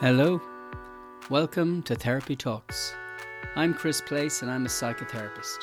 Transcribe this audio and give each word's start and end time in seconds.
Hello, 0.00 0.40
welcome 1.28 1.82
to 1.82 1.96
Therapy 1.96 2.36
Talks. 2.36 2.94
I'm 3.56 3.74
Chris 3.74 4.00
Place 4.00 4.42
and 4.42 4.50
I'm 4.50 4.64
a 4.64 4.68
psychotherapist. 4.68 5.56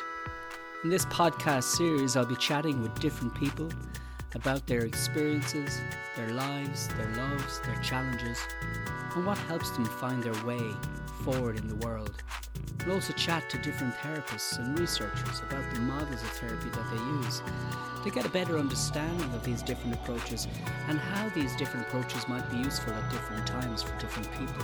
In 0.84 0.90
this 0.90 1.06
podcast 1.06 1.64
series, 1.64 2.18
I'll 2.18 2.26
be 2.26 2.36
chatting 2.36 2.82
with 2.82 3.00
different 3.00 3.34
people 3.34 3.70
about 4.34 4.68
their 4.68 4.82
experiences, 4.82 5.80
their 6.18 6.32
lives, 6.34 6.90
their 6.90 7.16
loves, 7.16 7.62
their 7.62 7.82
challenges, 7.82 8.38
and 9.16 9.26
what 9.26 9.38
helps 9.38 9.70
them 9.72 9.86
find 9.86 10.22
their 10.22 10.44
way 10.44 10.70
forward 11.24 11.58
in 11.58 11.70
the 11.70 11.76
world. 11.78 12.22
We'll 12.86 12.96
also 12.96 13.14
chat 13.14 13.50
to 13.50 13.58
different 13.58 13.96
therapists 13.96 14.60
and 14.60 14.78
researchers 14.78 15.40
about 15.40 15.74
the 15.74 15.80
models 15.80 16.22
of 16.22 16.30
therapy 16.30 16.70
that 16.70 16.86
they 16.92 16.98
use 16.98 17.42
to 18.04 18.12
get 18.12 18.26
a 18.26 18.30
better 18.30 18.60
understanding 18.60 19.34
of 19.34 19.44
these 19.44 19.64
different 19.64 19.96
approaches 19.96 20.48
and 20.88 21.00
how 21.00 21.28
these 21.30 21.56
different 21.56 21.88
approaches 21.88 22.28
might 22.28 22.48
be 22.52 22.58
useful 22.58 22.94
at 22.94 23.12
different 23.12 23.48
times 23.48 23.82
for 23.82 23.98
different 23.98 24.32
people. 24.34 24.64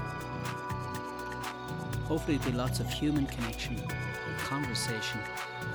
Hopefully, 2.05 2.37
there'll 2.37 2.51
be 2.51 2.57
lots 2.57 2.79
of 2.79 2.91
human 2.91 3.25
connection 3.25 3.75
and 3.77 4.37
conversation 4.37 5.19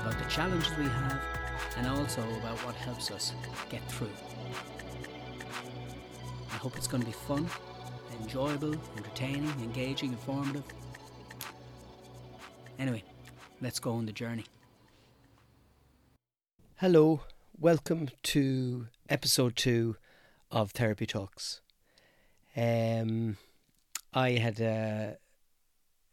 about 0.00 0.16
the 0.22 0.28
challenges 0.30 0.70
we 0.78 0.84
have 0.84 1.20
and 1.78 1.88
also 1.88 2.22
about 2.38 2.58
what 2.64 2.76
helps 2.76 3.10
us 3.10 3.32
get 3.68 3.82
through. 3.90 4.10
I 6.52 6.56
hope 6.58 6.76
it's 6.76 6.86
going 6.86 7.02
to 7.02 7.06
be 7.06 7.12
fun, 7.12 7.48
enjoyable, 8.20 8.74
entertaining, 8.96 9.50
engaging, 9.62 10.10
informative. 10.10 10.62
Anyway, 12.78 13.02
let's 13.62 13.78
go 13.78 13.92
on 13.92 14.04
the 14.04 14.12
journey. 14.12 14.44
Hello, 16.76 17.22
welcome 17.58 18.10
to 18.22 18.88
episode 19.08 19.56
two 19.56 19.96
of 20.50 20.72
Therapy 20.72 21.06
Talks. 21.06 21.62
Um, 22.54 23.38
I 24.12 24.32
had 24.32 24.60
uh, 24.60 25.16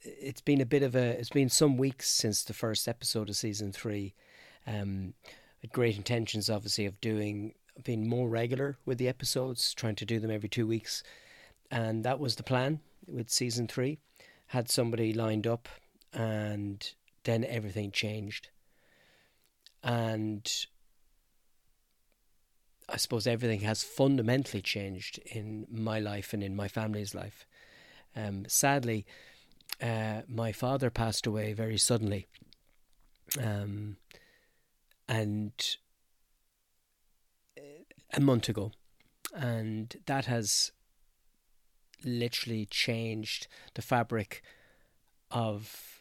it's 0.02 0.40
been 0.40 0.62
a 0.62 0.66
bit 0.66 0.84
of 0.84 0.96
a 0.96 1.20
it's 1.20 1.30
been 1.30 1.50
some 1.50 1.76
weeks 1.76 2.10
since 2.10 2.44
the 2.44 2.54
first 2.54 2.88
episode 2.88 3.30
of 3.30 3.36
season 3.36 3.74
three. 3.74 4.14
Um, 4.66 5.16
with 5.62 5.74
great 5.74 5.98
intentions, 5.98 6.50
obviously, 6.50 6.86
of 6.86 7.02
doing 7.02 7.56
being 7.84 8.08
more 8.08 8.30
regular 8.30 8.78
with 8.86 9.00
the 9.00 9.10
episodes, 9.10 9.74
trying 9.74 9.96
to 9.96 10.06
do 10.06 10.20
them 10.20 10.32
every 10.32 10.50
two 10.50 10.66
weeks, 10.66 11.04
and 11.70 12.06
that 12.06 12.20
was 12.20 12.38
the 12.38 12.44
plan 12.44 12.80
with 13.06 13.30
season 13.30 13.68
three. 13.68 14.00
Had 14.48 14.70
somebody 14.70 15.14
lined 15.14 15.48
up, 15.48 15.68
and 16.14 16.94
then 17.24 17.44
everything 17.46 17.92
changed, 17.92 18.50
and 19.84 20.50
I 22.90 22.98
suppose 22.98 23.26
everything 23.26 23.62
has 23.62 23.84
fundamentally 23.84 24.62
changed 24.62 25.20
in 25.26 25.66
my 25.72 26.00
life 26.00 26.34
and 26.34 26.44
in 26.44 26.56
my 26.56 26.68
family's 26.68 27.16
life. 27.16 27.46
Um, 28.16 28.46
sadly, 28.48 29.06
uh, 29.82 30.22
my 30.28 30.52
father 30.52 30.90
passed 30.90 31.26
away 31.26 31.54
very 31.54 31.78
suddenly, 31.78 32.28
um, 33.42 33.98
and 35.08 35.54
uh, 37.58 37.62
a 38.14 38.20
month 38.20 38.50
ago, 38.50 38.72
and 39.34 39.96
that 40.06 40.26
has 40.26 40.72
literally 42.06 42.66
changed 42.66 43.48
the 43.74 43.82
fabric 43.82 44.44
of 45.32 45.93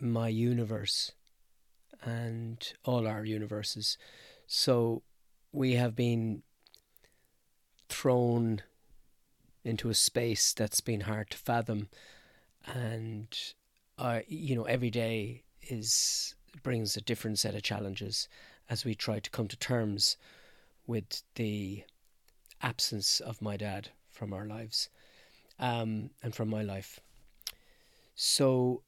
my 0.00 0.28
universe 0.28 1.12
and 2.02 2.72
all 2.84 3.06
our 3.06 3.24
universes. 3.24 3.96
So 4.46 5.02
we 5.52 5.74
have 5.74 5.94
been 5.94 6.42
thrown 7.88 8.62
into 9.64 9.88
a 9.88 9.94
space 9.94 10.52
that's 10.52 10.80
been 10.80 11.02
hard 11.02 11.30
to 11.30 11.38
fathom 11.38 11.88
and 12.66 13.54
uh, 13.98 14.20
you 14.26 14.54
know 14.54 14.64
every 14.64 14.90
day 14.90 15.42
is 15.62 16.34
brings 16.62 16.96
a 16.96 17.00
different 17.00 17.38
set 17.38 17.54
of 17.54 17.62
challenges 17.62 18.28
as 18.68 18.84
we 18.84 18.94
try 18.94 19.18
to 19.18 19.30
come 19.30 19.48
to 19.48 19.56
terms 19.56 20.16
with 20.86 21.22
the 21.34 21.82
absence 22.62 23.20
of 23.20 23.42
my 23.42 23.56
dad 23.56 23.90
from 24.10 24.32
our 24.32 24.46
lives 24.46 24.88
um, 25.58 26.10
and 26.22 26.34
from 26.34 26.48
my 26.48 26.62
life 26.62 27.00
so 28.14 28.82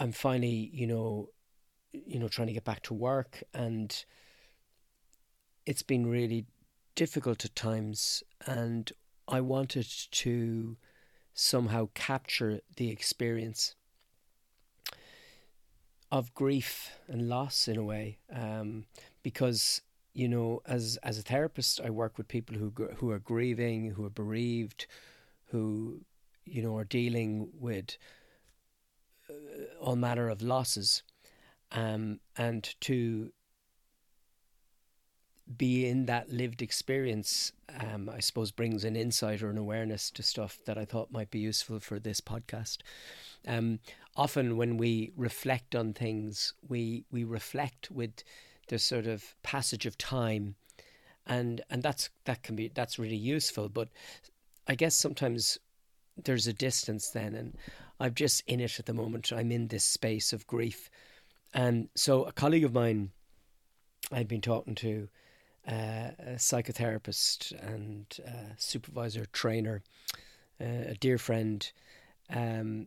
i'm 0.00 0.10
finally 0.10 0.70
you 0.72 0.86
know 0.86 1.28
you 1.92 2.18
know 2.18 2.28
trying 2.28 2.48
to 2.48 2.52
get 2.54 2.64
back 2.64 2.82
to 2.82 2.94
work 2.94 3.42
and 3.54 4.04
it's 5.66 5.82
been 5.82 6.06
really 6.06 6.46
difficult 6.94 7.44
at 7.44 7.54
times, 7.54 8.22
and 8.46 8.92
I 9.28 9.40
wanted 9.40 9.86
to 10.10 10.76
somehow 11.32 11.88
capture 11.94 12.60
the 12.76 12.90
experience 12.90 13.74
of 16.10 16.34
grief 16.34 16.98
and 17.08 17.28
loss 17.28 17.68
in 17.68 17.76
a 17.76 17.84
way, 17.84 18.18
um, 18.30 18.86
because 19.22 19.82
you 20.12 20.26
know, 20.28 20.60
as 20.66 20.98
as 21.04 21.18
a 21.18 21.22
therapist, 21.22 21.80
I 21.80 21.90
work 21.90 22.18
with 22.18 22.26
people 22.26 22.56
who 22.56 22.72
who 22.96 23.10
are 23.10 23.20
grieving, 23.20 23.92
who 23.92 24.04
are 24.04 24.10
bereaved, 24.10 24.86
who 25.46 26.00
you 26.44 26.62
know 26.62 26.76
are 26.76 26.84
dealing 26.84 27.48
with 27.58 27.96
all 29.80 29.96
manner 29.96 30.28
of 30.28 30.42
losses, 30.42 31.02
um, 31.72 32.20
and 32.36 32.74
to 32.82 33.32
be 35.56 35.86
in 35.86 36.06
that 36.06 36.30
lived 36.30 36.62
experience, 36.62 37.52
um, 37.80 38.08
I 38.08 38.20
suppose, 38.20 38.50
brings 38.50 38.84
an 38.84 38.94
insight 38.94 39.42
or 39.42 39.50
an 39.50 39.58
awareness 39.58 40.10
to 40.12 40.22
stuff 40.22 40.58
that 40.66 40.78
I 40.78 40.84
thought 40.84 41.10
might 41.10 41.30
be 41.30 41.40
useful 41.40 41.80
for 41.80 41.98
this 41.98 42.20
podcast. 42.20 42.78
Um, 43.46 43.80
often, 44.16 44.56
when 44.56 44.76
we 44.76 45.12
reflect 45.16 45.74
on 45.74 45.92
things, 45.92 46.54
we 46.68 47.04
we 47.10 47.24
reflect 47.24 47.90
with 47.90 48.22
the 48.68 48.78
sort 48.78 49.06
of 49.06 49.34
passage 49.42 49.86
of 49.86 49.98
time, 49.98 50.54
and 51.26 51.60
and 51.68 51.82
that's 51.82 52.10
that 52.26 52.42
can 52.42 52.54
be 52.54 52.68
that's 52.68 52.98
really 52.98 53.16
useful. 53.16 53.68
But 53.68 53.88
I 54.68 54.74
guess 54.76 54.94
sometimes 54.94 55.58
there's 56.24 56.46
a 56.46 56.52
distance 56.52 57.10
then, 57.10 57.34
and 57.34 57.56
I'm 58.00 58.14
just 58.14 58.42
in 58.46 58.60
it 58.60 58.78
at 58.78 58.86
the 58.86 58.94
moment. 58.94 59.32
I'm 59.32 59.52
in 59.52 59.68
this 59.68 59.84
space 59.84 60.32
of 60.32 60.46
grief, 60.46 60.90
and 61.54 61.88
so 61.94 62.24
a 62.24 62.32
colleague 62.32 62.64
of 62.64 62.72
mine 62.72 63.10
I'd 64.10 64.28
been 64.28 64.40
talking 64.40 64.74
to 64.76 65.08
uh, 65.68 66.10
a 66.18 66.34
psychotherapist 66.36 67.52
and 67.62 68.06
uh, 68.26 68.54
supervisor, 68.56 69.26
trainer, 69.26 69.82
uh, 70.60 70.88
a 70.88 70.94
dear 70.94 71.18
friend. 71.18 71.70
Um, 72.28 72.86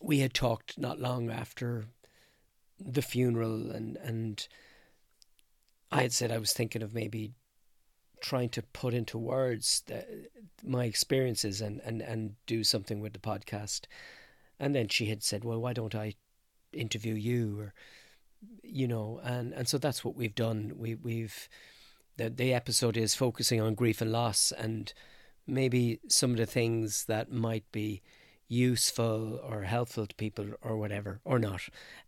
we 0.00 0.18
had 0.20 0.34
talked 0.34 0.78
not 0.78 0.98
long 0.98 1.30
after 1.30 1.84
the 2.80 3.02
funeral, 3.02 3.70
and 3.70 3.96
and 3.98 4.48
I 5.92 6.02
had 6.02 6.12
said 6.12 6.32
I 6.32 6.38
was 6.38 6.52
thinking 6.52 6.82
of 6.82 6.94
maybe 6.94 7.34
trying 8.20 8.48
to 8.48 8.62
put 8.62 8.94
into 8.94 9.18
words 9.18 9.82
the, 9.86 10.04
my 10.64 10.84
experiences 10.84 11.60
and, 11.60 11.80
and, 11.84 12.00
and 12.00 12.36
do 12.46 12.64
something 12.64 13.00
with 13.00 13.12
the 13.12 13.18
podcast. 13.18 13.82
And 14.62 14.74
then 14.74 14.88
she 14.88 15.06
had 15.06 15.22
said, 15.22 15.44
"Well, 15.44 15.60
why 15.60 15.72
don't 15.72 15.94
I 15.94 16.14
interview 16.72 17.14
you?" 17.14 17.60
Or 17.60 17.74
you 18.62 18.88
know, 18.88 19.20
and 19.22 19.52
and 19.52 19.68
so 19.68 19.76
that's 19.76 20.04
what 20.04 20.16
we've 20.16 20.34
done. 20.34 20.72
We 20.76 20.94
we've 20.94 21.48
the 22.16 22.30
the 22.30 22.54
episode 22.54 22.96
is 22.96 23.14
focusing 23.14 23.60
on 23.60 23.74
grief 23.74 24.00
and 24.00 24.12
loss 24.12 24.52
and 24.52 24.92
maybe 25.46 26.00
some 26.08 26.30
of 26.32 26.36
the 26.36 26.46
things 26.46 27.06
that 27.06 27.32
might 27.32 27.70
be 27.72 28.02
useful 28.48 29.40
or 29.42 29.62
helpful 29.62 30.06
to 30.06 30.14
people 30.16 30.46
or 30.60 30.76
whatever 30.76 31.20
or 31.24 31.38
not 31.38 31.62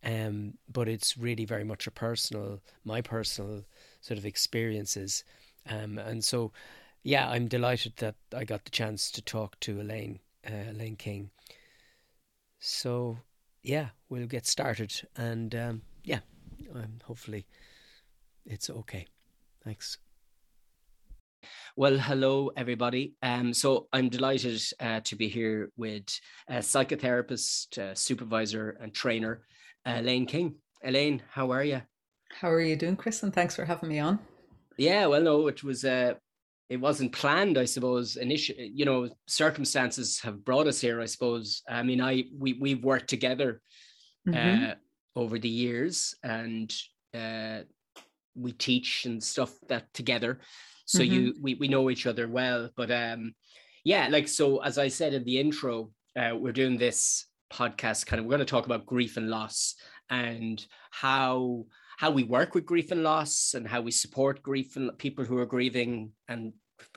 um 0.04 0.52
but 0.70 0.88
it's 0.88 1.16
really 1.16 1.46
very 1.46 1.64
much 1.64 1.86
a 1.86 1.90
personal 1.90 2.60
my 2.84 3.00
personal 3.00 3.64
sort 4.02 4.18
of 4.18 4.26
experiences 4.26 5.24
um 5.70 5.96
and 5.98 6.22
so 6.22 6.52
yeah 7.02 7.30
i'm 7.30 7.48
delighted 7.48 7.94
that 7.96 8.14
i 8.36 8.44
got 8.44 8.64
the 8.64 8.70
chance 8.70 9.10
to 9.10 9.22
talk 9.22 9.58
to 9.58 9.80
elaine 9.80 10.18
uh, 10.46 10.70
elaine 10.70 10.96
king 10.96 11.30
so 12.66 13.18
yeah 13.62 13.88
we'll 14.08 14.26
get 14.26 14.46
started 14.46 15.02
and 15.16 15.54
um 15.54 15.82
yeah 16.02 16.20
um, 16.74 16.98
hopefully 17.04 17.46
it's 18.46 18.70
okay 18.70 19.06
Thanks. 19.64 19.96
Well, 21.74 21.98
hello, 21.98 22.50
everybody. 22.54 23.14
Um, 23.22 23.54
so 23.54 23.88
I'm 23.92 24.10
delighted 24.10 24.60
uh, 24.78 25.00
to 25.00 25.16
be 25.16 25.28
here 25.28 25.70
with 25.76 26.04
a 26.48 26.56
psychotherapist, 26.58 27.78
uh, 27.78 27.94
supervisor, 27.94 28.76
and 28.80 28.92
trainer, 28.92 29.42
uh, 29.86 29.96
Elaine 29.98 30.26
King. 30.26 30.56
Elaine, 30.82 31.22
how 31.30 31.50
are 31.50 31.64
you? 31.64 31.80
How 32.30 32.50
are 32.50 32.60
you 32.60 32.76
doing, 32.76 32.96
Chris? 32.96 33.22
And 33.22 33.32
thanks 33.32 33.56
for 33.56 33.64
having 33.64 33.88
me 33.88 34.00
on. 34.00 34.18
Yeah, 34.76 35.06
well, 35.06 35.22
no, 35.22 35.46
it 35.46 35.64
was. 35.64 35.84
Uh, 35.84 36.14
it 36.68 36.78
wasn't 36.78 37.12
planned, 37.12 37.58
I 37.58 37.64
suppose. 37.64 38.16
Initially, 38.16 38.70
you 38.74 38.84
know, 38.84 39.08
circumstances 39.26 40.20
have 40.20 40.44
brought 40.44 40.66
us 40.66 40.80
here. 40.80 41.00
I 41.00 41.06
suppose. 41.06 41.62
I 41.68 41.82
mean, 41.82 42.00
I 42.00 42.24
we 42.36 42.54
we've 42.54 42.82
worked 42.82 43.08
together 43.08 43.60
mm-hmm. 44.26 44.64
uh, 44.64 44.74
over 45.14 45.38
the 45.38 45.48
years, 45.48 46.14
and 46.22 46.74
uh, 47.14 47.60
we 48.34 48.52
teach 48.52 49.04
and 49.04 49.22
stuff 49.22 49.52
that 49.68 49.92
together 49.94 50.40
so 50.86 50.98
mm-hmm. 50.98 51.14
you 51.14 51.34
we, 51.40 51.54
we 51.54 51.68
know 51.68 51.88
each 51.88 52.04
other 52.04 52.28
well 52.28 52.68
but 52.76 52.90
um 52.90 53.32
yeah, 53.84 54.08
like 54.10 54.28
so, 54.28 54.62
as 54.62 54.78
I 54.78 54.88
said 54.88 55.12
in 55.12 55.24
the 55.24 55.38
intro, 55.38 55.90
uh, 56.16 56.32
we're 56.34 56.52
doing 56.52 56.78
this 56.78 57.26
podcast. 57.52 58.06
Kind 58.06 58.18
of, 58.18 58.24
we're 58.24 58.30
going 58.30 58.38
to 58.38 58.46
talk 58.46 58.64
about 58.64 58.86
grief 58.86 59.18
and 59.18 59.28
loss 59.28 59.74
and 60.08 60.64
how 60.90 61.66
how 61.96 62.10
we 62.10 62.24
work 62.24 62.54
with 62.54 62.66
grief 62.66 62.90
and 62.90 63.02
loss 63.02 63.54
and 63.54 63.66
how 63.66 63.80
we 63.80 63.90
support 63.90 64.42
grief 64.42 64.76
and 64.76 64.96
people 64.98 65.24
who 65.24 65.38
are 65.38 65.46
grieving 65.46 66.10
and 66.28 66.52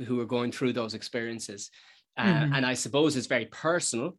who 0.05 0.19
are 0.19 0.25
going 0.25 0.51
through 0.51 0.73
those 0.73 0.93
experiences. 0.93 1.69
Uh, 2.17 2.23
mm-hmm. 2.25 2.53
And 2.53 2.65
I 2.65 2.73
suppose 2.73 3.15
it's 3.15 3.27
very 3.27 3.45
personal, 3.45 4.17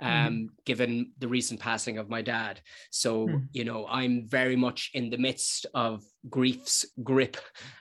um, 0.00 0.10
mm-hmm. 0.10 0.44
given 0.66 1.12
the 1.18 1.28
recent 1.28 1.58
passing 1.58 1.98
of 1.98 2.10
my 2.10 2.22
dad. 2.22 2.60
So, 2.90 3.28
mm. 3.28 3.48
you 3.52 3.64
know, 3.64 3.86
I'm 3.88 4.28
very 4.28 4.56
much 4.56 4.90
in 4.92 5.10
the 5.10 5.18
midst 5.18 5.66
of 5.74 6.02
grief's 6.28 6.84
grip. 7.02 7.38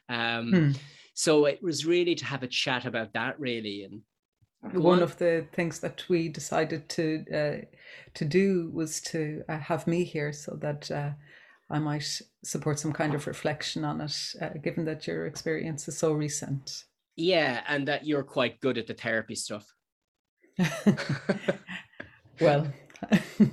Um, 0.08 0.52
mm. 0.52 0.78
So 1.14 1.46
it 1.46 1.62
was 1.62 1.86
really 1.86 2.16
to 2.16 2.26
have 2.26 2.44
a 2.44 2.48
chat 2.48 2.86
about 2.86 3.14
that, 3.14 3.38
really. 3.40 3.84
And 3.84 4.02
one 4.82 5.02
of 5.02 5.18
the 5.18 5.46
things 5.54 5.80
that 5.80 6.04
we 6.10 6.30
decided 6.30 6.88
to 6.90 7.26
uh, 7.34 7.66
to 8.14 8.26
do 8.26 8.70
was 8.74 9.02
to 9.02 9.44
uh, 9.50 9.58
have 9.58 9.88
me 9.88 10.04
here 10.04 10.34
so 10.34 10.58
that 10.62 10.90
uh, 10.92 11.12
I 11.70 11.80
might 11.80 12.22
support 12.44 12.80
some 12.80 12.94
kind 12.94 13.14
of 13.14 13.28
reflection 13.28 13.86
on 13.86 14.02
it, 14.02 14.16
uh, 14.42 14.50
given 14.64 14.86
that 14.86 15.06
your 15.06 15.28
experience 15.28 15.88
is 15.88 15.98
so 15.98 16.14
recent. 16.14 16.86
Yeah, 17.16 17.62
and 17.68 17.88
that 17.88 18.06
you're 18.06 18.24
quite 18.24 18.60
good 18.60 18.78
at 18.78 18.88
the 18.88 18.94
therapy 18.94 19.36
stuff. 19.36 19.72
well, 22.42 22.68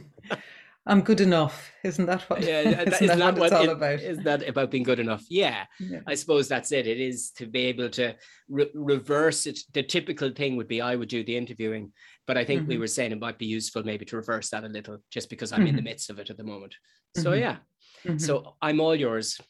I'm 0.89 1.01
good 1.01 1.21
enough, 1.21 1.73
isn't 1.83 2.07
that 2.07 2.23
what? 2.23 2.43
Yeah, 2.43 2.63
that, 2.71 2.89
isn't, 2.89 3.05
isn't 3.05 3.19
that, 3.19 3.35
what, 3.35 3.39
what 3.39 3.47
it's 3.47 3.55
all 3.55 3.65
it, 3.65 3.71
about? 3.71 4.01
Is 4.01 4.19
that 4.19 4.49
about 4.49 4.71
being 4.71 4.85
good 4.85 5.01
enough? 5.01 5.25
Yeah, 5.29 5.65
yeah, 5.81 6.01
I 6.07 6.15
suppose 6.15 6.49
that's 6.49 6.71
it. 6.71 6.87
It 6.87 7.01
is 7.01 7.33
to 7.33 7.47
be 7.47 7.63
able 7.67 7.89
to 7.91 8.15
re- 8.49 8.71
reverse 8.73 9.47
it. 9.47 9.59
The 9.73 9.83
typical 9.83 10.31
thing 10.31 10.57
would 10.57 10.69
be 10.69 10.81
I 10.81 10.95
would 10.95 11.09
do 11.09 11.25
the 11.25 11.37
interviewing, 11.37 11.93
but 12.27 12.39
I 12.39 12.45
think 12.45 12.63
mm-hmm. 12.63 12.71
we 12.71 12.79
were 12.79 12.87
saying 12.87 13.11
it 13.11 13.21
might 13.21 13.39
be 13.39 13.47
useful 13.47 13.83
maybe 13.83 14.05
to 14.05 14.17
reverse 14.17 14.51
that 14.51 14.65
a 14.65 14.69
little, 14.69 14.99
just 15.11 15.29
because 15.29 15.53
I'm 15.53 15.61
mm-hmm. 15.61 15.69
in 15.69 15.75
the 15.75 15.81
mm-hmm. 15.81 15.89
midst 15.89 16.11
of 16.11 16.21
it 16.21 16.31
at 16.31 16.37
the 16.37 16.45
moment. 16.45 16.75
So 17.17 17.31
mm-hmm. 17.31 17.41
yeah, 17.41 17.57
mm-hmm. 18.05 18.19
so 18.19 18.55
I'm 18.63 18.81
all 18.81 18.95
yours. 18.95 19.41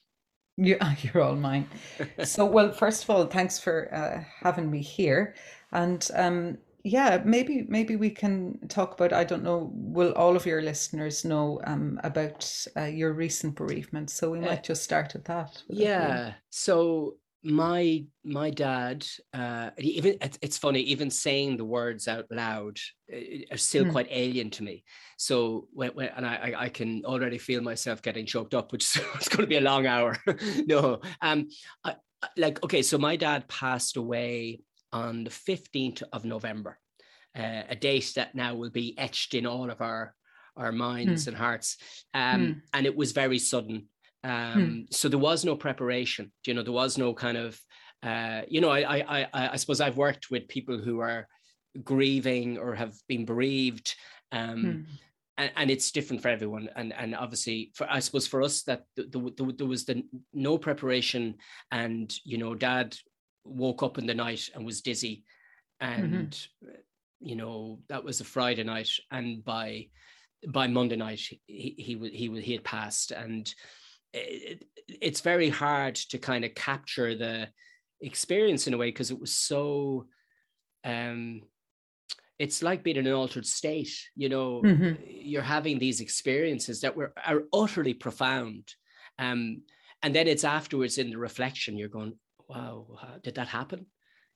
You, 0.56 0.79
you're 1.03 1.23
all 1.23 1.37
mine. 1.37 1.69
so, 2.25 2.47
well, 2.47 2.73
first 2.73 3.05
of 3.05 3.11
all, 3.11 3.27
thanks 3.27 3.59
for 3.59 3.94
uh, 3.94 4.25
having 4.43 4.71
me 4.71 4.81
here. 4.81 5.35
And 5.73 6.09
um, 6.15 6.59
yeah, 6.87 7.21
maybe 7.25 7.67
maybe 7.69 7.97
we 7.97 8.11
can 8.11 8.61
talk 8.69 8.94
about. 8.94 9.12
I 9.12 9.25
don't 9.25 9.43
know. 9.43 9.71
Will 9.75 10.12
all 10.12 10.37
of 10.37 10.47
your 10.47 10.62
listeners 10.62 11.25
know 11.25 11.61
um, 11.65 11.99
about 12.05 12.49
uh, 12.77 12.85
your 12.85 13.12
recent 13.12 13.56
bereavement? 13.56 14.09
So 14.09 14.31
we 14.31 14.38
might 14.38 14.61
uh, 14.61 14.62
just 14.62 14.85
start 14.85 15.17
at 15.17 15.25
that. 15.25 15.61
Yeah. 15.69 16.35
So 16.50 17.17
my 17.43 18.05
my 18.25 18.50
dad, 18.50 19.05
uh, 19.35 19.71
even 19.79 20.19
it's, 20.21 20.59
funny. 20.59 20.79
Even 20.83 21.11
saying 21.11 21.56
the 21.56 21.65
words 21.65 22.06
out 22.06 22.27
loud 22.31 22.79
uh, 23.12 23.19
are 23.50 23.56
still 23.56 23.87
mm. 23.87 23.91
quite 23.91 24.06
alien 24.09 24.50
to 24.50 24.62
me. 24.62 24.85
So 25.17 25.67
when, 25.73 25.91
when 25.91 26.11
and 26.17 26.25
I 26.25 26.55
I 26.56 26.69
can 26.69 27.05
already 27.05 27.38
feel 27.38 27.62
myself 27.62 28.00
getting 28.00 28.27
choked 28.27 28.55
up, 28.55 28.71
which 28.71 28.85
is 29.21 29.29
going 29.29 29.41
to 29.43 29.49
be 29.49 29.56
a 29.56 29.61
long 29.61 29.87
hour. 29.87 30.17
no, 30.67 31.00
um, 31.21 31.49
I, 31.83 31.97
like 32.37 32.62
okay. 32.62 32.83
So 32.83 32.97
my 32.97 33.17
dad 33.17 33.49
passed 33.49 33.97
away 33.97 34.61
on 34.96 35.25
the 35.25 35.31
15th 35.31 36.02
of 36.12 36.25
November, 36.25 36.78
uh, 37.38 37.62
a 37.69 37.76
date 37.76 38.12
that 38.16 38.34
now 38.34 38.54
will 38.54 38.70
be 38.70 38.96
etched 38.98 39.34
in 39.34 39.46
all 39.46 39.70
of 39.70 39.81
our 39.81 40.14
our 40.56 40.72
minds 40.72 41.25
mm. 41.25 41.28
and 41.28 41.37
hearts. 41.37 41.76
Um, 42.14 42.40
mm. 42.40 42.60
And 42.72 42.87
it 42.87 42.96
was 42.96 43.12
very 43.12 43.38
sudden. 43.38 43.88
Um, 44.25 44.32
mm. 44.32 44.94
So 44.94 45.08
there 45.08 45.19
was 45.19 45.44
no 45.44 45.54
preparation. 45.54 46.32
You 46.46 46.54
know, 46.54 46.62
there 46.62 46.72
was 46.72 46.96
no 46.96 47.12
kind 47.12 47.37
of, 47.37 47.60
uh, 48.02 48.43
you 48.48 48.62
know, 48.62 48.70
I, 48.70 48.81
I, 48.81 49.28
I, 49.34 49.48
I 49.52 49.56
suppose 49.56 49.82
I've 49.82 49.98
worked 49.98 50.31
with 50.31 50.48
people 50.48 50.78
who 50.78 51.00
are 51.00 51.28
grieving 51.84 52.56
or 52.58 52.75
have 52.75 52.94
been 53.06 53.26
bereaved. 53.26 53.94
Um, 54.32 54.62
hmm. 54.62 54.81
and, 55.37 55.50
and, 55.56 55.70
it's 55.70 55.92
different 55.92 56.22
for 56.22 56.28
everyone. 56.28 56.69
And 56.75 56.92
and 56.94 57.14
obviously, 57.14 57.70
for 57.75 57.87
I 57.88 58.00
suppose 58.00 58.26
for 58.26 58.42
us 58.42 58.62
that 58.62 58.84
the, 58.96 59.04
the, 59.04 59.19
the, 59.37 59.52
there 59.58 59.66
was 59.66 59.84
the 59.84 60.02
no 60.32 60.58
preparation, 60.58 61.37
and 61.70 62.12
you 62.25 62.38
know, 62.38 62.54
Dad 62.54 62.96
woke 63.46 63.82
up 63.82 63.98
in 63.98 64.06
the 64.06 64.14
night 64.14 64.50
and 64.54 64.64
was 64.64 64.82
dizzy 64.82 65.25
mm-hmm. 65.82 66.02
and 66.04 66.31
mm-hmm. 66.31 66.75
you 67.20 67.37
know 67.37 67.81
that 67.88 68.04
was 68.04 68.20
a 68.20 68.25
friday 68.25 68.64
night 68.64 68.90
and 69.10 69.44
by 69.44 69.87
by 70.48 70.66
monday 70.66 70.96
night 70.96 71.20
he 71.46 71.75
he 71.78 72.10
he, 72.12 72.40
he 72.40 72.52
had 72.52 72.64
passed 72.64 73.10
and 73.10 73.54
it, 74.12 74.64
it's 74.88 75.20
very 75.20 75.48
hard 75.48 75.94
to 75.94 76.19
kind 76.19 76.44
of 76.44 76.54
capture 76.54 77.14
the 77.14 77.48
experience 78.00 78.66
in 78.66 78.75
a 78.75 78.76
way 78.76 78.88
because 78.88 79.10
it 79.10 79.20
was 79.20 79.32
so 79.32 80.06
um 80.84 81.40
it's 82.38 82.62
like 82.62 82.82
being 82.82 82.99
in 82.99 83.06
an 83.06 83.12
altered 83.12 83.46
state 83.46 83.92
you 84.14 84.28
know 84.28 84.60
mm-hmm. 84.62 85.02
you're 85.06 85.42
having 85.42 85.78
these 85.78 86.00
experiences 86.00 86.82
that 86.82 86.94
were 86.94 87.12
are 87.26 87.44
utterly 87.52 87.94
profound 87.94 88.75
um 89.19 89.62
and 90.02 90.14
then 90.14 90.28
it's 90.28 90.44
afterwards 90.44 90.99
in 90.99 91.10
the 91.10 91.19
reflection 91.19 91.76
you're 91.76 91.88
going 91.88 92.12
wow, 92.48 92.87
did 93.22 93.37
that 93.37 93.48
happen? 93.48 93.87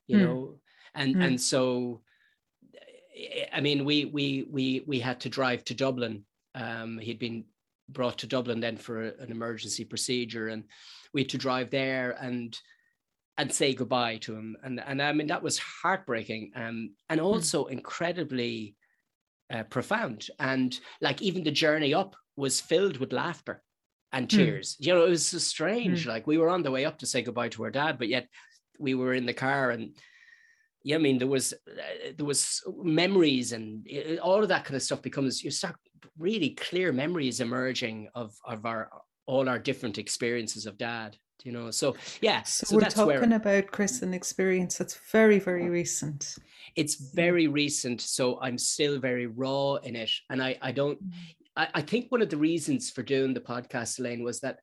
You 0.07 0.17
mm. 0.17 0.21
know, 0.21 0.59
and 0.95 1.15
mm. 1.15 1.25
and 1.25 1.41
so, 1.41 2.01
I 3.53 3.61
mean, 3.61 3.85
we 3.85 4.05
we 4.05 4.45
we 4.49 4.83
we 4.85 4.99
had 4.99 5.21
to 5.21 5.29
drive 5.29 5.63
to 5.65 5.73
Dublin. 5.73 6.25
Um, 6.55 6.97
he'd 6.97 7.19
been 7.19 7.45
brought 7.89 8.19
to 8.19 8.27
Dublin 8.27 8.59
then 8.59 8.77
for 8.77 9.01
an 9.01 9.31
emergency 9.31 9.85
procedure, 9.85 10.49
and 10.49 10.65
we 11.13 11.21
had 11.21 11.29
to 11.29 11.37
drive 11.37 11.69
there 11.69 12.11
and 12.11 12.57
and 13.37 13.51
say 13.51 13.73
goodbye 13.73 14.17
to 14.17 14.35
him. 14.35 14.57
And 14.63 14.79
and 14.79 15.01
I 15.01 15.13
mean 15.13 15.27
that 15.27 15.43
was 15.43 15.57
heartbreaking, 15.57 16.51
um, 16.55 16.95
and 17.09 17.19
hmm. 17.19 17.25
also 17.25 17.65
mm. 17.65 17.71
incredibly 17.71 18.75
uh, 19.51 19.63
profound. 19.63 20.27
And 20.39 20.77
like 21.01 21.21
even 21.21 21.43
the 21.43 21.51
journey 21.51 21.93
up 21.93 22.15
was 22.35 22.61
filled 22.61 22.97
with 22.97 23.13
laughter 23.13 23.61
and 24.13 24.31
hmm. 24.31 24.37
tears. 24.37 24.75
Mm. 24.75 24.87
You 24.87 24.93
know, 24.93 25.05
it 25.05 25.09
was 25.09 25.27
so 25.27 25.37
strange. 25.37 26.05
Mm. 26.05 26.09
Like 26.09 26.27
we 26.27 26.37
were 26.37 26.49
on 26.49 26.63
the 26.63 26.71
way 26.71 26.85
up 26.85 26.99
to 26.99 27.05
say 27.05 27.21
goodbye 27.21 27.49
to 27.49 27.63
our 27.63 27.71
dad, 27.71 27.97
but 27.97 28.07
yet 28.07 28.27
we 28.79 28.95
were 28.95 29.13
in 29.13 29.25
the 29.25 29.33
car 29.33 29.71
and 29.71 29.93
yeah, 30.83 30.95
I 30.95 30.99
mean, 30.99 31.19
there 31.19 31.27
was 31.27 31.53
uh, 31.53 32.11
there 32.17 32.25
was 32.25 32.63
memories 32.81 33.51
and 33.51 33.85
it, 33.85 34.19
all 34.19 34.41
of 34.41 34.49
that 34.49 34.65
kind 34.65 34.75
of 34.75 34.81
stuff 34.81 35.01
becomes 35.01 35.43
you 35.43 35.51
start 35.51 35.75
really 36.17 36.51
clear 36.51 36.91
memories 36.91 37.39
emerging 37.39 38.09
of 38.15 38.35
of 38.45 38.65
our 38.65 38.89
all 39.27 39.47
our 39.47 39.59
different 39.59 39.97
experiences 39.97 40.65
of 40.65 40.77
dad. 40.77 41.17
You 41.43 41.51
know, 41.51 41.71
so 41.71 41.95
yeah. 42.21 42.43
So, 42.43 42.65
so 42.65 42.75
we're 42.75 42.81
talking 42.83 43.29
where, 43.29 43.35
about 43.35 43.71
Chris 43.71 44.01
an 44.01 44.13
experience 44.13 44.77
that's 44.77 44.99
very 45.11 45.39
very 45.39 45.69
recent. 45.69 46.35
It's 46.75 46.95
very 47.13 47.47
recent, 47.47 48.01
so 48.01 48.39
I'm 48.41 48.57
still 48.57 48.99
very 48.99 49.27
raw 49.27 49.75
in 49.75 49.95
it, 49.95 50.11
and 50.29 50.41
I 50.41 50.57
I 50.61 50.71
don't 50.71 50.99
hmm. 50.99 51.09
I, 51.55 51.67
I 51.75 51.81
think 51.81 52.11
one 52.11 52.21
of 52.21 52.29
the 52.29 52.37
reasons 52.37 52.89
for 52.89 53.03
doing 53.03 53.33
the 53.33 53.41
podcast, 53.41 53.99
Elaine, 53.99 54.23
was 54.23 54.39
that 54.41 54.59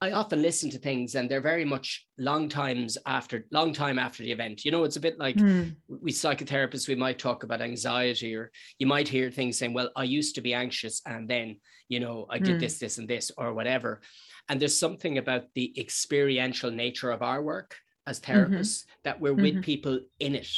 I 0.00 0.10
often 0.10 0.42
listen 0.42 0.70
to 0.70 0.78
things 0.78 1.14
and 1.14 1.30
they're 1.30 1.40
very 1.40 1.64
much 1.64 2.06
long 2.18 2.48
times 2.48 2.98
after 3.06 3.46
long 3.50 3.72
time 3.72 3.98
after 3.98 4.22
the 4.22 4.32
event. 4.32 4.64
You 4.64 4.70
know, 4.70 4.84
it's 4.84 4.96
a 4.96 5.00
bit 5.00 5.18
like 5.18 5.36
mm. 5.36 5.74
we 5.88 6.12
psychotherapists, 6.12 6.88
we 6.88 6.94
might 6.94 7.18
talk 7.18 7.42
about 7.42 7.62
anxiety, 7.62 8.34
or 8.34 8.50
you 8.78 8.86
might 8.86 9.08
hear 9.08 9.30
things 9.30 9.56
saying, 9.56 9.72
Well, 9.72 9.90
I 9.96 10.04
used 10.04 10.34
to 10.34 10.40
be 10.40 10.52
anxious 10.52 11.00
and 11.06 11.28
then, 11.28 11.60
you 11.88 12.00
know, 12.00 12.26
I 12.28 12.38
did 12.38 12.56
mm. 12.56 12.60
this, 12.60 12.78
this, 12.78 12.98
and 12.98 13.08
this, 13.08 13.30
or 13.38 13.54
whatever. 13.54 14.02
And 14.48 14.60
there's 14.60 14.76
something 14.76 15.18
about 15.18 15.44
the 15.54 15.72
experiential 15.78 16.70
nature 16.70 17.10
of 17.10 17.22
our 17.22 17.42
work 17.42 17.76
as 18.06 18.20
mm-hmm. 18.20 18.32
therapists 18.32 18.80
mm-hmm. 18.80 19.00
that 19.04 19.20
we're 19.20 19.32
mm-hmm. 19.32 19.42
with 19.42 19.62
people 19.62 20.00
in 20.18 20.34
it. 20.34 20.50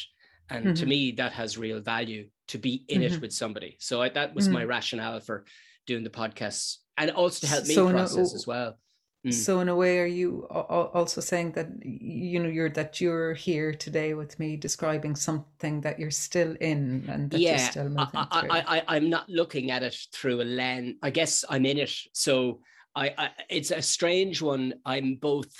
And 0.49 0.64
mm-hmm. 0.64 0.75
to 0.75 0.87
me, 0.87 1.12
that 1.12 1.33
has 1.33 1.59
real 1.59 1.80
value 1.80 2.28
to 2.48 2.58
be 2.58 2.84
in 2.88 3.02
it 3.02 3.12
mm-hmm. 3.12 3.20
with 3.22 3.32
somebody. 3.32 3.76
So 3.80 4.02
I, 4.02 4.08
that 4.10 4.34
was 4.34 4.48
my 4.48 4.64
mm. 4.64 4.68
rationale 4.68 5.20
for 5.20 5.44
doing 5.86 6.04
the 6.04 6.10
podcast 6.10 6.76
and 6.96 7.10
also 7.10 7.46
to 7.46 7.52
help 7.52 7.66
me 7.66 7.74
so 7.74 7.90
process 7.90 8.32
a, 8.32 8.34
as 8.34 8.46
well. 8.46 8.78
Mm. 9.26 9.32
So 9.32 9.60
in 9.60 9.68
a 9.68 9.74
way, 9.74 9.98
are 9.98 10.06
you 10.06 10.44
also 10.44 11.20
saying 11.20 11.52
that 11.52 11.68
you 11.82 12.38
know 12.38 12.48
you're 12.48 12.70
that 12.70 13.00
you're 13.00 13.34
here 13.34 13.74
today 13.74 14.14
with 14.14 14.38
me, 14.38 14.56
describing 14.56 15.16
something 15.16 15.80
that 15.80 15.98
you're 15.98 16.12
still 16.12 16.54
in 16.60 17.04
and 17.08 17.30
that 17.30 17.40
yeah, 17.40 17.50
you're 17.50 17.70
still 17.70 17.88
moving 17.88 18.08
I, 18.14 18.40
through? 18.40 18.50
I, 18.50 18.82
I, 18.86 18.96
am 18.96 19.10
not 19.10 19.28
looking 19.28 19.70
at 19.72 19.82
it 19.82 19.96
through 20.12 20.42
a 20.42 20.44
lens. 20.44 20.96
I 21.02 21.10
guess 21.10 21.44
I'm 21.48 21.66
in 21.66 21.78
it, 21.78 21.92
so 22.12 22.60
I, 22.94 23.14
I 23.18 23.30
it's 23.50 23.72
a 23.72 23.82
strange 23.82 24.40
one. 24.40 24.74
I'm 24.84 25.16
both 25.16 25.52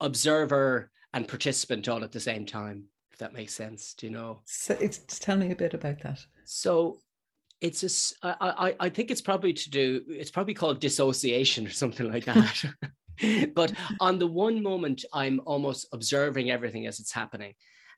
observer 0.00 0.90
and 1.14 1.28
participant 1.28 1.88
all 1.88 2.02
at 2.02 2.12
the 2.12 2.20
same 2.20 2.44
time. 2.44 2.84
If 3.12 3.18
that 3.18 3.34
makes 3.34 3.54
sense, 3.54 3.94
do 3.94 4.06
you 4.06 4.12
know? 4.12 4.40
So 4.46 4.76
it's, 4.80 4.98
tell 5.18 5.36
me 5.36 5.52
a 5.52 5.56
bit 5.56 5.74
about 5.74 6.00
that. 6.00 6.24
So 6.44 6.98
it's 7.60 8.14
a, 8.22 8.36
I, 8.40 8.74
I 8.80 8.88
think 8.88 9.10
it's 9.10 9.22
probably 9.22 9.52
to 9.52 9.70
do, 9.70 10.02
it's 10.08 10.30
probably 10.30 10.54
called 10.54 10.80
dissociation 10.80 11.66
or 11.66 11.70
something 11.70 12.10
like 12.10 12.24
that. 12.24 12.64
but 13.54 13.72
on 14.00 14.18
the 14.18 14.26
one 14.26 14.62
moment, 14.62 15.04
I'm 15.12 15.40
almost 15.46 15.86
observing 15.92 16.50
everything 16.50 16.86
as 16.86 16.98
it's 16.98 17.12
happening. 17.12 17.54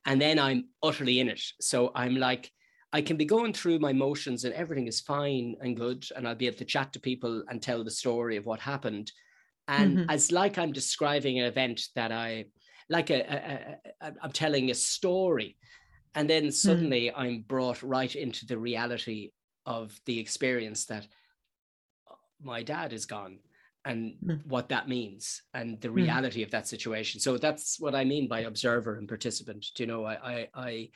And 0.06 0.20
then 0.20 0.38
I'm 0.38 0.68
utterly 0.82 1.18
in 1.20 1.30
it. 1.30 1.40
So 1.60 1.92
I'm 1.94 2.16
like, 2.16 2.50
I 2.92 3.00
can 3.00 3.16
be 3.16 3.24
going 3.24 3.54
through 3.54 3.78
my 3.78 3.92
motions 3.92 4.44
and 4.44 4.54
everything 4.54 4.86
is 4.86 5.00
fine 5.00 5.56
and 5.62 5.76
good. 5.76 6.06
And 6.14 6.28
I'll 6.28 6.34
be 6.34 6.46
able 6.46 6.58
to 6.58 6.64
chat 6.64 6.92
to 6.92 7.00
people 7.00 7.42
and 7.48 7.62
tell 7.62 7.82
the 7.82 7.90
story 7.90 8.36
of 8.36 8.44
what 8.44 8.60
happened. 8.60 9.10
And 9.66 9.98
mm-hmm. 9.98 10.10
as 10.10 10.30
like 10.30 10.58
I'm 10.58 10.72
describing 10.72 11.40
an 11.40 11.46
event 11.46 11.80
that 11.94 12.12
I, 12.12 12.44
like 12.90 13.08
a, 13.08 13.20
a, 13.20 14.06
a, 14.06 14.12
I'm 14.22 14.32
telling 14.32 14.70
a 14.70 14.74
story 14.74 15.56
and 16.14 16.28
then 16.28 16.50
suddenly 16.50 17.10
mm. 17.10 17.12
i'm 17.16 17.44
brought 17.46 17.82
right 17.82 18.14
into 18.14 18.46
the 18.46 18.58
reality 18.58 19.30
of 19.66 19.98
the 20.06 20.18
experience 20.18 20.86
that 20.86 21.06
uh, 22.10 22.14
my 22.42 22.62
dad 22.62 22.92
is 22.92 23.06
gone 23.06 23.38
and 23.84 24.14
mm. 24.24 24.46
what 24.46 24.68
that 24.68 24.88
means 24.88 25.42
and 25.52 25.80
the 25.80 25.88
hmm. 25.88 25.94
reality 25.94 26.40
mm. 26.40 26.44
of 26.44 26.50
that 26.50 26.66
situation 26.66 27.20
so 27.20 27.36
that's 27.36 27.78
what 27.78 27.94
i 27.94 28.04
mean 28.04 28.28
by 28.28 28.40
observer 28.40 28.96
and 28.96 29.08
participant 29.08 29.66
do 29.74 29.82
you 29.82 29.86
know 29.86 30.04
i 30.04 30.14
i, 30.14 30.48
I 30.54 30.90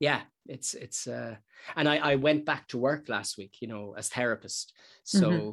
yeah 0.00 0.22
it's 0.46 0.74
it's 0.74 1.06
uh 1.06 1.36
and 1.76 1.88
i 1.88 1.96
i 1.98 2.14
went 2.16 2.44
back 2.44 2.68
to 2.68 2.78
work 2.78 3.08
last 3.08 3.36
week 3.36 3.56
you 3.60 3.68
know 3.68 3.94
as 3.96 4.08
therapist 4.08 4.72
so 5.04 5.30
mm-hmm. 5.30 5.50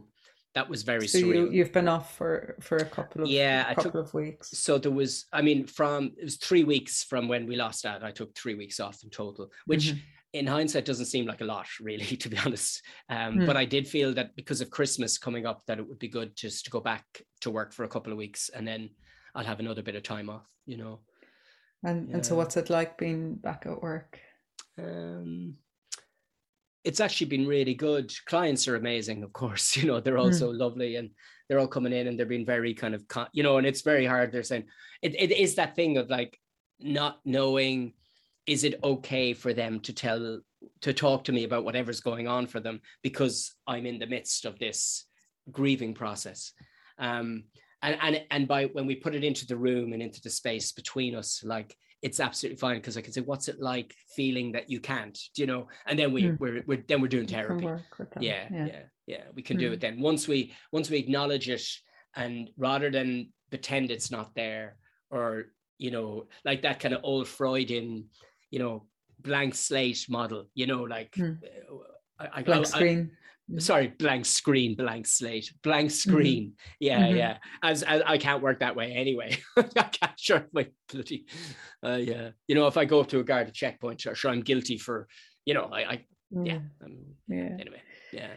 That 0.56 0.70
was 0.70 0.84
very 0.84 1.08
so 1.08 1.20
surreal. 1.20 1.52
You, 1.52 1.64
have 1.64 1.72
been 1.72 1.88
off 1.88 2.16
for 2.18 2.56
for 2.60 2.78
a 2.78 2.86
couple 2.86 3.24
of 3.24 3.30
yeah 3.30 3.72
a 3.72 3.76
couple 3.76 3.92
took, 3.92 4.08
of 4.08 4.14
weeks 4.14 4.50
so 4.58 4.78
there 4.78 4.92
was 4.92 5.26
i 5.32 5.42
mean 5.42 5.66
from 5.66 6.12
it 6.18 6.24
was 6.24 6.38
three 6.38 6.64
weeks 6.64 7.04
from 7.04 7.28
when 7.28 7.46
we 7.46 7.56
lost 7.56 7.86
out. 7.86 8.04
i 8.04 8.12
took 8.12 8.36
three 8.36 8.56
weeks 8.56 8.80
off 8.80 9.04
in 9.04 9.10
total 9.10 9.50
which 9.66 9.88
mm-hmm 9.88 10.00
in 10.34 10.46
hindsight 10.46 10.86
doesn't 10.86 11.08
seem 11.08 11.26
like 11.26 11.42
a 11.42 11.46
lot 11.46 11.68
really 11.82 12.16
to 12.18 12.30
be 12.30 12.38
honest 12.38 12.84
um, 13.10 13.36
mm. 13.36 13.46
but 13.46 13.58
i 13.58 13.66
did 13.66 13.88
feel 13.88 14.14
that 14.14 14.36
because 14.36 14.62
of 14.62 14.70
christmas 14.70 15.18
coming 15.18 15.46
up 15.46 15.64
that 15.66 15.80
it 15.80 15.88
would 15.88 16.00
be 16.00 16.08
good 16.08 16.36
just 16.36 16.66
to 16.66 16.72
go 16.72 16.80
back 16.80 17.06
to 17.42 17.52
work 17.52 17.74
for 17.74 17.84
a 17.84 17.90
couple 17.90 18.12
of 18.12 18.18
weeks 18.18 18.50
and 18.50 18.68
then 18.68 18.90
i'll 19.36 19.46
have 19.46 19.60
another 19.60 19.82
bit 19.82 19.96
of 19.96 20.04
time 20.04 20.30
off 20.30 20.48
you 20.66 20.78
know 20.78 21.00
and 21.84 22.10
yeah. 22.10 22.16
and 22.16 22.26
so 22.26 22.36
what's 22.36 22.58
it 22.58 22.70
like 22.70 22.98
being 22.98 23.36
back 23.36 23.66
at 23.66 23.82
work 23.82 24.20
um, 24.78 25.56
it's 26.84 27.00
actually 27.00 27.28
been 27.28 27.48
really 27.48 27.74
good 27.74 28.12
clients 28.26 28.68
are 28.68 28.76
amazing 28.76 29.24
of 29.24 29.34
course 29.34 29.76
you 29.78 29.86
know 29.86 30.00
they're 30.00 30.18
also 30.18 30.52
mm. 30.52 30.58
lovely 30.58 30.96
and 30.96 31.10
they're 31.48 31.60
all 31.60 31.68
coming 31.68 31.94
in 31.94 32.08
and 32.08 32.18
they're 32.18 32.26
being 32.26 32.46
very 32.46 32.74
kind 32.74 32.96
of 32.96 33.04
you 33.34 33.44
know 33.44 33.58
and 33.58 33.68
it's 33.68 33.82
very 33.82 34.06
hard 34.06 34.32
they're 34.32 34.44
saying 34.44 34.66
it, 35.02 35.16
it 35.20 35.32
is 35.32 35.56
that 35.56 35.76
thing 35.76 35.98
of 35.98 36.10
like 36.10 36.38
not 36.80 37.20
knowing 37.26 37.94
is 38.46 38.64
it 38.64 38.80
okay 38.84 39.34
for 39.34 39.54
them 39.54 39.80
to 39.82 39.94
tell 39.94 40.42
to 40.82 40.94
talk 40.94 41.24
to 41.24 41.32
me 41.32 41.44
about 41.44 41.64
whatever's 41.64 42.02
going 42.02 42.28
on 42.28 42.48
for 42.48 42.60
them 42.60 42.82
because 43.04 43.54
I'm 43.68 43.86
in 43.86 44.00
the 44.00 44.08
midst 44.08 44.46
of 44.46 44.60
this 44.60 45.06
grieving 45.52 45.94
process. 45.94 46.54
Um, 46.98 47.46
and 47.82 47.98
and 48.02 48.26
and 48.30 48.48
by 48.48 48.66
when 48.66 48.86
we 48.86 48.96
put 48.96 49.16
it 49.16 49.24
into 49.24 49.48
the 49.48 49.56
room 49.56 49.94
and 49.94 50.02
into 50.02 50.20
the 50.22 50.30
space 50.30 50.72
between 50.72 51.16
us, 51.16 51.44
like 51.46 51.76
it's 52.02 52.20
absolutely 52.20 52.58
fine 52.58 52.78
because 52.78 52.98
I 52.98 53.02
can 53.02 53.14
say, 53.14 53.22
"What's 53.22 53.48
it 53.48 53.60
like 53.60 53.94
feeling 54.16 54.52
that 54.54 54.70
you 54.70 54.80
can't?" 54.80 55.18
Do 55.36 55.42
you 55.42 55.48
know? 55.48 55.68
And 55.86 55.98
then 55.98 56.14
we 56.14 56.24
mm. 56.24 56.40
we're, 56.40 56.64
we're 56.66 56.84
then 56.88 57.02
we're 57.02 57.08
doing 57.08 57.28
therapy. 57.28 57.66
Yeah, 58.20 58.48
yeah, 58.52 58.66
yeah, 58.66 58.82
yeah, 59.06 59.24
We 59.34 59.42
can 59.42 59.58
mm. 59.58 59.62
do 59.62 59.68
hmm. 59.68 59.74
it 59.74 59.82
then 59.82 60.00
once 60.00 60.28
we 60.28 60.54
once 60.72 60.90
we 60.90 60.98
acknowledge 60.98 61.50
it, 61.50 61.64
and 62.16 62.50
rather 62.58 62.90
than 62.90 63.34
pretend 63.50 63.92
it's 63.92 64.12
not 64.12 64.34
there 64.36 64.78
or 65.10 65.46
you 65.78 65.90
know 65.92 66.28
like 66.46 66.62
that 66.62 66.80
kind 66.80 66.94
of 66.94 67.02
old 67.04 67.28
Freudian 67.28 68.06
you 68.52 68.60
know, 68.60 68.86
blank 69.20 69.56
slate 69.56 70.06
model, 70.10 70.46
you 70.54 70.68
know, 70.68 70.84
like 70.84 71.12
mm. 71.14 71.38
I, 72.20 72.42
blank 72.42 72.66
I, 72.68 72.70
screen. 72.70 73.12
I, 73.12 73.16
sorry, 73.58 73.88
blank 73.88 74.26
screen, 74.26 74.76
blank 74.76 75.08
slate, 75.08 75.52
blank 75.64 75.90
mm-hmm. 75.90 76.10
screen. 76.10 76.44
Mm-hmm. 76.44 76.76
Yeah, 76.80 77.00
mm-hmm. 77.00 77.18
yeah. 77.18 77.38
As, 77.64 77.84
as, 77.84 78.02
I 78.06 78.18
can't 78.18 78.44
work 78.44 78.60
that 78.60 78.76
way 78.76 78.94
anyway. 78.94 79.38
I 79.58 79.64
can't 79.64 80.20
sure 80.20 80.48
my 80.54 80.68
bloody 80.92 81.26
uh, 81.84 81.96
yeah. 81.96 82.30
You 82.48 82.56
know, 82.56 82.68
if 82.68 82.78
I 82.78 82.86
go 82.86 83.00
up 83.00 83.08
to 83.08 83.20
a 83.20 83.24
guard 83.24 83.48
at 83.48 83.54
checkpoint, 83.54 84.02
sure, 84.02 84.16
sure 84.16 84.32
I'm 84.32 84.42
guilty 84.42 84.78
for, 84.78 85.08
you 85.46 85.54
know, 85.54 85.70
I, 85.72 85.80
I 85.80 86.06
mm. 86.34 86.48
yeah. 86.48 86.60
Um, 86.84 86.98
yeah. 87.28 87.56
Anyway, 87.60 87.82
yeah. 88.12 88.32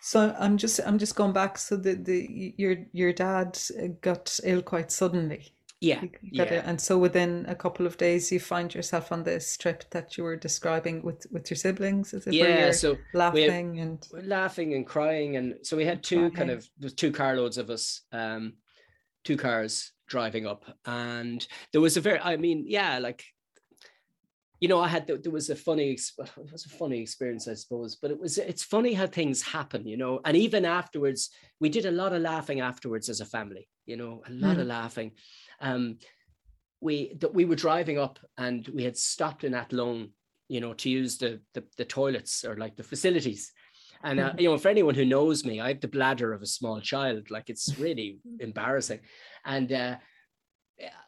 So 0.00 0.34
I'm 0.38 0.56
just 0.56 0.80
I'm 0.86 0.98
just 0.98 1.16
going 1.16 1.32
back. 1.32 1.58
So 1.58 1.76
the 1.76 1.94
the 1.94 2.54
your 2.56 2.76
your 2.92 3.12
dad 3.12 3.58
got 4.00 4.38
ill 4.44 4.62
quite 4.62 4.92
suddenly. 4.92 5.52
Yeah, 5.80 6.02
yeah. 6.22 6.62
And 6.64 6.80
so 6.80 6.96
within 6.96 7.44
a 7.48 7.54
couple 7.54 7.86
of 7.86 7.98
days, 7.98 8.32
you 8.32 8.40
find 8.40 8.74
yourself 8.74 9.12
on 9.12 9.24
this 9.24 9.58
trip 9.58 9.84
that 9.90 10.16
you 10.16 10.24
were 10.24 10.36
describing 10.36 11.02
with 11.02 11.26
with 11.30 11.50
your 11.50 11.56
siblings. 11.56 12.14
Is 12.14 12.26
it? 12.26 12.32
Yeah, 12.32 12.70
so 12.70 12.96
laughing 13.12 13.80
and 13.80 14.06
laughing 14.12 14.72
and 14.74 14.86
crying, 14.86 15.36
and 15.36 15.54
so 15.62 15.76
we 15.76 15.84
had 15.84 16.02
two 16.02 16.30
crying. 16.30 16.32
kind 16.32 16.50
of 16.50 16.68
two 16.96 17.12
carloads 17.12 17.58
of 17.58 17.68
us, 17.68 18.02
um, 18.10 18.54
two 19.22 19.36
cars 19.36 19.92
driving 20.08 20.46
up, 20.46 20.64
and 20.86 21.46
there 21.72 21.82
was 21.82 21.98
a 21.98 22.00
very, 22.00 22.20
I 22.20 22.38
mean, 22.38 22.64
yeah, 22.66 22.98
like 22.98 23.22
you 24.60 24.68
know, 24.68 24.80
I 24.80 24.88
had 24.88 25.06
there 25.06 25.30
was 25.30 25.50
a 25.50 25.56
funny 25.56 25.90
it 25.90 26.52
was 26.52 26.64
a 26.64 26.70
funny 26.70 27.00
experience, 27.00 27.46
I 27.48 27.54
suppose, 27.54 27.96
but 27.96 28.10
it 28.10 28.18
was 28.18 28.38
it's 28.38 28.64
funny 28.64 28.94
how 28.94 29.06
things 29.06 29.42
happen, 29.42 29.86
you 29.86 29.98
know. 29.98 30.20
And 30.24 30.36
even 30.36 30.64
afterwards, 30.64 31.30
we 31.60 31.68
did 31.68 31.84
a 31.84 31.90
lot 31.90 32.14
of 32.14 32.22
laughing 32.22 32.60
afterwards 32.60 33.08
as 33.10 33.20
a 33.20 33.26
family, 33.26 33.68
you 33.86 33.96
know, 33.96 34.22
a 34.26 34.32
lot 34.32 34.56
mm. 34.56 34.60
of 34.60 34.66
laughing 34.66 35.12
um, 35.60 35.98
we 36.80 37.14
that 37.20 37.34
we 37.34 37.44
were 37.44 37.56
driving 37.56 37.98
up 37.98 38.18
and 38.36 38.68
we 38.68 38.84
had 38.84 38.96
stopped 38.96 39.44
in 39.44 39.54
Athlone, 39.54 40.10
you 40.48 40.60
know, 40.60 40.74
to 40.74 40.90
use 40.90 41.18
the, 41.18 41.40
the, 41.54 41.64
the 41.76 41.84
toilets 41.84 42.44
or 42.44 42.56
like 42.56 42.76
the 42.76 42.82
facilities. 42.82 43.52
And 44.02 44.20
uh, 44.20 44.30
mm-hmm. 44.30 44.40
you 44.40 44.48
know, 44.50 44.58
for 44.58 44.68
anyone 44.68 44.94
who 44.94 45.04
knows 45.04 45.44
me, 45.44 45.60
I 45.60 45.68
have 45.68 45.80
the 45.80 45.88
bladder 45.88 46.32
of 46.32 46.42
a 46.42 46.46
small 46.46 46.80
child. 46.80 47.30
Like 47.30 47.48
it's 47.48 47.78
really 47.78 48.18
embarrassing. 48.40 49.00
And 49.44 49.72
uh, 49.72 49.96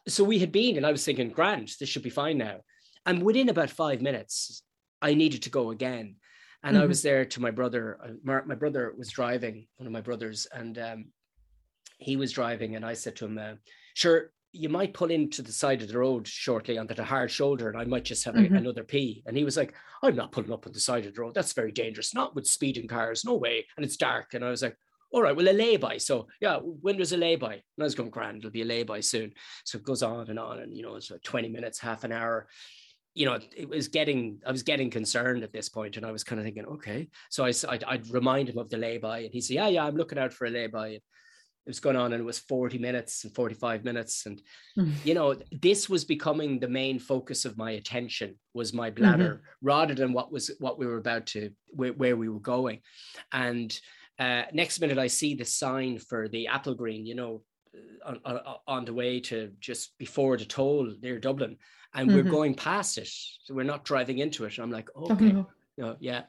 so 0.07 0.23
we 0.23 0.39
had 0.39 0.51
been, 0.51 0.77
and 0.77 0.85
I 0.85 0.91
was 0.91 1.05
thinking, 1.05 1.29
"Grand, 1.29 1.71
this 1.79 1.89
should 1.89 2.03
be 2.03 2.09
fine 2.09 2.37
now." 2.37 2.57
And 3.05 3.23
within 3.23 3.49
about 3.49 3.69
five 3.69 4.01
minutes, 4.01 4.63
I 5.01 5.13
needed 5.13 5.43
to 5.43 5.49
go 5.49 5.71
again. 5.71 6.15
And 6.63 6.75
mm-hmm. 6.75 6.83
I 6.83 6.87
was 6.87 7.03
there 7.03 7.23
to 7.25 7.41
my 7.41 7.51
brother. 7.51 7.99
Uh, 8.03 8.13
my, 8.23 8.41
my, 8.41 8.55
brother 8.55 8.93
was 8.97 9.09
driving, 9.09 9.67
one 9.77 9.87
of 9.87 9.93
my 9.93 10.01
brothers, 10.01 10.47
and 10.51 10.77
um, 10.77 11.05
he 11.99 12.15
was 12.15 12.31
driving. 12.31 12.75
And 12.75 12.85
I 12.85 12.93
said 12.93 13.15
to 13.17 13.25
him, 13.25 13.37
uh, 13.37 13.53
"Sure, 13.93 14.31
you 14.51 14.69
might 14.69 14.93
pull 14.93 15.11
into 15.11 15.41
the 15.41 15.51
side 15.51 15.81
of 15.81 15.89
the 15.89 15.97
road 15.97 16.27
shortly 16.27 16.77
onto 16.77 16.95
the 16.95 17.03
hard 17.03 17.29
shoulder 17.29 17.69
and 17.69 17.77
I 17.77 17.85
might 17.85 18.05
just 18.05 18.23
have 18.25 18.35
mm-hmm. 18.35 18.55
a, 18.55 18.57
another 18.57 18.83
pee. 18.83 19.23
And 19.27 19.37
he 19.37 19.43
was 19.43 19.55
like, 19.55 19.75
I'm 20.01 20.15
not 20.15 20.31
pulling 20.31 20.51
up 20.51 20.65
on 20.65 20.73
the 20.73 20.79
side 20.79 21.05
of 21.05 21.13
the 21.13 21.21
road. 21.21 21.35
That's 21.35 21.53
very 21.53 21.71
dangerous. 21.71 22.15
Not 22.15 22.35
with 22.35 22.47
speeding 22.47 22.87
cars. 22.87 23.23
No 23.23 23.35
way. 23.35 23.65
And 23.77 23.85
it's 23.85 23.97
dark. 23.97 24.33
And 24.33 24.43
I 24.43 24.49
was 24.49 24.63
like, 24.63 24.75
all 25.11 25.21
right, 25.21 25.35
well, 25.35 25.49
a 25.49 25.53
lay-by. 25.53 25.97
So 25.97 26.27
yeah, 26.41 26.57
when 26.57 26.95
there's 26.95 27.13
a 27.13 27.17
lay-by, 27.17 27.53
and 27.53 27.63
I 27.79 27.83
was 27.83 27.95
going 27.95 28.09
grand, 28.09 28.39
it'll 28.39 28.51
be 28.51 28.61
a 28.61 28.65
lay-by 28.65 28.99
soon. 29.01 29.33
So 29.65 29.77
it 29.77 29.83
goes 29.83 30.03
on 30.03 30.29
and 30.29 30.39
on. 30.39 30.59
And, 30.59 30.75
you 30.75 30.83
know, 30.83 30.95
it's 30.95 31.11
like 31.11 31.23
20 31.23 31.49
minutes, 31.49 31.79
half 31.79 32.03
an 32.03 32.11
hour. 32.11 32.47
You 33.15 33.25
know, 33.25 33.39
it 33.55 33.67
was 33.67 33.87
getting, 33.87 34.39
I 34.45 34.51
was 34.51 34.63
getting 34.63 34.89
concerned 34.89 35.43
at 35.43 35.51
this 35.51 35.67
point, 35.67 35.97
and 35.97 36.05
I 36.05 36.11
was 36.11 36.23
kind 36.23 36.39
of 36.39 36.45
thinking, 36.45 36.65
okay. 36.65 37.09
So 37.29 37.43
I, 37.43 37.53
I'd, 37.67 37.83
I'd 37.85 38.09
remind 38.09 38.49
him 38.49 38.59
of 38.59 38.69
the 38.69 38.77
lay-by, 38.77 39.19
and 39.19 39.33
he 39.33 39.41
said, 39.41 39.55
yeah, 39.55 39.67
yeah, 39.67 39.85
I'm 39.85 39.95
looking 39.95 40.19
out 40.19 40.31
for 40.31 40.45
a 40.45 40.51
lay-by 40.51 40.99
it 41.69 41.73
was 41.73 41.79
going 41.79 41.95
on 41.95 42.13
and 42.13 42.21
it 42.21 42.25
was 42.25 42.39
40 42.39 42.79
minutes 42.79 43.23
and 43.23 43.35
45 43.35 43.83
minutes. 43.83 44.25
And 44.25 44.41
mm. 44.75 44.91
you 45.03 45.13
know 45.13 45.35
this 45.51 45.87
was 45.87 46.03
becoming 46.03 46.59
the 46.59 46.67
main 46.67 46.97
focus 46.97 47.45
of 47.45 47.59
my 47.59 47.71
attention 47.71 48.39
was 48.55 48.73
my 48.73 48.89
bladder 48.89 49.35
mm-hmm. 49.35 49.67
rather 49.67 49.93
than 49.93 50.11
what 50.11 50.31
was 50.31 50.49
what 50.57 50.79
we 50.79 50.87
were 50.87 50.97
about 50.97 51.27
to 51.27 51.51
where, 51.67 51.93
where 51.93 52.17
we 52.17 52.27
were 52.27 52.39
going. 52.39 52.79
And 53.31 53.79
uh, 54.17 54.45
next 54.51 54.81
minute 54.81 54.97
i 54.97 55.07
see 55.07 55.35
the 55.35 55.45
sign 55.45 55.99
for 55.99 56.27
the 56.27 56.49
Applegreen 56.51 57.05
you 57.05 57.15
know 57.15 57.43
on, 58.03 58.19
on, 58.25 58.39
on, 58.67 58.85
the 58.85 58.93
way 58.93 59.19
to 59.19 59.51
just 59.59 59.95
before 59.99 60.37
the 60.37 60.45
toll 60.45 60.91
near 61.03 61.19
dublin. 61.19 61.55
And 61.93 62.09
mm-hmm. 62.09 62.17
we're 62.17 62.31
going 62.31 62.55
past 62.55 62.97
it. 62.97 63.07
So 63.43 63.53
we're 63.53 63.63
not 63.63 63.85
driving 63.85 64.17
into 64.17 64.45
it. 64.45 64.57
I'm 64.57 64.71
like 64.71 64.89
okay. 65.11 65.45
Oh, 65.81 65.95
yeah. 65.99 66.23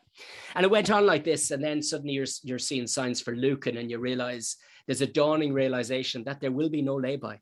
And 0.54 0.64
it 0.64 0.70
went 0.70 0.90
on 0.90 1.06
like 1.06 1.24
this. 1.24 1.50
And 1.50 1.64
then 1.64 1.82
suddenly 1.82 2.12
you're 2.12 2.26
you're 2.42 2.58
seeing 2.58 2.86
signs 2.86 3.22
for 3.22 3.34
lucan 3.34 3.78
and 3.78 3.90
you 3.90 3.98
realize 3.98 4.56
there's 4.90 5.02
a 5.02 5.06
dawning 5.06 5.52
realization 5.52 6.24
that 6.24 6.40
there 6.40 6.50
will 6.50 6.68
be 6.68 6.82
no 6.82 6.96
lay-by, 6.96 7.38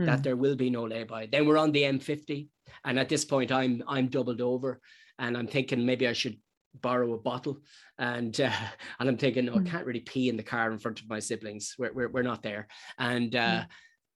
mm. 0.00 0.06
that 0.06 0.22
there 0.22 0.36
will 0.36 0.56
be 0.56 0.70
no 0.70 0.84
lay-by. 0.84 1.28
Then 1.30 1.46
we're 1.46 1.58
on 1.58 1.70
the 1.70 1.82
M50, 1.82 2.48
and 2.86 2.98
at 2.98 3.10
this 3.10 3.26
point, 3.26 3.52
I'm 3.52 3.82
I'm 3.86 4.08
doubled 4.08 4.40
over, 4.40 4.80
and 5.18 5.36
I'm 5.36 5.46
thinking 5.46 5.84
maybe 5.84 6.08
I 6.08 6.14
should 6.14 6.38
borrow 6.80 7.12
a 7.12 7.18
bottle, 7.18 7.58
and 7.98 8.40
uh, 8.40 8.50
and 8.98 9.06
I'm 9.06 9.18
thinking, 9.18 9.44
no, 9.44 9.52
mm. 9.52 9.56
I 9.56 9.58
hmm. 9.58 9.66
can't 9.66 9.84
really 9.84 10.00
pee 10.00 10.30
in 10.30 10.38
the 10.38 10.42
car 10.42 10.72
in 10.72 10.78
front 10.78 11.02
of 11.02 11.10
my 11.10 11.18
siblings. 11.18 11.74
We're 11.78 11.92
we're, 11.92 12.08
we're 12.08 12.22
not 12.22 12.42
there, 12.42 12.68
and. 12.98 13.36
Uh, 13.36 13.60
mm. 13.60 13.66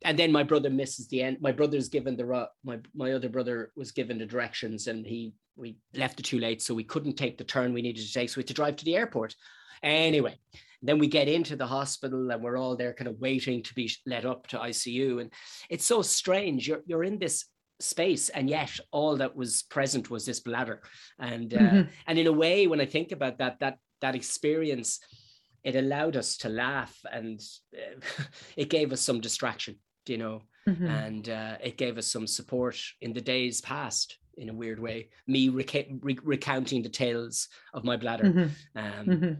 And 0.04 0.18
then 0.18 0.30
my 0.30 0.42
brother 0.42 0.68
misses 0.68 1.08
the 1.08 1.22
end. 1.22 1.38
My 1.40 1.52
brother's 1.52 1.88
given 1.88 2.18
the 2.18 2.48
my 2.62 2.78
my 2.94 3.12
other 3.12 3.30
brother 3.30 3.72
was 3.76 3.92
given 3.92 4.18
the 4.18 4.26
directions, 4.26 4.88
and 4.88 5.06
he 5.06 5.32
we 5.56 5.78
left 5.94 6.20
it 6.20 6.24
too 6.24 6.38
late, 6.38 6.60
so 6.60 6.74
we 6.74 6.84
couldn't 6.84 7.14
take 7.16 7.38
the 7.38 7.44
turn 7.44 7.72
we 7.72 7.80
needed 7.80 8.06
to 8.06 8.12
take. 8.12 8.28
So 8.28 8.36
we 8.36 8.42
had 8.42 8.48
to 8.48 8.54
drive 8.54 8.76
to 8.76 8.84
the 8.84 8.94
airport. 8.94 9.34
Anyway, 9.82 10.38
then 10.82 10.98
we 10.98 11.06
get 11.06 11.28
into 11.28 11.56
the 11.56 11.66
hospital 11.66 12.30
and 12.30 12.42
we're 12.42 12.58
all 12.58 12.76
there 12.76 12.92
kind 12.92 13.08
of 13.08 13.18
waiting 13.18 13.62
to 13.62 13.74
be 13.74 13.90
let 14.06 14.24
up 14.24 14.46
to 14.48 14.58
ICU. 14.58 15.20
And 15.20 15.32
it's 15.70 15.84
so 15.84 16.02
strange. 16.02 16.68
You're, 16.68 16.82
you're 16.86 17.04
in 17.04 17.18
this 17.18 17.46
space 17.80 18.28
and 18.30 18.48
yet 18.48 18.78
all 18.90 19.16
that 19.16 19.36
was 19.36 19.62
present 19.64 20.10
was 20.10 20.26
this 20.26 20.40
bladder. 20.40 20.82
And, 21.18 21.52
uh, 21.52 21.58
mm-hmm. 21.58 21.90
and 22.06 22.18
in 22.18 22.26
a 22.26 22.32
way, 22.32 22.66
when 22.66 22.80
I 22.80 22.86
think 22.86 23.12
about 23.12 23.38
that, 23.38 23.60
that, 23.60 23.78
that 24.00 24.14
experience, 24.14 25.00
it 25.64 25.76
allowed 25.76 26.16
us 26.16 26.36
to 26.38 26.48
laugh 26.48 26.96
and 27.10 27.40
uh, 27.74 28.22
it 28.56 28.70
gave 28.70 28.92
us 28.92 29.00
some 29.00 29.20
distraction, 29.20 29.76
you 30.06 30.18
know, 30.18 30.42
mm-hmm. 30.68 30.86
and 30.86 31.28
uh, 31.28 31.56
it 31.62 31.76
gave 31.76 31.98
us 31.98 32.06
some 32.06 32.26
support 32.26 32.78
in 33.00 33.12
the 33.12 33.20
days 33.20 33.60
past 33.60 34.18
in 34.36 34.50
a 34.50 34.54
weird 34.54 34.78
way. 34.78 35.08
Me 35.26 35.48
reca- 35.48 35.98
re- 36.02 36.18
recounting 36.22 36.82
the 36.82 36.88
tales 36.88 37.48
of 37.72 37.84
my 37.84 37.96
bladder. 37.96 38.24
Mm-hmm. 38.24 38.78
Um, 38.78 39.06
mm-hmm 39.06 39.32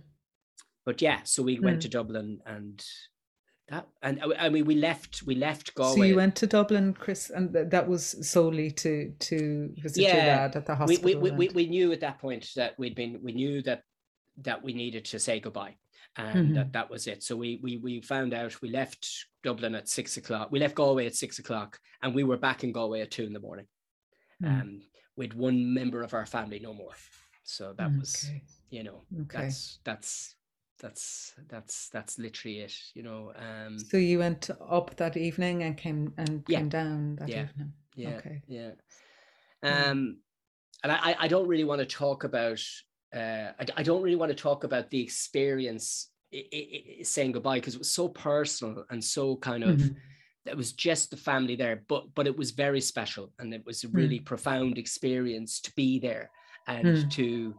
but 0.87 1.02
yeah, 1.02 1.21
so 1.25 1.43
we 1.43 1.59
went 1.61 1.78
mm. 1.78 1.83
to 1.83 1.88
Dublin 1.88 2.40
and 2.47 2.83
that 3.69 3.88
and 4.00 4.23
I 4.38 4.49
mean 4.49 4.64
we 4.64 4.76
left 4.76 5.25
we 5.25 5.35
left 5.35 5.75
Galway. 5.75 5.97
So 5.97 6.02
you 6.05 6.16
went 6.16 6.37
to 6.37 6.47
Dublin, 6.47 6.95
Chris, 6.95 7.31
and 7.31 7.52
th- 7.52 7.69
that 7.71 7.88
was 7.88 8.16
solely 8.26 8.71
to 8.71 9.12
to 9.19 9.75
visit 9.76 10.02
yeah, 10.02 10.14
your 10.14 10.25
dad 10.25 10.57
at 10.57 10.66
the 10.66 10.75
hospital. 10.76 11.05
We 11.05 11.14
we, 11.16 11.31
we, 11.33 11.49
we 11.49 11.66
knew 11.66 11.93
at 11.93 12.00
that 12.00 12.21
point 12.21 12.49
that 12.55 12.78
we'd 12.78 12.95
been 12.95 13.19
we 13.23 13.33
knew 13.33 13.62
that 13.62 13.83
that 14.43 14.62
we 14.62 14.73
needed 14.73 15.05
to 15.07 15.19
say 15.19 15.40
goodbye 15.40 15.75
and 16.16 16.47
mm-hmm. 16.47 16.55
that 16.55 16.73
that 16.73 16.90
was 16.90 17.07
it. 17.07 17.23
So 17.23 17.37
we 17.37 17.59
we 17.62 17.76
we 17.78 18.00
found 18.00 18.33
out 18.33 18.62
we 18.62 18.71
left 18.71 19.26
Dublin 19.43 19.75
at 19.75 19.88
six 19.88 20.16
o'clock. 20.16 20.50
We 20.50 20.61
left 20.61 20.76
Galway 20.76 21.07
at 21.07 21.14
six 21.14 21.38
o'clock, 21.38 21.78
and 22.02 22.14
we 22.14 22.25
were 22.25 22.37
back 22.37 22.64
in 22.64 22.73
Galway 22.73 23.00
at 23.00 23.11
two 23.11 23.25
in 23.25 23.33
the 23.33 23.40
morning, 23.40 23.66
mm. 24.43 24.49
um, 24.49 24.83
with 25.16 25.35
one 25.35 25.75
member 25.75 26.02
of 26.02 26.14
our 26.14 26.26
family 26.26 26.59
no 26.59 26.73
more. 26.73 26.95
So 27.45 27.75
that 27.76 27.88
okay. 27.88 27.99
was 27.99 28.31
you 28.71 28.85
know 28.85 29.02
okay. 29.23 29.43
that's 29.43 29.78
that's 29.85 30.37
that's 30.80 31.35
that's 31.49 31.88
that's 31.88 32.18
literally 32.18 32.61
it 32.61 32.75
you 32.95 33.02
know 33.02 33.33
um 33.37 33.78
so 33.78 33.97
you 33.97 34.18
went 34.18 34.50
up 34.68 34.95
that 34.97 35.16
evening 35.16 35.62
and 35.62 35.76
came 35.76 36.12
and 36.18 36.45
yeah. 36.49 36.59
came 36.59 36.68
down 36.68 37.16
that 37.16 37.28
yeah. 37.28 37.45
evening 37.45 37.73
yeah 37.95 38.09
okay 38.11 38.42
yeah 38.47 38.71
um 39.62 40.18
and 40.83 40.92
i 40.92 41.16
i 41.18 41.28
don't 41.28 41.49
really 41.49 41.64
want 41.64 41.78
to 41.78 41.87
talk 41.87 42.25
about 42.25 42.61
uh 43.14 43.52
i, 43.59 43.66
I 43.76 43.83
don't 43.83 44.02
really 44.02 44.16
want 44.16 44.30
to 44.30 44.37
talk 44.37 44.64
about 44.64 44.90
the 44.90 45.00
experience 45.00 46.11
it, 46.30 46.47
it, 46.50 47.06
saying 47.06 47.33
goodbye 47.33 47.59
because 47.59 47.75
it 47.75 47.80
was 47.80 47.92
so 47.92 48.09
personal 48.09 48.85
and 48.90 49.02
so 49.02 49.37
kind 49.37 49.64
of 49.64 49.78
mm-hmm. 49.78 49.95
it 50.45 50.56
was 50.56 50.73
just 50.73 51.11
the 51.11 51.16
family 51.16 51.56
there 51.56 51.83
but 51.88 52.14
but 52.14 52.26
it 52.26 52.37
was 52.37 52.50
very 52.50 52.80
special 52.80 53.33
and 53.38 53.54
it 53.54 53.64
was 53.64 53.85
a 53.85 53.88
really 53.88 54.21
mm. 54.21 54.25
profound 54.25 54.76
experience 54.76 55.61
to 55.61 55.73
be 55.75 55.99
there 55.99 56.30
and 56.66 56.87
mm. 56.87 57.11
to 57.12 57.54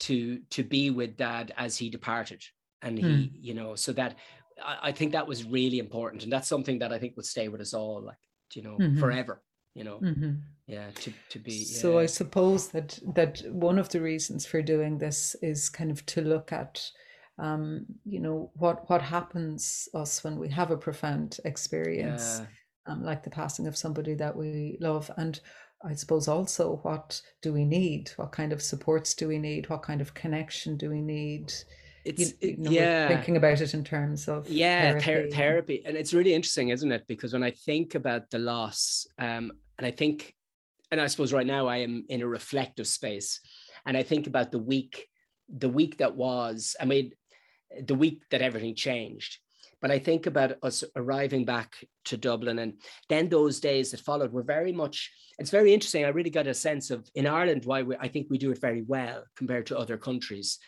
to 0.00 0.38
to 0.50 0.62
be 0.62 0.90
with 0.90 1.16
dad 1.16 1.52
as 1.56 1.76
he 1.76 1.90
departed 1.90 2.42
and 2.82 2.98
he 2.98 3.04
mm. 3.04 3.30
you 3.32 3.54
know 3.54 3.74
so 3.74 3.92
that 3.92 4.16
I, 4.64 4.78
I, 4.88 4.92
think 4.92 5.12
that 5.12 5.26
was 5.26 5.44
really 5.44 5.78
important 5.78 6.22
and 6.22 6.32
that's 6.32 6.48
something 6.48 6.78
that 6.78 6.92
i 6.92 6.98
think 6.98 7.16
will 7.16 7.24
stay 7.24 7.48
with 7.48 7.60
us 7.60 7.74
all 7.74 8.02
like 8.02 8.16
you 8.54 8.62
know 8.62 8.76
mm-hmm. 8.76 8.98
forever 8.98 9.42
you 9.74 9.84
know 9.84 9.98
mm-hmm. 9.98 10.32
yeah 10.66 10.90
to, 10.94 11.12
to 11.30 11.38
be 11.38 11.52
yeah. 11.52 11.80
so 11.80 11.98
i 11.98 12.06
suppose 12.06 12.68
that 12.68 12.98
that 13.14 13.42
one 13.50 13.78
of 13.78 13.88
the 13.88 14.00
reasons 14.00 14.46
for 14.46 14.62
doing 14.62 14.98
this 14.98 15.34
is 15.42 15.68
kind 15.68 15.90
of 15.90 16.04
to 16.06 16.20
look 16.20 16.52
at 16.52 16.84
um 17.38 17.84
you 18.04 18.20
know 18.20 18.50
what 18.54 18.88
what 18.88 19.02
happens 19.02 19.88
us 19.94 20.22
when 20.24 20.38
we 20.38 20.48
have 20.48 20.70
a 20.70 20.76
profound 20.76 21.38
experience 21.44 22.40
yeah. 22.40 22.92
um, 22.92 23.04
like 23.04 23.22
the 23.22 23.30
passing 23.30 23.66
of 23.66 23.76
somebody 23.76 24.14
that 24.14 24.34
we 24.34 24.76
love 24.80 25.10
and 25.16 25.40
I 25.82 25.94
suppose 25.94 26.26
also 26.26 26.80
what 26.82 27.20
do 27.40 27.52
we 27.52 27.64
need? 27.64 28.10
What 28.16 28.32
kind 28.32 28.52
of 28.52 28.62
supports 28.62 29.14
do 29.14 29.28
we 29.28 29.38
need? 29.38 29.68
What 29.68 29.82
kind 29.82 30.00
of 30.00 30.14
connection 30.14 30.76
do 30.76 30.90
we 30.90 31.00
need? 31.00 31.52
It's 32.04 32.32
you, 32.40 32.48
you 32.48 32.56
know, 32.56 32.70
yeah 32.70 33.08
thinking 33.08 33.36
about 33.36 33.60
it 33.60 33.74
in 33.74 33.84
terms 33.84 34.28
of 34.28 34.48
yeah 34.48 34.98
therapy. 34.98 35.30
therapy 35.30 35.82
and 35.84 35.96
it's 35.96 36.14
really 36.14 36.32
interesting 36.32 36.70
isn't 36.70 36.90
it 36.90 37.06
because 37.06 37.32
when 37.32 37.42
I 37.42 37.50
think 37.50 37.96
about 37.96 38.30
the 38.30 38.38
loss 38.38 39.06
um 39.18 39.52
and 39.76 39.86
I 39.86 39.90
think 39.90 40.34
and 40.90 41.00
I 41.00 41.06
suppose 41.06 41.32
right 41.32 41.46
now 41.46 41.66
I 41.66 41.78
am 41.78 42.06
in 42.08 42.22
a 42.22 42.26
reflective 42.26 42.86
space 42.86 43.40
and 43.84 43.96
I 43.96 44.04
think 44.04 44.26
about 44.26 44.52
the 44.52 44.58
week 44.58 45.08
the 45.48 45.68
week 45.68 45.98
that 45.98 46.14
was 46.14 46.76
I 46.80 46.86
mean 46.86 47.12
the 47.84 47.96
week 47.96 48.22
that 48.30 48.42
everything 48.42 48.74
changed 48.74 49.38
but 49.80 49.90
I 49.90 49.98
think 49.98 50.26
about 50.26 50.56
us 50.62 50.84
arriving 50.96 51.44
back 51.44 51.76
to 52.06 52.16
Dublin 52.16 52.58
and 52.58 52.74
then 53.08 53.28
those 53.28 53.60
days 53.60 53.90
that 53.90 54.00
followed 54.00 54.32
were 54.32 54.42
very 54.42 54.72
much, 54.72 55.10
it's 55.38 55.50
very 55.50 55.72
interesting. 55.72 56.04
I 56.04 56.08
really 56.08 56.30
got 56.30 56.46
a 56.46 56.54
sense 56.54 56.90
of 56.90 57.08
in 57.14 57.26
Ireland 57.26 57.64
why 57.64 57.82
we, 57.82 57.96
I 57.96 58.08
think 58.08 58.26
we 58.28 58.38
do 58.38 58.50
it 58.50 58.60
very 58.60 58.82
well 58.82 59.24
compared 59.36 59.66
to 59.66 59.78
other 59.78 59.96
countries. 59.96 60.58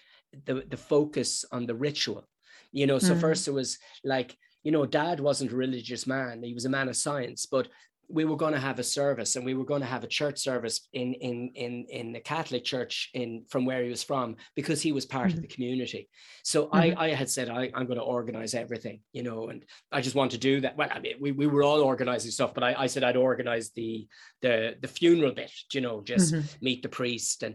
The, 0.46 0.64
the 0.68 0.76
focus 0.76 1.44
on 1.50 1.66
the 1.66 1.74
ritual, 1.74 2.24
you 2.70 2.86
know. 2.86 3.00
So, 3.00 3.16
mm. 3.16 3.20
first 3.20 3.48
it 3.48 3.52
was 3.52 3.78
like, 4.04 4.36
you 4.62 4.70
know, 4.70 4.86
dad 4.86 5.18
wasn't 5.18 5.50
a 5.50 5.56
religious 5.56 6.06
man, 6.06 6.44
he 6.44 6.54
was 6.54 6.66
a 6.66 6.70
man 6.70 6.88
of 6.88 6.96
science, 6.96 7.46
but 7.46 7.66
we 8.12 8.24
were 8.24 8.36
going 8.36 8.52
to 8.52 8.58
have 8.58 8.78
a 8.78 8.84
service 8.84 9.36
and 9.36 9.44
we 9.44 9.54
were 9.54 9.64
going 9.64 9.80
to 9.80 9.86
have 9.86 10.04
a 10.04 10.08
church 10.08 10.38
service 10.38 10.88
in 10.92 11.14
in 11.14 11.50
in 11.54 11.86
in 11.88 12.12
the 12.12 12.20
catholic 12.20 12.64
church 12.64 13.10
in 13.14 13.44
from 13.48 13.64
where 13.64 13.82
he 13.82 13.90
was 13.90 14.02
from 14.02 14.36
because 14.56 14.82
he 14.82 14.92
was 14.92 15.06
part 15.06 15.28
mm-hmm. 15.28 15.38
of 15.38 15.42
the 15.42 15.48
community 15.48 16.08
so 16.42 16.66
mm-hmm. 16.66 16.76
i 16.76 16.94
i 16.98 17.08
had 17.10 17.30
said 17.30 17.48
I, 17.48 17.70
i'm 17.74 17.86
going 17.86 17.98
to 17.98 18.04
organize 18.04 18.54
everything 18.54 19.00
you 19.12 19.22
know 19.22 19.48
and 19.48 19.64
i 19.92 20.00
just 20.00 20.16
want 20.16 20.32
to 20.32 20.38
do 20.38 20.60
that 20.60 20.76
well 20.76 20.88
i 20.90 20.98
mean 20.98 21.14
we, 21.20 21.32
we 21.32 21.46
were 21.46 21.62
all 21.62 21.82
organizing 21.82 22.30
stuff 22.30 22.54
but 22.54 22.64
i, 22.64 22.74
I 22.76 22.86
said 22.86 23.04
i'd 23.04 23.16
organize 23.16 23.70
the 23.70 24.06
the 24.42 24.76
the 24.80 24.88
funeral 24.88 25.32
bit 25.32 25.52
you 25.72 25.80
know 25.80 26.02
just 26.02 26.34
mm-hmm. 26.34 26.46
meet 26.60 26.82
the 26.82 26.88
priest 26.88 27.42
and 27.42 27.54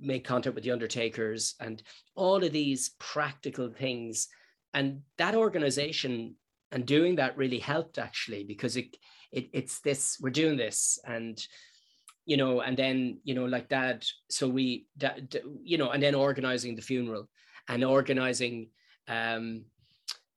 make 0.00 0.24
contact 0.24 0.54
with 0.54 0.64
the 0.64 0.70
undertakers 0.70 1.54
and 1.60 1.82
all 2.14 2.42
of 2.44 2.52
these 2.52 2.90
practical 2.98 3.70
things 3.70 4.28
and 4.74 5.00
that 5.16 5.34
organization 5.34 6.36
and 6.72 6.84
doing 6.84 7.16
that 7.16 7.36
really 7.36 7.58
helped 7.58 7.98
actually 7.98 8.44
because 8.44 8.76
it 8.76 8.96
it, 9.34 9.50
it's 9.52 9.80
this 9.80 10.18
we're 10.20 10.30
doing 10.30 10.56
this 10.56 10.98
and 11.06 11.46
you 12.24 12.36
know 12.36 12.60
and 12.60 12.76
then 12.76 13.18
you 13.24 13.34
know 13.34 13.44
like 13.44 13.68
dad 13.68 14.04
so 14.30 14.48
we 14.48 14.86
that 14.96 15.34
you 15.62 15.76
know 15.76 15.90
and 15.90 16.02
then 16.02 16.14
organizing 16.14 16.74
the 16.74 16.82
funeral 16.82 17.28
and 17.68 17.84
organizing 17.84 18.68
um 19.08 19.64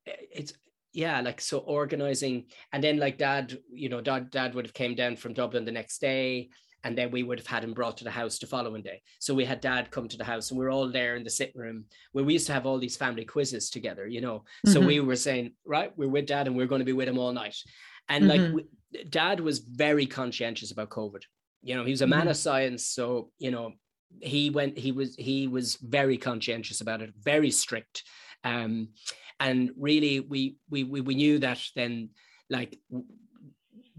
it's 0.05 0.53
yeah 0.93 1.21
like 1.21 1.39
so 1.39 1.59
organizing 1.59 2.45
and 2.73 2.83
then 2.83 2.97
like 2.97 3.17
dad 3.17 3.57
you 3.71 3.89
know 3.89 4.01
dad 4.01 4.29
dad 4.31 4.53
would 4.53 4.65
have 4.65 4.73
came 4.73 4.95
down 4.95 5.15
from 5.15 5.33
dublin 5.33 5.65
the 5.65 5.71
next 5.71 5.99
day 5.99 6.49
and 6.83 6.97
then 6.97 7.11
we 7.11 7.23
would 7.23 7.39
have 7.39 7.47
had 7.47 7.63
him 7.63 7.73
brought 7.73 7.97
to 7.97 8.03
the 8.03 8.11
house 8.11 8.37
the 8.39 8.47
following 8.47 8.81
day 8.81 9.01
so 9.19 9.33
we 9.33 9.45
had 9.45 9.61
dad 9.61 9.91
come 9.91 10.07
to 10.07 10.17
the 10.17 10.23
house 10.23 10.49
and 10.49 10.59
we 10.59 10.65
are 10.65 10.69
all 10.69 10.89
there 10.89 11.15
in 11.15 11.23
the 11.23 11.29
sitting 11.29 11.59
room 11.59 11.85
where 12.11 12.23
we 12.23 12.33
used 12.33 12.47
to 12.47 12.53
have 12.53 12.65
all 12.65 12.79
these 12.79 12.97
family 12.97 13.25
quizzes 13.25 13.69
together 13.69 14.07
you 14.07 14.21
know 14.21 14.39
mm-hmm. 14.39 14.71
so 14.71 14.79
we 14.79 14.99
were 14.99 15.15
saying 15.15 15.51
right 15.65 15.91
we're 15.97 16.07
with 16.07 16.25
dad 16.25 16.47
and 16.47 16.55
we're 16.55 16.67
going 16.67 16.79
to 16.79 16.85
be 16.85 16.93
with 16.93 17.07
him 17.07 17.19
all 17.19 17.31
night 17.31 17.55
and 18.09 18.25
mm-hmm. 18.25 18.55
like 18.55 18.65
dad 19.09 19.39
was 19.39 19.59
very 19.59 20.05
conscientious 20.05 20.71
about 20.71 20.89
COVID. 20.89 21.23
You 21.61 21.75
know, 21.75 21.83
he 21.83 21.91
was 21.91 22.01
a 22.01 22.07
man 22.07 22.21
mm-hmm. 22.21 22.29
of 22.29 22.37
science. 22.37 22.85
So, 22.85 23.31
you 23.39 23.51
know, 23.51 23.73
he 24.21 24.49
went, 24.49 24.77
he 24.77 24.91
was, 24.91 25.15
he 25.15 25.47
was 25.47 25.75
very 25.75 26.17
conscientious 26.17 26.81
about 26.81 27.01
it, 27.01 27.13
very 27.21 27.51
strict. 27.51 28.03
Um, 28.43 28.89
and 29.39 29.71
really 29.77 30.19
we, 30.19 30.57
we, 30.69 30.83
we, 30.83 31.01
we 31.01 31.15
knew 31.15 31.39
that 31.39 31.61
then 31.75 32.09
like 32.49 32.79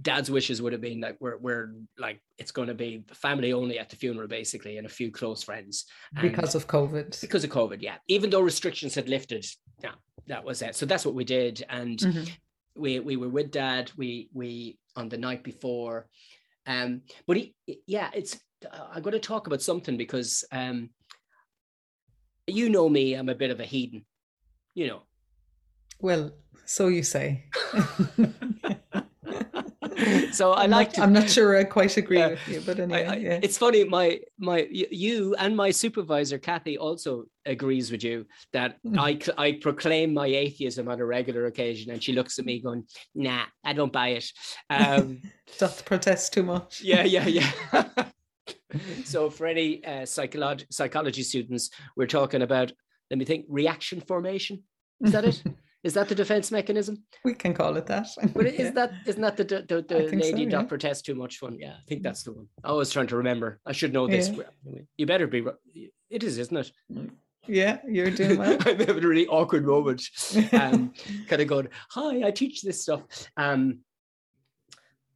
dad's 0.01 0.31
wishes 0.31 0.62
would 0.62 0.72
have 0.72 0.81
been 0.81 1.01
like 1.01 1.16
we're, 1.20 1.37
we're 1.38 1.74
like 1.98 2.20
it's 2.38 2.53
going 2.53 2.68
to 2.68 2.74
be 2.74 3.05
family 3.12 3.53
only 3.53 3.79
at 3.79 3.88
the 3.90 3.96
funeral 3.96 4.29
basically 4.29 4.79
and 4.79 4.87
a 4.87 4.90
few 4.90 5.11
close 5.11 5.42
friends 5.42 5.87
and 6.14 6.22
because 6.22 6.55
of 6.55 6.68
covid 6.68 7.20
because 7.20 7.42
of 7.42 7.51
covid 7.51 7.79
yeah 7.81 7.96
even 8.07 8.31
though 8.31 8.40
restrictions 8.40 8.94
had 8.94 9.09
lifted 9.09 9.44
yeah 9.83 9.90
that 10.29 10.44
was 10.44 10.62
it 10.62 10.77
so 10.77 10.87
that's 10.87 11.05
what 11.05 11.16
we 11.16 11.24
did 11.24 11.64
and 11.68 11.98
mm-hmm 11.98 12.24
we 12.78 13.00
we 13.00 13.16
were 13.16 13.28
with 13.28 13.50
dad 13.50 13.90
we 13.96 14.28
we 14.32 14.78
on 14.96 15.08
the 15.08 15.18
night 15.18 15.42
before. 15.42 16.08
Um 16.66 17.02
but 17.26 17.36
he 17.36 17.54
yeah 17.86 18.10
it's 18.14 18.38
i'm 18.92 19.02
going 19.02 19.12
to 19.12 19.20
talk 19.20 19.46
about 19.46 19.62
something 19.62 19.96
because 19.96 20.44
um 20.50 20.90
you 22.46 22.68
know 22.68 22.88
me 22.88 23.14
i'm 23.14 23.28
a 23.28 23.34
bit 23.34 23.50
of 23.50 23.60
a 23.60 23.64
heathen 23.64 24.04
you 24.74 24.86
know. 24.86 25.02
Well 26.00 26.32
so 26.64 26.88
you 26.88 27.02
say 27.02 27.46
so 30.32 30.52
I 30.52 30.66
like. 30.66 30.98
I'm 30.98 31.12
not 31.12 31.28
sure 31.28 31.56
I 31.56 31.64
quite 31.64 31.96
agree 31.96 32.18
with 32.18 32.46
you, 32.48 32.62
but 32.64 32.78
anyway, 32.78 33.04
I, 33.04 33.12
I, 33.12 33.16
yeah. 33.16 33.40
it's 33.42 33.58
funny. 33.58 33.84
My 33.84 34.20
my 34.38 34.66
you 34.70 35.34
and 35.37 35.56
my 35.56 35.70
supervisor 35.70 36.38
Kathy 36.38 36.78
also 36.78 37.24
agrees 37.46 37.90
with 37.90 38.04
you 38.04 38.26
that 38.52 38.76
mm. 38.84 38.98
I 38.98 39.18
I 39.42 39.52
proclaim 39.61 40.14
my 40.14 40.26
atheism 40.26 40.88
on 40.88 41.00
a 41.00 41.04
regular 41.04 41.46
occasion, 41.46 41.90
and 41.90 42.02
she 42.02 42.12
looks 42.12 42.38
at 42.38 42.44
me 42.44 42.61
going, 42.61 42.84
"Nah, 43.14 43.44
I 43.64 43.72
don't 43.72 43.92
buy 43.92 44.08
it." 44.08 44.30
Um, 44.70 45.22
Doth 45.58 45.84
protest 45.84 46.32
too 46.32 46.42
much? 46.42 46.80
Yeah, 46.88 47.04
yeah, 47.04 47.26
yeah. 47.26 47.50
so 49.04 49.30
for 49.30 49.46
any 49.46 49.84
uh, 49.84 50.06
psychology 50.06 50.66
psychology 50.70 51.22
students, 51.22 51.70
we're 51.96 52.06
talking 52.06 52.42
about. 52.42 52.72
Let 53.11 53.18
me 53.18 53.24
think. 53.24 53.46
Reaction 53.48 54.00
formation. 54.02 54.64
Is 55.00 55.12
that 55.12 55.24
it? 55.24 55.42
Is 55.84 55.94
that 55.94 56.08
the 56.08 56.14
defense 56.14 56.50
mechanism? 56.50 57.04
We 57.24 57.34
can 57.34 57.54
call 57.54 57.76
it 57.76 57.86
that. 57.86 58.08
But 58.34 58.46
is 58.46 58.72
that 58.74 58.92
isn't 59.06 59.22
that 59.22 59.36
the 59.36 59.44
the, 59.44 59.84
the 59.86 59.98
lady 60.16 60.22
so, 60.22 60.36
yeah. 60.36 60.48
dot 60.48 60.68
protest 60.68 61.06
too 61.06 61.14
much 61.14 61.40
one? 61.40 61.56
Yeah, 61.58 61.74
I 61.74 61.86
think 61.86 62.02
that's 62.02 62.24
the 62.24 62.32
one. 62.32 62.48
I 62.64 62.72
was 62.72 62.90
trying 62.90 63.06
to 63.08 63.16
remember. 63.16 63.60
I 63.64 63.72
should 63.72 63.92
know 63.92 64.08
this. 64.08 64.28
Yeah. 64.28 64.80
You 64.96 65.06
better 65.06 65.28
be. 65.28 65.44
It 66.10 66.24
is, 66.24 66.38
isn't 66.38 66.56
it? 66.56 66.72
Yeah, 67.46 67.78
you're 67.86 68.10
doing 68.10 68.38
well. 68.38 68.58
I'm 68.66 68.80
having 68.80 69.04
a 69.04 69.08
really 69.08 69.26
awkward 69.28 69.66
moment. 69.66 70.02
Um, 70.52 70.92
kind 71.28 71.42
of 71.42 71.48
going, 71.48 71.68
"Hi, 71.90 72.26
I 72.26 72.30
teach 72.32 72.62
this 72.62 72.82
stuff." 72.82 73.02
Um, 73.36 73.80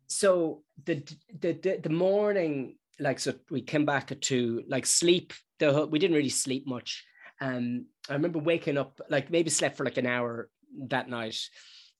so 0.06 0.62
the, 0.84 1.02
the 1.40 1.52
the 1.54 1.80
the 1.82 1.90
morning, 1.90 2.76
like, 3.00 3.18
so 3.18 3.34
we 3.50 3.62
came 3.62 3.84
back 3.84 4.18
to 4.20 4.62
like 4.68 4.86
sleep. 4.86 5.32
The 5.58 5.86
we 5.86 5.98
didn't 5.98 6.16
really 6.16 6.28
sleep 6.28 6.66
much. 6.66 7.04
Um, 7.40 7.86
I 8.08 8.14
remember 8.14 8.38
waking 8.38 8.78
up, 8.78 9.00
like 9.08 9.30
maybe 9.30 9.50
slept 9.50 9.76
for 9.76 9.84
like 9.84 9.96
an 9.96 10.06
hour 10.06 10.48
that 10.88 11.08
night. 11.08 11.38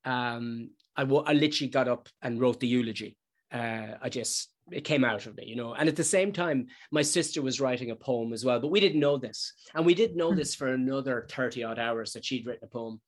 Um, 0.04 0.70
I, 0.96 1.02
w- 1.02 1.24
I 1.26 1.32
literally 1.32 1.70
got 1.70 1.88
up 1.88 2.08
and 2.20 2.40
wrote 2.40 2.60
the 2.60 2.66
eulogy. 2.66 3.16
Uh, 3.52 3.94
I 4.00 4.08
just, 4.08 4.50
it 4.70 4.82
came 4.82 5.04
out 5.04 5.26
of 5.26 5.36
me, 5.36 5.44
you 5.46 5.56
know. 5.56 5.74
And 5.74 5.88
at 5.88 5.96
the 5.96 6.04
same 6.04 6.32
time, 6.32 6.68
my 6.90 7.02
sister 7.02 7.42
was 7.42 7.60
writing 7.60 7.90
a 7.90 7.96
poem 7.96 8.32
as 8.32 8.44
well, 8.44 8.60
but 8.60 8.70
we 8.70 8.80
didn't 8.80 9.00
know 9.00 9.18
this. 9.18 9.52
And 9.74 9.84
we 9.84 9.94
didn't 9.94 10.16
know 10.16 10.30
hmm. 10.30 10.38
this 10.38 10.54
for 10.54 10.68
another 10.68 11.26
30 11.30 11.64
odd 11.64 11.78
hours 11.78 12.12
that 12.12 12.24
she'd 12.24 12.46
written 12.46 12.64
a 12.64 12.68
poem. 12.68 13.00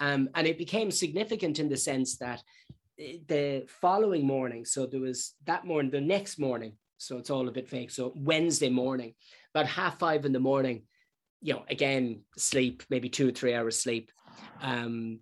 Um, 0.00 0.28
and 0.34 0.46
it 0.46 0.58
became 0.58 0.90
significant 0.90 1.58
in 1.58 1.68
the 1.68 1.76
sense 1.76 2.16
that 2.18 2.42
eh, 2.98 3.18
the 3.26 3.64
following 3.68 4.26
morning, 4.26 4.64
so 4.64 4.86
there 4.86 5.00
was 5.00 5.34
that 5.46 5.64
morning, 5.64 5.90
the 5.90 6.00
next 6.00 6.38
morning, 6.38 6.72
so 6.98 7.18
it's 7.18 7.30
all 7.30 7.48
a 7.48 7.52
bit 7.52 7.68
fake. 7.68 7.90
So 7.90 8.12
Wednesday 8.16 8.70
morning, 8.70 9.14
about 9.54 9.66
half 9.66 9.98
five 9.98 10.24
in 10.24 10.32
the 10.32 10.40
morning, 10.40 10.82
you 11.40 11.54
know, 11.54 11.64
again, 11.68 12.22
sleep, 12.36 12.82
maybe 12.88 13.08
two 13.08 13.28
or 13.28 13.32
three 13.32 13.54
hours 13.54 13.78
sleep. 13.78 14.10
Um, 14.60 15.20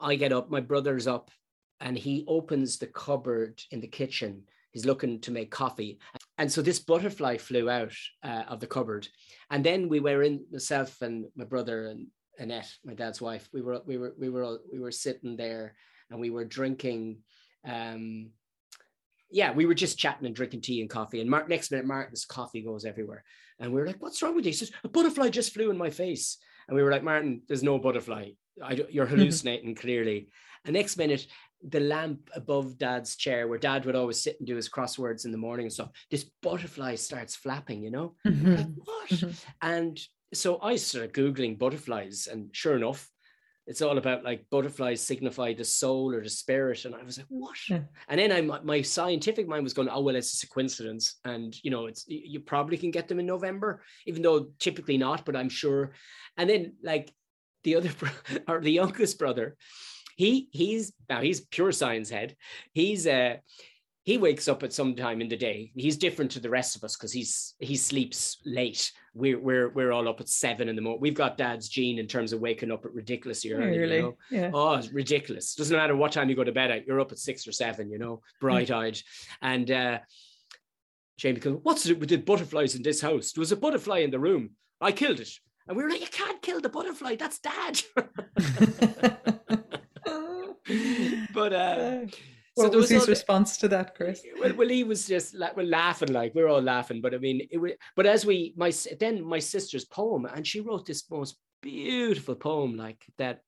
I 0.00 0.14
get 0.14 0.32
up, 0.32 0.50
my 0.50 0.60
brother's 0.60 1.06
up, 1.06 1.30
and 1.80 1.96
he 1.96 2.24
opens 2.26 2.78
the 2.78 2.86
cupboard 2.86 3.60
in 3.70 3.80
the 3.80 3.88
kitchen. 3.88 4.42
He's 4.70 4.84
looking 4.84 5.20
to 5.22 5.30
make 5.30 5.50
coffee. 5.50 5.98
And 6.36 6.50
so 6.50 6.62
this 6.62 6.78
butterfly 6.78 7.38
flew 7.38 7.70
out 7.70 7.92
uh, 8.22 8.44
of 8.48 8.60
the 8.60 8.66
cupboard. 8.66 9.08
And 9.50 9.64
then 9.64 9.88
we 9.88 10.00
were 10.00 10.22
in 10.22 10.44
myself 10.52 11.00
and 11.02 11.26
my 11.34 11.44
brother 11.44 11.86
and 11.86 12.06
Annette, 12.38 12.72
my 12.84 12.94
dad's 12.94 13.20
wife, 13.20 13.48
we 13.52 13.62
were 13.62 13.80
we 13.84 13.96
were 13.96 14.14
we 14.18 14.28
were 14.28 14.44
all, 14.44 14.58
we 14.72 14.78
were 14.78 14.92
sitting 14.92 15.36
there 15.36 15.74
and 16.10 16.20
we 16.20 16.30
were 16.30 16.44
drinking 16.44 17.18
um 17.64 18.30
yeah, 19.30 19.52
we 19.52 19.66
were 19.66 19.74
just 19.74 19.98
chatting 19.98 20.26
and 20.26 20.34
drinking 20.34 20.62
tea 20.62 20.80
and 20.80 20.88
coffee. 20.88 21.20
And 21.20 21.28
Mark, 21.28 21.48
next 21.48 21.70
minute, 21.70 21.86
Martin's 21.86 22.24
coffee 22.24 22.62
goes 22.62 22.84
everywhere. 22.84 23.24
And 23.58 23.72
we 23.72 23.80
were 23.80 23.86
like, 23.86 24.00
what's 24.00 24.22
wrong 24.22 24.34
with 24.34 24.46
you? 24.46 24.52
He 24.52 24.56
says, 24.56 24.72
a 24.84 24.88
butterfly 24.88 25.28
just 25.28 25.52
flew 25.52 25.70
in 25.70 25.76
my 25.76 25.90
face. 25.90 26.38
And 26.68 26.76
we 26.76 26.82
were 26.82 26.90
like, 26.90 27.02
Martin, 27.02 27.42
there's 27.48 27.62
no 27.62 27.78
butterfly. 27.78 28.30
I, 28.62 28.84
you're 28.90 29.06
hallucinating 29.14 29.74
clearly. 29.74 30.28
And 30.64 30.74
next 30.74 30.96
minute, 30.96 31.26
the 31.66 31.80
lamp 31.80 32.30
above 32.34 32.78
dad's 32.78 33.16
chair 33.16 33.48
where 33.48 33.58
dad 33.58 33.84
would 33.84 33.96
always 33.96 34.22
sit 34.22 34.36
and 34.38 34.46
do 34.46 34.54
his 34.54 34.68
crosswords 34.68 35.24
in 35.24 35.32
the 35.32 35.38
morning 35.38 35.66
and 35.66 35.72
stuff, 35.72 35.90
this 36.10 36.30
butterfly 36.42 36.94
starts 36.94 37.34
flapping, 37.34 37.82
you 37.82 37.90
know? 37.90 38.14
Mm-hmm. 38.26 38.54
Like, 38.54 38.66
what? 38.84 39.08
Mm-hmm. 39.08 39.30
And 39.62 40.00
so 40.34 40.60
I 40.62 40.76
started 40.76 41.14
Googling 41.14 41.58
butterflies, 41.58 42.28
and 42.30 42.50
sure 42.52 42.76
enough, 42.76 43.10
it's 43.68 43.82
all 43.82 43.98
about 43.98 44.24
like 44.24 44.46
butterflies 44.50 45.02
signify 45.02 45.52
the 45.52 45.64
soul 45.64 46.14
or 46.14 46.22
the 46.22 46.30
spirit. 46.30 46.86
And 46.86 46.94
I 46.94 47.02
was 47.02 47.18
like, 47.18 47.26
what? 47.28 47.56
Yeah. 47.68 47.80
And 48.08 48.18
then 48.18 48.32
I, 48.32 48.40
my 48.40 48.80
scientific 48.80 49.46
mind 49.46 49.62
was 49.62 49.74
going, 49.74 49.90
oh, 49.90 50.00
well, 50.00 50.16
it's 50.16 50.32
just 50.32 50.44
a 50.44 50.48
coincidence. 50.48 51.16
And, 51.26 51.54
you 51.62 51.70
know, 51.70 51.84
it's, 51.84 52.06
you 52.08 52.40
probably 52.40 52.78
can 52.78 52.90
get 52.90 53.08
them 53.08 53.20
in 53.20 53.26
November, 53.26 53.82
even 54.06 54.22
though 54.22 54.48
typically 54.58 54.96
not, 54.96 55.26
but 55.26 55.36
I'm 55.36 55.50
sure. 55.50 55.92
And 56.38 56.48
then 56.48 56.76
like 56.82 57.12
the 57.62 57.76
other, 57.76 57.90
or 58.48 58.62
the 58.62 58.72
youngest 58.72 59.18
brother, 59.18 59.54
he, 60.16 60.48
he's, 60.50 60.94
now 61.10 61.20
he's 61.20 61.42
pure 61.42 61.70
science 61.70 62.08
head. 62.08 62.36
He's, 62.72 63.06
uh, 63.06 63.36
he 64.08 64.16
wakes 64.16 64.48
up 64.48 64.62
at 64.62 64.72
some 64.72 64.96
time 64.96 65.20
in 65.20 65.28
the 65.28 65.36
day. 65.36 65.70
He's 65.74 65.98
different 65.98 66.30
to 66.30 66.40
the 66.40 66.48
rest 66.48 66.74
of 66.74 66.82
us 66.82 66.96
because 66.96 67.12
he's 67.12 67.54
he 67.58 67.76
sleeps 67.76 68.38
late. 68.46 68.90
We're 69.12 69.38
we're 69.38 69.68
we're 69.68 69.92
all 69.92 70.08
up 70.08 70.22
at 70.22 70.30
seven 70.30 70.70
in 70.70 70.76
the 70.76 70.80
morning. 70.80 71.02
We've 71.02 71.12
got 71.12 71.36
dad's 71.36 71.68
gene 71.68 71.98
in 71.98 72.06
terms 72.06 72.32
of 72.32 72.40
waking 72.40 72.70
up 72.70 72.86
at 72.86 72.94
ridiculously 72.94 73.52
early. 73.52 73.76
Really? 73.76 73.96
You 73.96 74.02
know? 74.02 74.16
Yeah. 74.30 74.50
Oh, 74.54 74.76
it's 74.76 74.90
ridiculous. 74.90 75.54
Doesn't 75.54 75.76
matter 75.76 75.94
what 75.94 76.12
time 76.12 76.30
you 76.30 76.36
go 76.36 76.42
to 76.42 76.52
bed 76.52 76.70
at, 76.70 76.86
you're 76.86 77.00
up 77.00 77.12
at 77.12 77.18
six 77.18 77.46
or 77.46 77.52
seven, 77.52 77.90
you 77.90 77.98
know, 77.98 78.22
bright 78.40 78.70
eyed. 78.70 78.98
And 79.42 79.70
uh 79.70 79.98
Jamie 81.18 81.40
goes, 81.40 81.60
What's 81.62 81.84
it 81.84 82.00
with 82.00 82.08
the 82.08 82.16
butterflies 82.16 82.76
in 82.76 82.82
this 82.82 83.02
house? 83.02 83.32
There 83.32 83.42
was 83.42 83.52
a 83.52 83.56
butterfly 83.56 83.98
in 83.98 84.10
the 84.10 84.18
room. 84.18 84.52
I 84.80 84.92
killed 84.92 85.20
it. 85.20 85.32
And 85.66 85.76
we 85.76 85.82
were 85.82 85.90
like, 85.90 86.00
You 86.00 86.06
can't 86.06 86.40
kill 86.40 86.62
the 86.62 86.70
butterfly, 86.70 87.16
that's 87.16 87.40
dad. 87.40 87.82
but 91.34 91.52
uh 91.52 92.00
what 92.58 92.72
so 92.72 92.78
was, 92.78 92.90
was 92.90 93.00
his 93.00 93.08
response 93.08 93.56
to 93.58 93.68
that, 93.68 93.94
Chris? 93.94 94.22
Well, 94.40 94.54
well, 94.54 94.68
he 94.68 94.84
was 94.84 95.06
just 95.06 95.34
like, 95.34 95.56
we're 95.56 95.62
laughing, 95.64 96.12
like 96.12 96.34
we 96.34 96.42
are 96.42 96.48
all 96.48 96.62
laughing. 96.62 97.00
But 97.00 97.14
I 97.14 97.18
mean, 97.18 97.46
it 97.50 97.58
was, 97.58 97.72
but 97.96 98.06
as 98.06 98.26
we, 98.26 98.54
my 98.56 98.72
then 99.00 99.24
my 99.24 99.38
sister's 99.38 99.84
poem, 99.84 100.26
and 100.26 100.46
she 100.46 100.60
wrote 100.60 100.86
this 100.86 101.10
most 101.10 101.38
beautiful 101.62 102.34
poem, 102.34 102.76
like 102.76 103.04
that. 103.16 103.40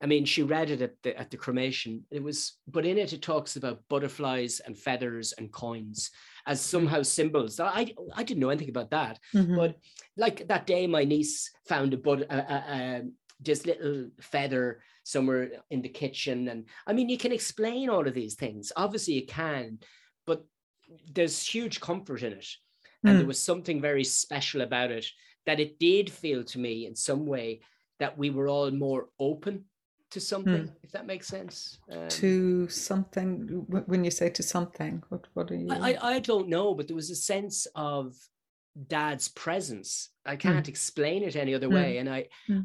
I 0.00 0.06
mean, 0.06 0.24
she 0.24 0.42
read 0.42 0.70
it 0.70 0.82
at 0.82 0.94
the 1.04 1.16
at 1.16 1.30
the 1.30 1.36
cremation. 1.36 2.04
It 2.10 2.22
was, 2.22 2.58
but 2.66 2.84
in 2.84 2.98
it, 2.98 3.12
it 3.12 3.22
talks 3.22 3.54
about 3.54 3.82
butterflies 3.88 4.60
and 4.66 4.76
feathers 4.76 5.32
and 5.38 5.52
coins 5.52 6.10
as 6.44 6.60
somehow 6.60 7.02
symbols. 7.02 7.60
I 7.60 7.94
I 8.14 8.24
didn't 8.24 8.40
know 8.40 8.50
anything 8.50 8.70
about 8.70 8.90
that, 8.90 9.20
mm-hmm. 9.32 9.54
but 9.54 9.76
like 10.16 10.48
that 10.48 10.66
day, 10.66 10.88
my 10.88 11.04
niece 11.04 11.52
found 11.68 11.94
a 11.94 11.96
but 11.98 12.22
a, 12.22 12.34
a, 12.34 12.56
a, 12.56 13.02
this 13.40 13.64
little 13.64 14.08
feather 14.20 14.82
somewhere 15.04 15.50
in 15.70 15.82
the 15.82 15.88
kitchen. 15.88 16.48
And 16.48 16.66
I 16.86 16.92
mean, 16.92 17.08
you 17.08 17.18
can 17.18 17.32
explain 17.32 17.88
all 17.90 18.06
of 18.06 18.14
these 18.14 18.34
things. 18.34 18.72
Obviously, 18.76 19.14
you 19.14 19.26
can, 19.26 19.78
but 20.26 20.44
there's 21.12 21.46
huge 21.46 21.80
comfort 21.80 22.22
in 22.22 22.32
it. 22.32 22.46
And 23.04 23.14
mm. 23.14 23.18
there 23.18 23.26
was 23.26 23.40
something 23.40 23.80
very 23.80 24.04
special 24.04 24.60
about 24.60 24.90
it 24.90 25.06
that 25.46 25.60
it 25.60 25.78
did 25.78 26.10
feel 26.10 26.44
to 26.44 26.58
me 26.58 26.86
in 26.86 26.94
some 26.94 27.26
way 27.26 27.60
that 27.98 28.16
we 28.16 28.30
were 28.30 28.48
all 28.48 28.70
more 28.70 29.08
open 29.18 29.64
to 30.12 30.20
something, 30.20 30.64
mm. 30.64 30.72
if 30.82 30.92
that 30.92 31.06
makes 31.06 31.26
sense. 31.26 31.78
Um, 31.90 32.08
to 32.08 32.68
something, 32.68 33.64
when 33.86 34.04
you 34.04 34.10
say 34.10 34.28
to 34.30 34.42
something, 34.42 35.02
what, 35.08 35.26
what 35.34 35.50
are 35.50 35.56
you? 35.56 35.68
I, 35.70 35.96
I 36.00 36.18
don't 36.20 36.48
know, 36.48 36.74
but 36.74 36.86
there 36.86 36.96
was 36.96 37.10
a 37.10 37.16
sense 37.16 37.66
of 37.74 38.14
dad's 38.86 39.28
presence. 39.28 40.10
I 40.24 40.36
can't 40.36 40.66
mm. 40.66 40.68
explain 40.68 41.24
it 41.24 41.34
any 41.34 41.54
other 41.54 41.66
hmm. 41.66 41.74
way. 41.74 41.98
And 41.98 42.08
I, 42.08 42.28
hmm 42.46 42.60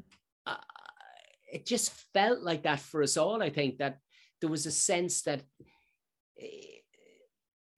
it 1.51 1.65
just 1.65 1.91
felt 2.13 2.41
like 2.41 2.63
that 2.63 2.79
for 2.79 3.01
us 3.01 3.17
all. 3.17 3.41
I 3.41 3.49
think 3.49 3.77
that 3.77 3.99
there 4.41 4.49
was 4.49 4.65
a 4.65 4.71
sense 4.71 5.21
that. 5.23 5.41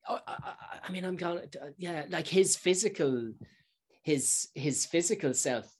Uh, 0.08 0.18
I, 0.26 0.54
I 0.88 0.92
mean, 0.92 1.04
I'm 1.04 1.16
gonna, 1.16 1.42
Yeah, 1.78 2.04
like 2.08 2.26
his 2.26 2.56
physical, 2.56 3.32
his 4.02 4.48
his 4.54 4.86
physical 4.86 5.34
self, 5.34 5.72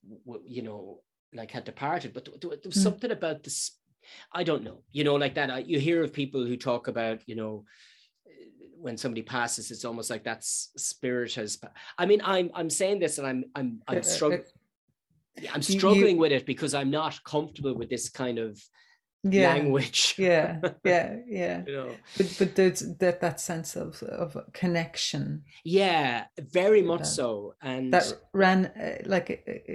you 0.45 0.63
know, 0.63 1.01
like 1.35 1.51
had 1.51 1.65
departed. 1.65 2.13
But 2.13 2.29
there, 2.41 2.51
was 2.51 2.77
mm. 2.77 2.83
something 2.83 3.11
about 3.11 3.43
this. 3.43 3.73
I 4.33 4.45
don't 4.45 4.63
know. 4.63 4.83
You 4.93 5.05
know, 5.05 5.17
like 5.17 5.35
that. 5.35 5.51
I, 5.51 5.59
you 5.59 5.79
hear 5.79 6.03
of 6.03 6.13
people 6.13 6.45
who 6.45 6.57
talk 6.57 6.89
about, 6.89 7.21
you 7.27 7.35
know, 7.35 7.65
when 8.81 8.97
somebody 8.97 9.23
passes, 9.23 9.71
it's 9.71 9.85
almost 9.85 10.11
like 10.11 10.25
that 10.25 10.45
spirit 10.45 11.35
has. 11.35 11.59
I 11.99 12.07
mean, 12.07 12.23
I'm 12.25 12.51
I'm 12.55 12.71
saying 12.71 13.01
this, 13.01 13.19
and 13.19 13.27
I'm 13.27 13.45
I'm 13.55 13.83
I'm 13.89 14.03
struggling. 14.03 14.45
I'm 15.53 15.63
struggling 15.63 16.17
you, 16.17 16.21
with 16.21 16.33
it 16.33 16.47
because 16.47 16.75
I'm 16.75 16.91
not 16.91 17.23
comfortable 17.25 17.75
with 17.75 17.89
this 17.89 18.09
kind 18.09 18.39
of 18.39 18.61
yeah, 19.23 19.53
language. 19.53 20.15
yeah, 20.19 20.61
yeah, 20.85 21.17
yeah. 21.27 21.63
you 21.67 21.73
know? 21.73 21.95
But 22.17 22.37
but 22.39 22.55
there's 22.57 22.81
that 22.99 23.21
that 23.21 23.41
sense 23.41 23.77
of 23.77 24.03
of 24.03 24.37
connection. 24.53 25.45
Yeah, 25.65 26.25
very 26.39 26.83
much 26.83 27.01
that, 27.01 27.07
so. 27.07 27.55
And 27.63 27.93
that 27.93 28.13
ran 28.33 28.67
uh, 28.67 29.03
like 29.07 29.45
uh, 29.49 29.75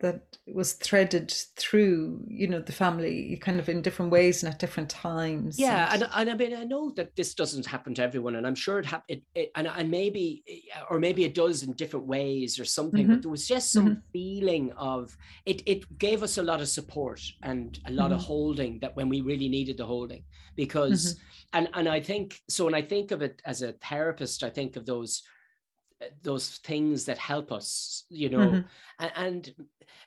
that 0.00 0.36
was 0.46 0.74
threaded 0.74 1.32
through 1.56 2.22
you 2.28 2.46
know 2.46 2.60
the 2.60 2.72
family 2.72 3.38
kind 3.40 3.58
of 3.58 3.68
in 3.70 3.80
different 3.80 4.10
ways 4.10 4.42
and 4.42 4.52
at 4.52 4.58
different 4.58 4.90
times 4.90 5.58
yeah 5.58 5.88
and, 5.92 6.02
and, 6.02 6.12
and 6.14 6.30
i 6.30 6.34
mean 6.34 6.54
i 6.54 6.62
know 6.62 6.90
that 6.90 7.16
this 7.16 7.34
doesn't 7.34 7.64
happen 7.64 7.94
to 7.94 8.02
everyone 8.02 8.36
and 8.36 8.46
i'm 8.46 8.54
sure 8.54 8.78
it 8.78 8.84
happened 8.84 9.22
and, 9.54 9.66
and 9.66 9.90
maybe 9.90 10.44
or 10.90 10.98
maybe 10.98 11.24
it 11.24 11.34
does 11.34 11.62
in 11.62 11.72
different 11.72 12.06
ways 12.06 12.58
or 12.60 12.66
something 12.66 13.04
mm-hmm. 13.04 13.14
but 13.14 13.22
there 13.22 13.30
was 13.30 13.48
just 13.48 13.72
some 13.72 13.88
mm-hmm. 13.88 14.00
feeling 14.12 14.70
of 14.76 15.16
it 15.46 15.62
it 15.64 15.98
gave 15.98 16.22
us 16.22 16.36
a 16.36 16.42
lot 16.42 16.60
of 16.60 16.68
support 16.68 17.22
and 17.42 17.78
a 17.86 17.90
lot 17.90 18.10
mm-hmm. 18.10 18.14
of 18.14 18.20
holding 18.20 18.78
that 18.80 18.94
when 18.94 19.08
we 19.08 19.22
really 19.22 19.48
needed 19.48 19.78
the 19.78 19.86
holding 19.86 20.22
because 20.54 21.14
mm-hmm. 21.14 21.58
and 21.58 21.68
and 21.72 21.88
i 21.88 21.98
think 21.98 22.42
so 22.48 22.66
when 22.66 22.74
i 22.74 22.82
think 22.82 23.10
of 23.10 23.22
it 23.22 23.40
as 23.46 23.62
a 23.62 23.72
therapist 23.72 24.42
i 24.42 24.50
think 24.50 24.76
of 24.76 24.84
those 24.84 25.22
those 26.22 26.58
things 26.58 27.04
that 27.04 27.18
help 27.18 27.50
us 27.52 28.04
you 28.08 28.28
know 28.28 28.38
mm-hmm. 28.38 28.60
and, 28.98 29.12
and 29.16 29.54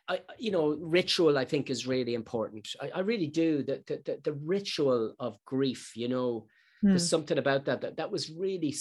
I, 0.08 0.20
you 0.38 0.52
know 0.52 0.78
ritual 0.80 1.38
i 1.38 1.46
think 1.46 1.70
is 1.70 1.88
really 1.88 2.14
important 2.14 2.70
i, 2.82 2.90
I 2.96 3.00
really 3.00 3.28
do 3.28 3.64
the, 3.64 3.84
the, 3.88 4.20
the 4.24 4.34
ritual 4.34 5.14
of 5.20 5.38
grief 5.46 5.92
you 5.96 6.08
know 6.08 6.46
mm. 6.84 6.90
there's 6.90 7.10
something 7.10 7.38
about 7.38 7.66
that, 7.66 7.82
that 7.82 7.98
that 7.98 8.12
was 8.12 8.30
really 8.30 8.74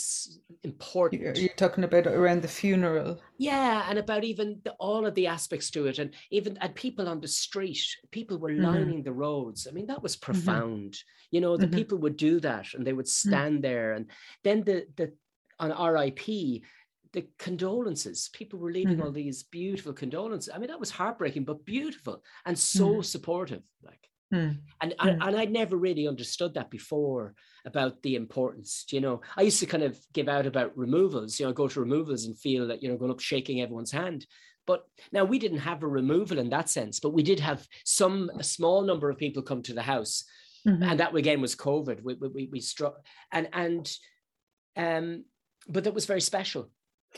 important 0.63 1.23
you're, 1.23 1.35
you're 1.35 1.49
talking 1.57 1.83
about 1.83 2.07
around 2.07 2.43
the 2.43 2.49
funeral 2.49 3.21
yeah 3.39 3.87
and 3.89 3.99
about 3.99 4.23
even 4.23 4.61
the, 4.65 4.71
all 4.73 5.05
of 5.05 5.15
the 5.17 5.27
aspects 5.27 5.71
to 5.71 5.87
it 5.87 5.99
and 5.99 6.15
even 6.31 6.57
and 6.59 6.75
people 6.77 7.09
on 7.09 7.21
the 7.21 7.29
street 7.29 7.85
people 8.13 8.39
were 8.39 8.51
mm-hmm. 8.51 8.67
lining 8.67 9.01
mm. 9.01 9.05
the 9.05 9.13
roads 9.13 9.67
i 9.69 9.73
mean 9.73 9.87
that 9.87 10.03
was 10.03 10.15
mm-hmm. 10.15 10.33
profound 10.33 10.93
mm-hmm. 10.93 11.37
you 11.37 11.41
know 11.41 11.57
the 11.57 11.67
mm-hmm. 11.67 11.75
people 11.75 11.99
would 11.99 12.17
do 12.17 12.39
that 12.39 12.67
and 12.75 12.87
they 12.87 12.93
would 12.93 13.07
mm. 13.07 13.27
stand 13.27 13.65
there 13.65 13.95
and 13.95 14.07
then 14.45 14.63
the 14.63 14.87
the 14.97 15.13
on 15.61 15.93
rip 15.93 16.19
the 17.13 17.27
condolences 17.39 18.31
people 18.33 18.59
were 18.59 18.73
leaving 18.73 18.95
mm-hmm. 18.95 19.07
all 19.07 19.13
these 19.13 19.43
beautiful 19.45 19.93
condolences 19.93 20.53
i 20.55 20.59
mean 20.59 20.69
that 20.69 20.81
was 20.81 20.91
heartbreaking 20.91 21.45
but 21.45 21.65
beautiful 21.65 22.23
and 22.47 22.59
so 22.59 22.97
mm. 22.97 23.05
supportive 23.05 23.63
like 23.85 24.09
mm. 24.33 24.57
and 24.81 24.95
mm. 24.99 25.19
and 25.21 25.37
i'd 25.37 25.51
never 25.51 25.77
really 25.77 26.07
understood 26.07 26.55
that 26.55 26.71
before 26.71 27.35
about 27.67 28.01
the 28.03 28.15
importance 28.15 28.85
you 28.91 29.01
know 29.01 29.21
i 29.37 29.43
used 29.43 29.61
to 29.61 29.67
kind 29.67 29.83
of 29.83 29.99
give 30.13 30.29
out 30.29 30.47
about 30.47 30.77
removals 30.77 31.39
you 31.39 31.47
know 31.47 31.53
go 31.53 31.69
to 31.69 31.81
removals 31.81 32.25
and 32.25 32.39
feel 32.39 32.67
that 32.67 32.83
you 32.83 32.89
know 32.89 32.97
going 32.97 33.11
up 33.11 33.21
shaking 33.21 33.61
everyone's 33.61 33.93
hand 33.93 34.27
but 34.67 34.85
now 35.11 35.25
we 35.25 35.39
didn't 35.39 35.59
have 35.59 35.83
a 35.83 35.89
removal 35.89 36.39
in 36.39 36.51
that 36.51 36.69
sense 36.69 37.01
but 37.01 37.13
we 37.13 37.23
did 37.23 37.41
have 37.41 37.67
some 37.85 38.31
a 38.39 38.45
small 38.45 38.83
number 38.83 39.11
of 39.11 39.19
people 39.19 39.43
come 39.43 39.63
to 39.63 39.75
the 39.75 39.83
house 39.83 40.25
mm-hmm. 40.67 40.83
and 40.83 41.01
that 41.01 41.15
again 41.15 41.41
was 41.41 41.57
covid 41.57 42.03
we 42.03 42.15
we, 42.15 42.49
we 42.53 42.61
struck 42.61 43.05
and 43.33 43.49
and 43.53 43.93
um 44.77 45.25
but 45.69 45.85
that 45.85 45.95
was 45.95 46.07
very 46.07 46.21
special 46.21 46.71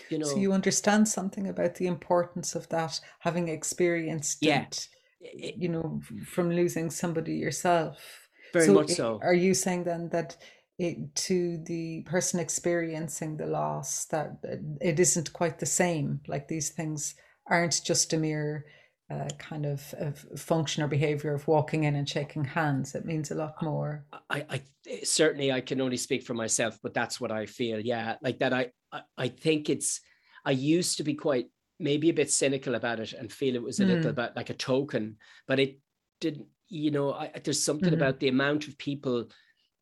you 0.08 0.18
know 0.18 0.26
so 0.26 0.36
you 0.36 0.52
understand 0.52 1.06
something 1.06 1.48
about 1.48 1.74
the 1.74 1.86
importance 1.86 2.54
of 2.54 2.68
that 2.68 3.00
having 3.20 3.48
experienced 3.48 4.38
yeah 4.40 4.62
it 4.62 4.88
you 5.22 5.68
know, 5.68 6.00
from 6.26 6.50
losing 6.50 6.90
somebody 6.90 7.34
yourself. 7.34 8.28
Very 8.52 8.66
so 8.66 8.74
much 8.74 8.90
so. 8.90 9.20
Are 9.22 9.34
you 9.34 9.54
saying 9.54 9.84
then 9.84 10.08
that 10.10 10.36
it, 10.78 11.14
to 11.14 11.58
the 11.64 12.02
person 12.02 12.40
experiencing 12.40 13.36
the 13.36 13.46
loss, 13.46 14.06
that 14.06 14.38
it 14.80 15.00
isn't 15.00 15.32
quite 15.32 15.58
the 15.58 15.66
same? 15.66 16.20
Like 16.26 16.48
these 16.48 16.70
things 16.70 17.14
aren't 17.46 17.82
just 17.84 18.12
a 18.12 18.18
mere 18.18 18.66
uh, 19.12 19.28
kind 19.38 19.66
of, 19.66 19.94
of 19.98 20.18
function 20.40 20.82
or 20.82 20.88
behavior 20.88 21.34
of 21.34 21.46
walking 21.46 21.84
in 21.84 21.94
and 21.94 22.08
shaking 22.08 22.44
hands. 22.44 22.94
It 22.94 23.04
means 23.04 23.30
a 23.30 23.34
lot 23.34 23.62
more. 23.62 24.06
I, 24.30 24.44
I 24.50 24.62
certainly 25.04 25.52
I 25.52 25.60
can 25.60 25.80
only 25.80 25.96
speak 25.96 26.22
for 26.22 26.34
myself, 26.34 26.78
but 26.82 26.94
that's 26.94 27.20
what 27.20 27.32
I 27.32 27.46
feel. 27.46 27.80
Yeah, 27.80 28.16
like 28.22 28.38
that. 28.40 28.52
I, 28.52 28.72
I, 28.90 29.02
I 29.16 29.28
think 29.28 29.70
it's. 29.70 30.00
I 30.44 30.50
used 30.50 30.96
to 30.96 31.04
be 31.04 31.14
quite 31.14 31.46
maybe 31.78 32.10
a 32.10 32.14
bit 32.14 32.30
cynical 32.30 32.74
about 32.74 33.00
it 33.00 33.12
and 33.12 33.32
feel 33.32 33.54
it 33.54 33.62
was 33.62 33.80
a 33.80 33.84
little 33.84 34.12
Mm. 34.12 34.16
bit 34.16 34.32
like 34.36 34.50
a 34.50 34.54
token, 34.54 35.18
but 35.46 35.60
it 35.60 35.80
didn't. 36.20 36.48
You 36.68 36.90
know, 36.90 37.12
I, 37.12 37.30
there's 37.42 37.62
something 37.62 37.92
Mhm. 37.92 37.94
about 37.94 38.18
the 38.20 38.28
amount 38.28 38.66
of 38.68 38.78
people 38.78 39.28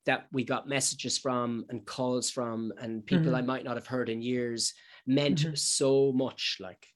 that 0.07 0.29
we 0.33 0.45
got 0.45 0.69
messages 0.69 1.19
from 1.19 1.65
and 1.69 1.87
calls 1.87 2.31
from, 2.31 2.73
and 2.81 3.05
people 3.07 3.35
I 3.35 3.43
Mhm. 3.43 3.47
might 3.47 3.65
not 3.65 3.77
have 3.77 3.87
heard 3.87 4.09
in 4.09 4.23
years 4.23 4.75
meant 5.07 5.47
Mhm. 5.47 5.55
so 5.55 6.13
much. 6.13 6.59
Like 6.61 6.87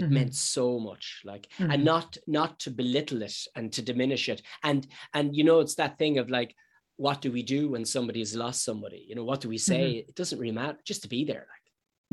it 0.00 0.08
Mhm. 0.08 0.12
meant 0.12 0.34
so 0.34 0.78
much. 0.78 1.20
Like 1.24 1.48
Mhm. 1.58 1.74
and 1.74 1.84
not 1.84 2.16
not 2.26 2.58
to 2.60 2.70
belittle 2.70 3.22
it 3.22 3.36
and 3.54 3.72
to 3.72 3.82
diminish 3.82 4.28
it 4.28 4.42
and 4.62 4.86
and 5.14 5.36
you 5.36 5.44
know 5.44 5.60
it's 5.60 5.74
that 5.76 5.98
thing 5.98 6.18
of 6.18 6.30
like 6.30 6.54
what 6.96 7.20
do 7.22 7.30
we 7.32 7.42
do 7.42 7.68
when 7.70 7.84
somebody 7.84 8.18
has 8.20 8.34
lost 8.34 8.62
somebody 8.64 9.04
you 9.08 9.14
know 9.14 9.24
what 9.24 9.40
do 9.40 9.48
we 9.48 9.58
say 9.58 9.92
it 10.08 10.14
doesn't 10.14 10.38
really 10.38 10.52
matter 10.62 10.78
just 10.84 11.02
to 11.02 11.08
be 11.08 11.24
there 11.24 11.46
like 11.54 11.66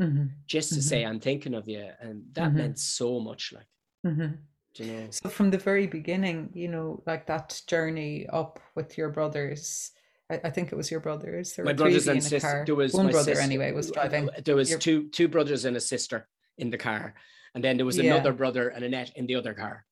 Mhm, 0.08 0.30
just 0.46 0.72
to 0.74 0.80
say 0.82 1.04
i'm 1.04 1.20
thinking 1.20 1.54
of 1.54 1.68
you 1.68 1.84
and 2.00 2.22
that 2.34 2.50
Mhm. 2.52 2.54
meant 2.60 2.78
so 2.78 3.20
much 3.20 3.52
like 3.52 3.66
do 4.04 4.84
you 4.84 4.92
know 4.92 5.08
So 5.10 5.28
from 5.28 5.50
the 5.50 5.58
very 5.58 5.86
beginning, 5.86 6.50
you 6.54 6.68
know, 6.68 7.02
like 7.06 7.26
that 7.26 7.60
journey 7.66 8.26
up 8.28 8.60
with 8.76 8.96
your 8.98 9.10
brothers. 9.10 9.90
I, 10.30 10.50
think 10.50 10.70
it 10.72 10.76
was 10.76 10.90
your 10.90 11.00
brothers. 11.00 11.54
There 11.54 11.64
my 11.64 11.72
brothers 11.72 12.06
and 12.06 12.18
in 12.18 12.18
a 12.18 12.22
sisters 12.22 12.42
car. 12.42 12.64
there 12.66 12.74
was 12.74 12.92
one 12.92 13.06
my 13.06 13.12
brother 13.12 13.34
sis- 13.34 13.44
anyway 13.48 13.72
was 13.72 13.90
driving. 13.90 14.28
there 14.44 14.54
was 14.56 14.68
Your- 14.70 14.78
two 14.78 15.08
two 15.08 15.26
brothers 15.26 15.64
and 15.64 15.74
a 15.76 15.80
sister 15.80 16.28
in 16.58 16.70
the 16.70 16.78
car 16.78 17.14
and 17.54 17.64
then 17.64 17.76
there 17.76 17.86
was 17.86 17.98
Yeah. 17.98 18.12
another 18.14 18.32
brother 18.32 18.68
and 18.68 18.84
Annette 18.84 19.12
in 19.16 19.26
the 19.26 19.34
other 19.34 19.54
car 19.54 19.84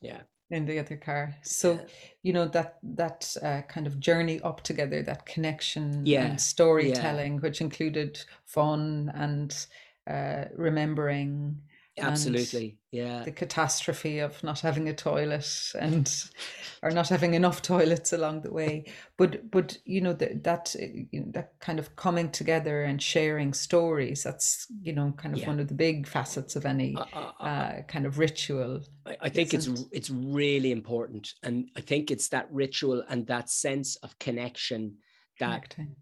yeah 0.00 0.22
in 0.50 0.66
the 0.66 0.78
other 0.78 0.96
car. 0.96 1.34
So 1.42 1.72
Yeah. 1.72 1.80
you 2.22 2.32
know 2.32 2.46
that 2.48 2.78
that 2.82 3.36
uh, 3.42 3.62
kind 3.62 3.86
of 3.86 3.98
journey 3.98 4.40
up 4.42 4.62
together, 4.62 5.02
that 5.02 5.26
connection 5.26 6.06
Yeah, 6.06 6.26
and 6.26 6.40
storytelling, 6.40 7.40
which 7.40 7.60
included 7.60 8.22
fun 8.44 9.10
and 9.14 9.66
uh, 10.06 10.44
remembering 10.54 11.62
absolutely 11.98 12.78
yeah 12.90 13.22
the 13.22 13.30
catastrophe 13.30 14.18
of 14.18 14.42
not 14.42 14.60
having 14.60 14.88
a 14.88 14.94
toilet 14.94 15.46
and 15.78 16.24
or 16.82 16.90
not 16.90 17.08
having 17.08 17.34
enough 17.34 17.62
toilets 17.62 18.12
along 18.12 18.40
the 18.42 18.52
way 18.52 18.84
but 19.16 19.50
but 19.50 19.78
you 19.84 20.00
know 20.00 20.12
that 20.12 20.42
that 20.42 20.74
uh, 20.80 20.86
you 21.12 21.20
know, 21.20 21.30
that 21.32 21.52
kind 21.60 21.78
of 21.78 21.94
coming 21.96 22.30
together 22.30 22.82
and 22.82 23.00
sharing 23.00 23.52
stories 23.52 24.22
that's 24.24 24.66
you 24.82 24.92
know 24.92 25.12
kind 25.16 25.34
of 25.34 25.40
Yeah. 25.40 25.46
one 25.48 25.60
of 25.60 25.68
the 25.68 25.74
big 25.74 26.06
facets 26.06 26.56
of 26.56 26.66
any 26.66 26.96
I- 26.96 27.32
I- 27.40 27.48
uh, 27.48 27.82
kind 27.82 28.06
of 28.06 28.18
ritual 28.18 28.80
I, 29.06 29.16
I 29.20 29.28
think 29.28 29.54
it's 29.54 29.68
it's 29.92 30.10
really 30.10 30.72
important, 30.72 31.34
and 31.42 31.68
I 31.76 31.80
think 31.80 32.10
it's 32.10 32.28
that 32.30 32.48
ritual 32.50 33.04
and 33.08 33.26
that 33.26 33.50
sense 33.50 33.96
of 33.96 34.18
connection 34.18 34.96
that 35.40 35.68
connecting. 35.70 35.96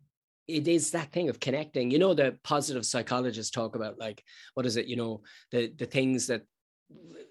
It 0.48 0.68
is 0.68 0.90
that 0.90 1.12
thing 1.12 1.28
of 1.28 1.40
connecting. 1.40 1.90
You 1.90 1.98
know, 1.98 2.14
the 2.14 2.38
positive 2.42 2.84
psychologists 2.84 3.50
talk 3.50 3.76
about 3.76 3.98
like 3.98 4.22
what 4.54 4.66
is 4.66 4.76
it? 4.76 4.86
You 4.86 4.96
know, 4.96 5.22
the 5.50 5.72
the 5.76 5.86
things 5.86 6.26
that 6.28 6.42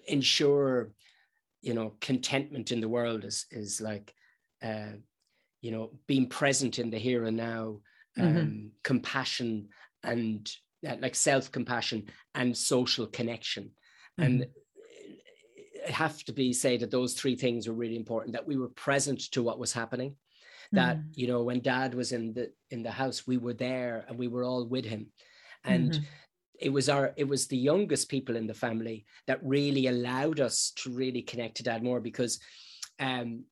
ensure 0.06 0.90
you 1.60 1.74
know 1.74 1.94
contentment 2.00 2.72
in 2.72 2.80
the 2.80 2.88
world 2.88 3.24
is 3.24 3.46
is 3.50 3.80
like 3.80 4.14
uh, 4.62 4.92
you 5.60 5.70
know 5.70 5.90
being 6.06 6.28
present 6.28 6.78
in 6.78 6.90
the 6.90 6.98
here 6.98 7.24
and 7.24 7.36
now, 7.36 7.80
um, 8.18 8.26
Mhm. 8.26 8.70
compassion 8.82 9.68
and 10.02 10.50
uh, 10.86 10.96
like 11.00 11.14
self 11.14 11.52
compassion 11.52 12.08
and 12.34 12.56
social 12.56 13.06
connection 13.06 13.70
and 14.18 14.46
I 15.86 15.90
have 15.90 16.22
to 16.24 16.32
be 16.32 16.52
say 16.52 16.76
that 16.76 16.90
those 16.90 17.14
three 17.14 17.36
things 17.36 17.66
were 17.66 17.74
really 17.74 17.96
important 17.96 18.32
that 18.34 18.46
we 18.46 18.56
were 18.56 18.68
present 18.68 19.20
to 19.32 19.42
what 19.42 19.58
was 19.58 19.72
happening 19.72 20.16
that 20.74 21.02
Mhm. 21.02 21.12
you 21.14 21.26
know 21.26 21.42
when 21.42 21.60
dad 21.60 21.94
was 21.94 22.12
in 22.12 22.32
the 22.34 22.52
in 22.70 22.82
the 22.82 22.90
house 22.90 23.26
we 23.26 23.36
were 23.36 23.54
there 23.54 24.04
and 24.08 24.18
we 24.18 24.28
were 24.28 24.44
all 24.44 24.66
with 24.66 24.84
him 24.84 25.12
and 25.64 25.98
Mhm. 25.98 26.06
it 26.60 26.70
was 26.70 26.88
our 26.88 27.14
it 27.16 27.24
was 27.24 27.48
the 27.48 27.56
youngest 27.56 28.08
people 28.08 28.36
in 28.36 28.46
the 28.46 28.54
family 28.54 29.04
that 29.26 29.44
really 29.44 29.86
allowed 29.88 30.40
us 30.40 30.72
to 30.76 30.90
really 30.94 31.22
connect 31.22 31.56
to 31.56 31.62
dad 31.62 31.82
more 31.82 32.00
because 32.00 32.40
um 33.00 33.44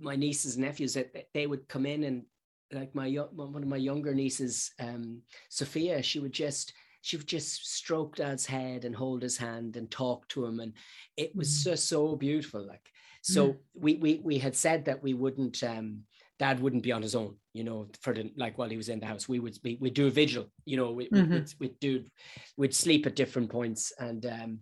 my 0.00 0.16
nieces 0.16 0.56
and 0.56 0.64
nephews 0.64 0.94
that 0.94 1.12
they 1.32 1.46
would 1.46 1.68
come 1.68 1.86
in 1.86 2.04
and 2.04 2.24
like 2.72 2.94
my 2.94 3.08
one 3.10 3.62
of 3.62 3.68
my 3.68 3.76
younger 3.76 4.14
nieces 4.14 4.72
um 4.80 5.22
sophia 5.48 6.02
she 6.02 6.18
would 6.20 6.32
just 6.32 6.72
she 7.02 7.16
would 7.16 7.26
just 7.28 7.66
stroke 7.66 8.16
dad's 8.16 8.46
head 8.46 8.84
and 8.84 8.96
hold 8.96 9.22
his 9.22 9.36
hand 9.36 9.76
and 9.76 9.90
talk 9.90 10.26
to 10.28 10.44
him 10.44 10.60
and 10.60 10.72
it 11.16 11.34
was 11.36 11.62
Mhm. 11.62 11.62
just 11.62 11.88
so 11.88 12.16
beautiful 12.16 12.66
like 12.66 12.90
so 13.22 13.60
we 13.74 13.96
we 13.96 14.20
we 14.24 14.38
had 14.38 14.56
said 14.56 14.84
that 14.84 15.02
we 15.02 15.14
wouldn't 15.14 15.62
um 15.62 16.02
dad 16.38 16.60
wouldn't 16.60 16.82
be 16.82 16.92
on 16.92 17.02
his 17.02 17.14
own 17.14 17.36
you 17.52 17.62
know 17.64 17.86
for 18.02 18.12
the 18.12 18.30
like 18.36 18.58
while 18.58 18.68
he 18.68 18.76
was 18.76 18.88
in 18.88 19.00
the 19.00 19.06
house 19.06 19.28
we 19.28 19.38
would 19.38 19.56
be 19.62 19.76
we'd 19.80 19.94
do 19.94 20.06
a 20.06 20.10
vigil 20.10 20.46
you 20.64 20.76
know 20.76 20.90
we, 20.92 21.08
Mhm. 21.08 21.30
we'd, 21.30 21.54
we'd 21.60 21.80
do 21.80 22.04
we'd 22.56 22.74
sleep 22.74 23.06
at 23.06 23.14
different 23.16 23.50
points 23.50 23.92
and 23.98 24.26
um 24.26 24.58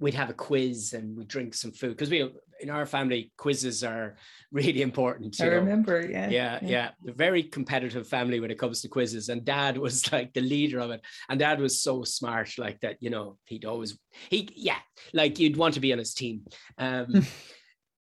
we'd 0.00 0.14
have 0.14 0.30
a 0.30 0.34
quiz 0.34 0.92
and 0.94 1.16
we'd 1.16 1.28
drink 1.28 1.54
some 1.54 1.72
food 1.72 1.90
because 1.90 2.10
we 2.10 2.28
in 2.60 2.70
our 2.70 2.86
family 2.86 3.32
quizzes 3.36 3.82
are 3.84 4.16
really 4.52 4.82
important 4.82 5.40
I 5.40 5.44
know. 5.46 5.50
remember 5.56 6.04
yeah 6.10 6.28
yeah 6.28 6.58
yeah 6.62 6.90
a 7.08 7.12
very 7.12 7.42
competitive 7.44 8.06
family 8.08 8.40
when 8.40 8.50
it 8.50 8.58
comes 8.58 8.80
to 8.82 8.88
quizzes 8.88 9.28
and 9.28 9.44
dad 9.44 9.78
was 9.78 10.10
like 10.16 10.32
the 10.32 10.40
leader 10.40 10.80
of 10.80 10.90
it 10.90 11.02
and 11.28 11.38
dad 11.38 11.60
was 11.60 11.82
so 11.82 12.02
smart 12.02 12.50
like 12.58 12.80
that 12.80 12.96
you 13.00 13.10
know 13.10 13.38
he'd 13.44 13.64
always 13.64 13.96
he 14.28 14.48
yeah 14.56 14.78
like 15.14 15.38
you'd 15.38 15.56
want 15.56 15.74
to 15.74 15.80
be 15.80 15.92
on 15.92 15.98
his 15.98 16.14
team 16.14 16.42
um 16.78 17.24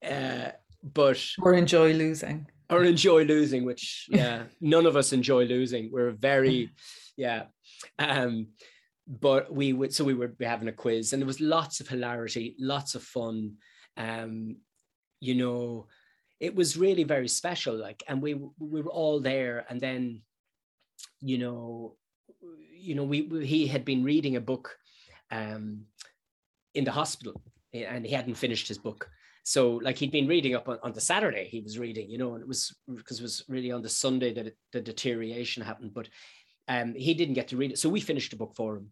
uh 0.08 0.50
but 0.82 1.22
or 1.42 1.54
enjoy 1.54 1.92
losing 1.94 2.48
or 2.70 2.84
enjoy 2.84 3.24
losing 3.24 3.66
which 3.66 4.08
yeah 4.10 4.44
none 4.62 4.86
of 4.86 4.96
us 4.96 5.14
enjoy 5.14 5.46
losing. 5.46 5.92
We're 5.92 6.12
very 6.12 6.70
yeah 7.18 7.44
um 7.98 8.48
but 9.08 9.52
we 9.52 9.74
would 9.74 9.94
so 9.94 10.04
we 10.04 10.14
would 10.14 10.38
be 10.38 10.46
having 10.46 10.68
a 10.68 10.74
quiz 10.74 11.12
and 11.12 11.22
there 11.22 11.28
was 11.28 11.42
lots 11.42 11.80
of 11.80 11.88
hilarity 11.88 12.56
lots 12.60 12.96
of 12.96 13.04
fun. 13.04 13.56
Um 13.98 14.58
you 15.20 15.36
know 15.36 15.88
it 16.40 16.56
was 16.56 16.78
really 16.78 17.04
very 17.04 17.28
special 17.28 17.76
like 17.76 18.04
and 18.08 18.22
we 18.22 18.36
we 18.60 18.82
were 18.82 18.92
all 18.92 19.20
there 19.20 19.66
and 19.70 19.82
then 19.82 20.22
you 21.22 21.38
know 21.38 21.96
you 22.72 22.96
know 22.96 23.04
we, 23.04 23.24
we 23.24 23.46
he 23.46 23.68
had 23.68 23.84
been 23.84 24.04
reading 24.04 24.36
a 24.36 24.42
book 24.42 24.78
um 25.32 25.86
in 26.74 26.84
the 26.86 26.92
hospital 26.92 27.42
and 27.74 28.06
he 28.06 28.14
hadn't 28.14 28.36
finished 28.36 28.68
his 28.68 28.78
book 28.78 29.10
so 29.44 29.76
like 29.84 29.98
he'd 29.98 30.12
been 30.12 30.28
reading 30.28 30.54
up 30.56 30.68
on, 30.70 30.78
on 30.84 30.92
the 30.94 31.02
saturday 31.02 31.46
he 31.48 31.60
was 31.62 31.80
reading 31.80 32.10
you 32.10 32.18
know 32.18 32.34
and 32.34 32.42
it 32.42 32.48
was 32.48 32.76
because 32.96 33.20
it 33.20 33.24
was 33.24 33.44
really 33.48 33.72
on 33.72 33.82
the 33.82 33.90
sunday 33.90 34.34
that 34.34 34.48
it, 34.48 34.58
the 34.74 34.82
deterioration 34.82 35.64
happened 35.64 35.94
but 35.94 36.08
um 36.68 36.94
he 36.96 37.14
didn't 37.14 37.34
get 37.36 37.48
to 37.50 37.58
read 37.58 37.72
it. 37.72 37.80
So 37.80 37.90
we 37.90 38.00
finished 38.00 38.32
the 38.32 38.38
book 38.38 38.54
for 38.56 38.78
him. 38.78 38.90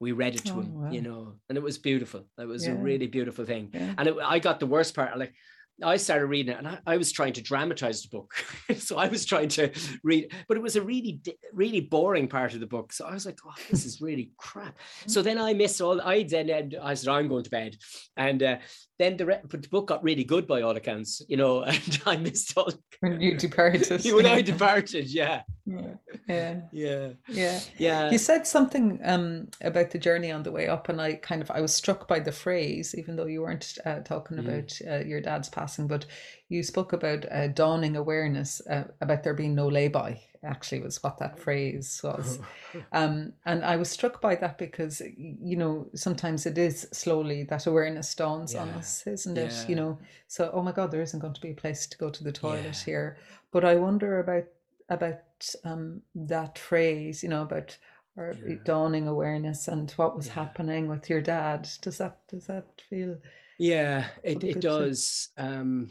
We 0.00 0.12
read 0.12 0.34
it 0.36 0.44
to 0.46 0.52
Oh, 0.52 0.60
him 0.60 0.74
wow. 0.82 0.90
you 0.90 1.02
know 1.02 1.34
and 1.48 1.58
it 1.58 1.62
was 1.62 1.76
beautiful. 1.78 2.22
It 2.38 2.46
was 2.46 2.66
a 2.66 2.74
really 2.74 3.06
beautiful 3.08 3.44
thing. 3.44 3.70
Yeah. 3.72 3.94
And 3.98 4.08
it, 4.08 4.16
I 4.34 4.38
got 4.38 4.60
the 4.60 4.66
worst 4.66 4.94
part. 4.94 5.18
Like 5.18 5.34
I 5.82 5.96
started 5.96 6.26
reading 6.26 6.52
it, 6.52 6.58
and 6.58 6.66
I, 6.66 6.78
I 6.86 6.96
was 6.96 7.12
trying 7.12 7.34
to 7.34 7.42
dramatize 7.42 8.02
the 8.02 8.08
book. 8.08 8.34
so 8.76 8.96
I 8.96 9.08
was 9.08 9.24
trying 9.24 9.48
to 9.50 9.70
read, 10.02 10.32
but 10.48 10.56
it 10.56 10.62
was 10.62 10.76
a 10.76 10.82
really, 10.82 11.20
really 11.52 11.80
boring 11.80 12.28
part 12.28 12.54
of 12.54 12.60
the 12.60 12.66
book. 12.66 12.92
So 12.92 13.06
I 13.06 13.14
was 13.14 13.26
like, 13.26 13.38
"Oh, 13.46 13.54
this 13.70 13.84
is 13.84 14.00
really 14.00 14.32
crap." 14.36 14.76
So 15.06 15.22
then 15.22 15.38
I 15.38 15.54
missed 15.54 15.80
all. 15.80 16.00
I 16.00 16.24
then 16.24 16.72
I 16.82 16.94
said, 16.94 17.08
"I'm 17.08 17.28
going 17.28 17.44
to 17.44 17.50
bed," 17.50 17.76
and 18.16 18.42
uh, 18.42 18.56
then 18.98 19.16
the, 19.16 19.26
re- 19.26 19.40
but 19.48 19.62
the 19.62 19.68
book 19.68 19.86
got 19.86 20.02
really 20.02 20.24
good 20.24 20.46
by 20.46 20.62
all 20.62 20.76
accounts, 20.76 21.22
you 21.28 21.36
know. 21.36 21.64
And 21.68 22.02
I 22.06 22.16
missed 22.16 22.56
all 22.56 22.72
when 23.00 23.20
you 23.20 23.36
departed 23.36 24.04
when 24.12 24.26
I 24.26 24.42
departed. 24.42 25.08
Yeah, 25.08 25.42
yeah 26.28 26.28
yeah 26.28 26.60
yeah, 26.72 27.10
yeah 27.26 27.60
yeah. 27.78 28.10
You 28.10 28.18
said 28.18 28.46
something 28.46 29.00
um, 29.04 29.48
about 29.60 29.90
the 29.90 29.98
journey 29.98 30.32
on 30.32 30.42
the 30.42 30.52
way 30.52 30.66
up, 30.68 30.88
and 30.88 31.00
I 31.00 31.14
kind 31.14 31.42
of 31.42 31.50
I 31.50 31.60
was 31.60 31.74
struck 31.74 32.08
by 32.08 32.20
the 32.20 32.32
phrase, 32.32 32.94
even 32.96 33.16
though 33.16 33.26
you 33.26 33.42
weren't 33.42 33.76
uh, 33.84 34.00
talking 34.00 34.38
Mm. 34.38 34.40
about 34.40 34.78
uh, 34.90 35.04
your 35.04 35.20
dad's 35.20 35.48
passing, 35.48 35.86
but 35.88 36.06
you 36.48 36.62
spoke 36.62 36.92
about 36.92 37.26
uh, 37.30 37.48
dawning 37.48 37.96
awareness 37.96 38.62
uh, 38.68 38.84
about 39.00 39.22
there 39.24 39.34
being 39.34 39.54
no 39.54 39.68
lay-by. 39.68 40.20
Actually, 40.44 40.80
was 40.80 41.02
what 41.02 41.18
that 41.18 41.38
phrase 41.40 42.00
was, 42.04 42.38
um, 42.92 43.32
and 43.44 43.64
I 43.64 43.76
was 43.76 43.90
struck 43.90 44.20
by 44.20 44.36
that 44.36 44.56
because 44.58 45.02
you 45.16 45.56
know 45.56 45.88
sometimes 45.94 46.46
it 46.46 46.56
is 46.58 46.88
slowly 46.92 47.42
that 47.44 47.66
awareness 47.66 48.14
dawns 48.14 48.54
on 48.54 48.70
us, 48.70 49.06
isn't 49.06 49.36
it? 49.36 49.64
You 49.66 49.76
know, 49.76 49.98
so 50.28 50.50
oh 50.54 50.62
my 50.62 50.72
God, 50.72 50.90
there 50.92 51.02
isn't 51.02 51.20
going 51.20 51.34
to 51.34 51.40
be 51.40 51.50
a 51.50 51.54
place 51.54 51.86
to 51.88 51.98
go 51.98 52.10
to 52.10 52.24
the 52.24 52.32
toilet 52.32 52.76
Yeah. 52.76 52.84
here, 52.84 53.16
but 53.50 53.64
I 53.64 53.74
wonder 53.76 54.20
about 54.20 54.44
about 54.88 55.18
um, 55.64 56.02
that 56.14 56.58
phrase, 56.58 57.22
you 57.22 57.28
know, 57.28 57.42
about 57.42 57.76
or 58.16 58.34
Yeah. 58.44 58.56
dawning 58.64 59.06
awareness 59.06 59.68
and 59.68 59.90
what 59.92 60.16
was 60.16 60.26
Yeah. 60.26 60.34
happening 60.34 60.88
with 60.88 61.08
your 61.08 61.20
dad. 61.20 61.68
Does 61.82 61.98
that 61.98 62.26
does 62.28 62.46
that 62.46 62.80
feel 62.88 63.16
Yeah, 63.58 64.08
it, 64.22 64.42
it 64.44 64.60
does. 64.60 65.30
Um, 65.36 65.90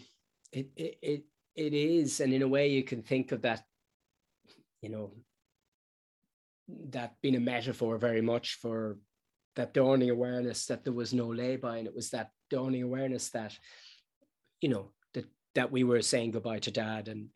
it, 0.52 0.70
it 0.76 0.98
it 1.02 1.24
it 1.56 1.74
is, 1.74 2.20
and 2.20 2.34
in 2.34 2.42
a 2.42 2.48
way, 2.48 2.70
you 2.70 2.84
can 2.84 3.02
think 3.02 3.32
of 3.32 3.42
that. 3.42 3.66
You 4.82 4.90
know, 4.90 5.14
that 6.90 7.16
being 7.22 7.36
a 7.36 7.40
metaphor 7.40 7.98
very 7.98 8.22
much 8.22 8.56
for 8.56 9.00
that 9.56 9.74
dawning 9.74 10.10
awareness 10.10 10.68
that 10.68 10.84
there 10.84 10.94
was 10.94 11.14
no 11.14 11.28
lay-by, 11.28 11.78
and 11.78 11.88
it 11.88 11.96
was 11.96 12.12
that 12.12 12.32
dawning 12.50 12.84
awareness 12.84 13.30
that, 13.32 13.58
you 14.62 14.70
know, 14.70 14.92
that 15.14 15.26
that 15.56 15.72
we 15.72 15.84
were 15.84 16.02
saying 16.02 16.32
goodbye 16.32 16.60
to 16.60 16.72
dad, 16.72 17.08
and 17.08 17.30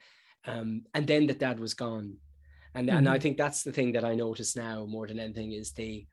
um, 0.45 0.83
and 0.93 1.05
then 1.05 1.27
that 1.27 1.39
dad 1.39 1.59
was 1.59 1.73
gone, 1.73 2.17
and 2.73 2.87
mm-hmm. 2.87 2.97
and 2.97 3.09
I 3.09 3.13
mm-hmm. 3.13 3.21
think 3.21 3.37
that's 3.37 3.63
the 3.63 3.71
thing 3.71 3.91
that 3.93 4.05
I 4.05 4.15
notice 4.15 4.55
now 4.55 4.85
more 4.85 5.07
than 5.07 5.19
anything 5.19 5.51
is 5.51 5.71
the 5.71 6.05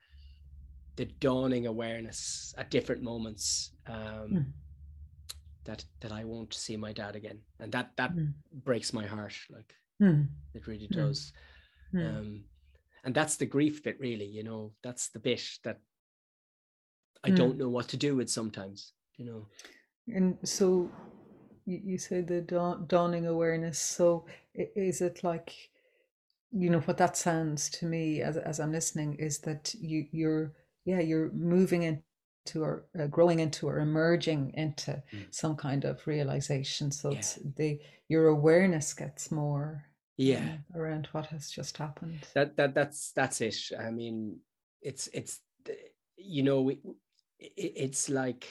the 0.97 1.07
dawning 1.21 1.67
awareness 1.67 2.55
at 2.59 2.71
different 2.71 3.03
moments 3.03 3.71
um, 3.87 3.95
mm. 4.31 4.45
that 5.65 5.85
that 6.01 6.13
I 6.13 6.25
won't 6.25 6.53
see 6.53 6.77
my 6.77 6.93
dad 6.93 7.17
again, 7.17 7.39
and 7.61 7.73
that 7.73 7.93
that 7.97 8.15
mm. 8.15 8.33
breaks 8.65 8.93
my 8.93 9.07
heart. 9.07 9.35
Like 9.49 9.75
mm. 10.03 10.27
it 10.55 10.67
really 10.67 10.87
hmm. 10.87 10.99
does. 10.99 11.33
Hmm. 11.93 12.07
Um, 12.07 12.45
and 13.05 13.15
that's 13.15 13.37
the 13.37 13.47
grief 13.47 13.83
bit, 13.83 13.99
really. 14.01 14.27
You 14.27 14.43
know, 14.43 14.73
that's 14.83 15.09
the 15.09 15.21
bit 15.21 15.43
that 15.65 15.79
I 17.25 17.31
don't 17.31 17.53
hmm. 17.53 17.59
know 17.59 17.69
what 17.69 17.89
to 17.89 17.97
do 17.97 18.17
with 18.17 18.29
sometimes. 18.29 18.93
You 19.17 19.25
know, 19.25 19.47
and 20.15 20.37
so 20.45 20.91
you, 21.69 21.81
you 21.85 21.99
say 21.99 22.21
the 22.23 22.41
dawn, 22.41 22.87
dawning 22.87 23.27
awareness. 23.27 23.79
So 23.79 24.27
is 24.55 25.01
it 25.01 25.23
like? 25.23 25.53
you 26.53 26.71
know 26.71 26.81
what 26.81 26.97
that 26.97 27.17
sounds 27.17 27.69
to 27.69 27.87
me 27.87 28.23
as, 28.23 28.37
as 28.37 28.61
i'm 28.61 28.73
listening 28.73 29.15
is 29.17 29.39
that 29.41 29.75
you 29.81 30.07
you're 30.13 30.53
yeah 30.85 31.01
you're 31.01 31.31
moving 31.33 31.83
into 31.83 32.03
or 32.63 32.87
uh, 32.99 33.07
growing 33.07 33.41
into 33.41 33.69
or 33.69 33.81
emerging 33.81 34.53
into 34.55 35.03
mm. 35.13 35.27
some 35.31 35.55
kind 35.55 35.85
of 35.85 36.07
realization 36.07 36.91
so 36.91 37.11
yeah. 37.11 37.19
it's 37.19 37.39
the 37.57 37.79
your 38.09 38.29
awareness 38.29 38.95
gets 38.95 39.31
more 39.31 39.85
yeah 40.17 40.39
um, 40.75 40.81
around 40.81 41.09
what 41.13 41.27
has 41.27 41.51
just 41.51 41.77
happened 41.77 42.27
that 42.35 42.57
that 42.57 42.75
that's 42.75 43.13
that's 43.13 43.41
it 43.43 43.57
i 43.79 43.91
mean 43.91 44.39
it's 44.81 45.09
it's 45.13 45.41
you 46.17 46.43
know 46.43 46.71
it, 46.71 46.79
it's 47.57 48.09
like 48.09 48.47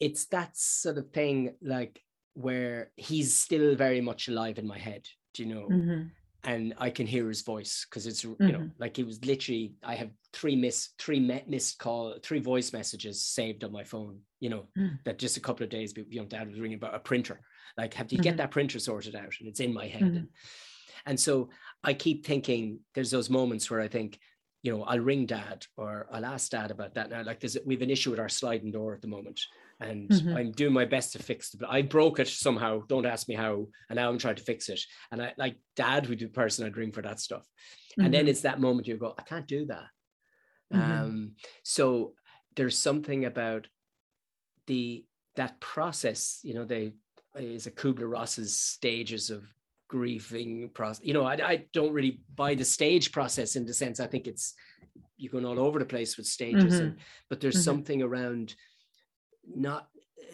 it's 0.00 0.26
that 0.26 0.56
sort 0.56 0.98
of 0.98 1.10
thing 1.10 1.54
like 1.62 2.00
where 2.34 2.90
he's 2.96 3.34
still 3.34 3.74
very 3.76 4.00
much 4.00 4.28
alive 4.28 4.58
in 4.58 4.66
my 4.66 4.78
head 4.78 5.04
do 5.34 5.44
you 5.44 5.54
know 5.54 5.68
mm-hmm 5.68 6.02
and 6.44 6.74
I 6.78 6.90
can 6.90 7.06
hear 7.06 7.28
his 7.28 7.42
voice 7.42 7.86
because 7.88 8.06
it's 8.06 8.24
mm-hmm. 8.24 8.42
you 8.42 8.52
know 8.52 8.58
mm-hmm. 8.58 8.78
like 8.82 8.98
it 8.98 9.06
was 9.06 9.24
literally 9.24 9.74
I 9.82 9.94
have 9.94 10.10
three 10.32 10.56
miss 10.56 10.90
three 10.98 11.20
missed 11.20 11.78
call 11.78 12.16
three 12.22 12.40
voice 12.40 12.72
messages 12.72 13.22
saved 13.22 13.64
on 13.64 13.72
my 13.72 13.84
phone 13.84 14.18
you 14.40 14.50
know 14.50 14.64
mm. 14.78 14.98
that 15.04 15.18
just 15.18 15.36
a 15.36 15.40
couple 15.40 15.64
of 15.64 15.70
days 15.70 15.94
you 15.96 16.20
know 16.20 16.26
dad 16.26 16.48
was 16.48 16.60
ringing 16.60 16.76
about 16.76 16.94
a 16.94 16.98
printer 16.98 17.40
like 17.76 17.94
have 17.94 18.12
you 18.12 18.18
mm-hmm. 18.18 18.24
get 18.24 18.36
that 18.36 18.50
printer 18.50 18.78
sorted 18.78 19.16
out 19.16 19.34
and 19.40 19.48
it's 19.48 19.60
in 19.60 19.72
my 19.72 19.86
head 19.86 20.02
mm-hmm. 20.02 20.16
and, 20.16 20.28
and 21.06 21.20
so 21.20 21.48
I 21.82 21.94
keep 21.94 22.24
thinking 22.26 22.80
there's 22.94 23.10
those 23.10 23.30
moments 23.30 23.70
where 23.70 23.80
I 23.80 23.88
think 23.88 24.18
you 24.62 24.76
know 24.76 24.84
I'll 24.84 25.00
ring 25.00 25.26
dad 25.26 25.66
or 25.76 26.06
I'll 26.12 26.26
ask 26.26 26.50
dad 26.50 26.70
about 26.70 26.94
that 26.94 27.10
now 27.10 27.22
like 27.22 27.40
there's 27.40 27.56
we've 27.64 27.82
an 27.82 27.90
issue 27.90 28.10
with 28.10 28.20
our 28.20 28.28
sliding 28.28 28.70
door 28.70 28.94
at 28.94 29.02
the 29.02 29.08
moment 29.08 29.40
and 29.88 30.08
mm-hmm. 30.08 30.36
I'm 30.36 30.52
doing 30.52 30.72
my 30.72 30.84
best 30.84 31.12
to 31.12 31.22
fix 31.22 31.52
it. 31.54 31.60
But 31.60 31.70
I 31.70 31.82
broke 31.82 32.18
it 32.18 32.28
somehow. 32.28 32.82
Don't 32.88 33.06
ask 33.06 33.28
me 33.28 33.34
how. 33.34 33.66
And 33.88 33.96
now 33.96 34.08
I'm 34.08 34.18
trying 34.18 34.36
to 34.36 34.42
fix 34.42 34.68
it. 34.68 34.80
And 35.10 35.22
I 35.22 35.32
like 35.36 35.56
dad 35.76 36.08
would 36.08 36.18
be 36.18 36.24
the 36.24 36.30
person 36.30 36.66
I'd 36.66 36.76
ring 36.76 36.92
for 36.92 37.02
that 37.02 37.20
stuff. 37.20 37.42
Mm-hmm. 37.42 38.04
And 38.04 38.14
then 38.14 38.22
mm-hmm. 38.22 38.28
it's 38.30 38.42
that 38.42 38.60
moment 38.60 38.88
you 38.88 38.96
go, 38.96 39.14
I 39.18 39.22
can't 39.22 39.46
do 39.46 39.66
that. 39.66 39.86
Mm-hmm. 40.72 40.92
Um, 40.92 41.32
so 41.62 42.14
there's 42.56 42.78
something 42.78 43.24
about 43.24 43.66
the 44.66 45.04
that 45.36 45.60
process, 45.60 46.40
you 46.42 46.54
know, 46.54 46.64
they 46.64 46.92
is 47.36 47.66
a 47.66 47.70
Kubler 47.70 48.10
Ross's 48.10 48.56
stages 48.56 49.30
of 49.30 49.44
grieving 49.88 50.70
process. 50.72 51.04
You 51.04 51.14
know, 51.14 51.24
I, 51.24 51.34
I 51.34 51.64
don't 51.72 51.92
really 51.92 52.20
buy 52.34 52.54
the 52.54 52.64
stage 52.64 53.12
process 53.12 53.56
in 53.56 53.66
the 53.66 53.74
sense 53.74 54.00
I 54.00 54.06
think 54.06 54.26
it's 54.26 54.54
you're 55.16 55.32
going 55.32 55.44
all 55.44 55.60
over 55.60 55.78
the 55.78 55.84
place 55.84 56.16
with 56.16 56.26
stages, 56.26 56.78
and, 56.78 56.92
mm-hmm. 56.92 57.00
but 57.28 57.40
there's 57.40 57.56
mm-hmm. 57.56 57.62
something 57.62 58.02
around 58.02 58.54
not 59.54 59.88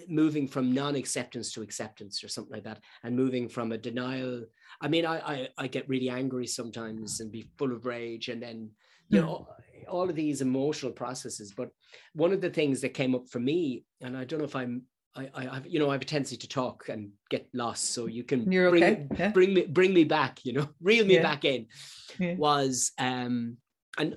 moving 0.08 0.46
from 0.46 0.72
non-acceptance 0.72 1.52
to 1.52 1.62
acceptance 1.62 2.22
or 2.22 2.28
something 2.28 2.52
like 2.52 2.64
that 2.64 2.80
and 3.02 3.16
moving 3.16 3.48
from 3.48 3.72
a 3.72 3.78
denial 3.78 4.42
i 4.80 4.88
mean 4.88 5.04
i 5.04 5.18
i, 5.18 5.48
I 5.58 5.66
get 5.66 5.88
really 5.88 6.08
angry 6.08 6.46
sometimes 6.46 7.20
and 7.20 7.30
be 7.30 7.48
full 7.58 7.72
of 7.72 7.86
rage 7.86 8.28
and 8.28 8.42
then 8.42 8.70
you 9.08 9.20
know 9.20 9.48
all 9.88 10.08
of 10.08 10.14
these 10.14 10.40
emotional 10.40 10.92
processes 10.92 11.52
but 11.56 11.70
one 12.14 12.32
of 12.32 12.40
the 12.40 12.50
things 12.50 12.80
that 12.80 12.90
came 12.90 13.14
up 13.14 13.28
for 13.28 13.40
me 13.40 13.84
and 14.00 14.16
i 14.16 14.24
don't 14.24 14.38
know 14.38 14.44
if 14.44 14.56
i'm 14.56 14.82
I, 15.16 15.28
I 15.34 15.42
have, 15.54 15.66
you 15.66 15.80
know, 15.80 15.88
I 15.88 15.94
have 15.94 16.02
a 16.02 16.04
tendency 16.04 16.36
to 16.36 16.48
talk 16.48 16.88
and 16.88 17.10
get 17.30 17.48
lost. 17.52 17.92
So 17.92 18.06
you 18.06 18.22
can 18.22 18.50
You're 18.50 18.70
bring, 18.70 18.82
okay. 18.84 19.06
yeah. 19.18 19.28
bring 19.30 19.54
me, 19.54 19.66
bring 19.66 19.92
me 19.92 20.04
back, 20.04 20.44
you 20.44 20.52
know, 20.52 20.68
reel 20.80 21.04
me 21.04 21.14
yeah. 21.14 21.22
back 21.22 21.44
in. 21.44 21.66
Yeah. 22.18 22.34
Was 22.36 22.92
um, 22.96 23.56
and 23.98 24.16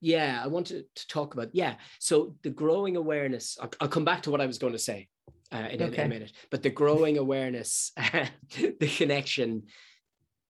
yeah 0.00 0.40
i 0.42 0.46
wanted 0.46 0.84
to 0.94 1.08
talk 1.08 1.34
about 1.34 1.48
yeah 1.52 1.74
so 1.98 2.34
the 2.42 2.50
growing 2.50 2.96
awareness 2.96 3.58
i'll, 3.60 3.70
I'll 3.80 3.88
come 3.88 4.04
back 4.04 4.22
to 4.22 4.30
what 4.30 4.40
i 4.40 4.46
was 4.46 4.58
going 4.58 4.72
to 4.72 4.78
say 4.78 5.08
uh, 5.52 5.68
in, 5.70 5.82
okay. 5.82 6.02
a, 6.02 6.04
in, 6.04 6.10
a 6.10 6.14
minute 6.14 6.32
but 6.50 6.62
the 6.62 6.70
growing 6.70 7.18
awareness 7.18 7.92
the 8.56 8.92
connection 8.96 9.64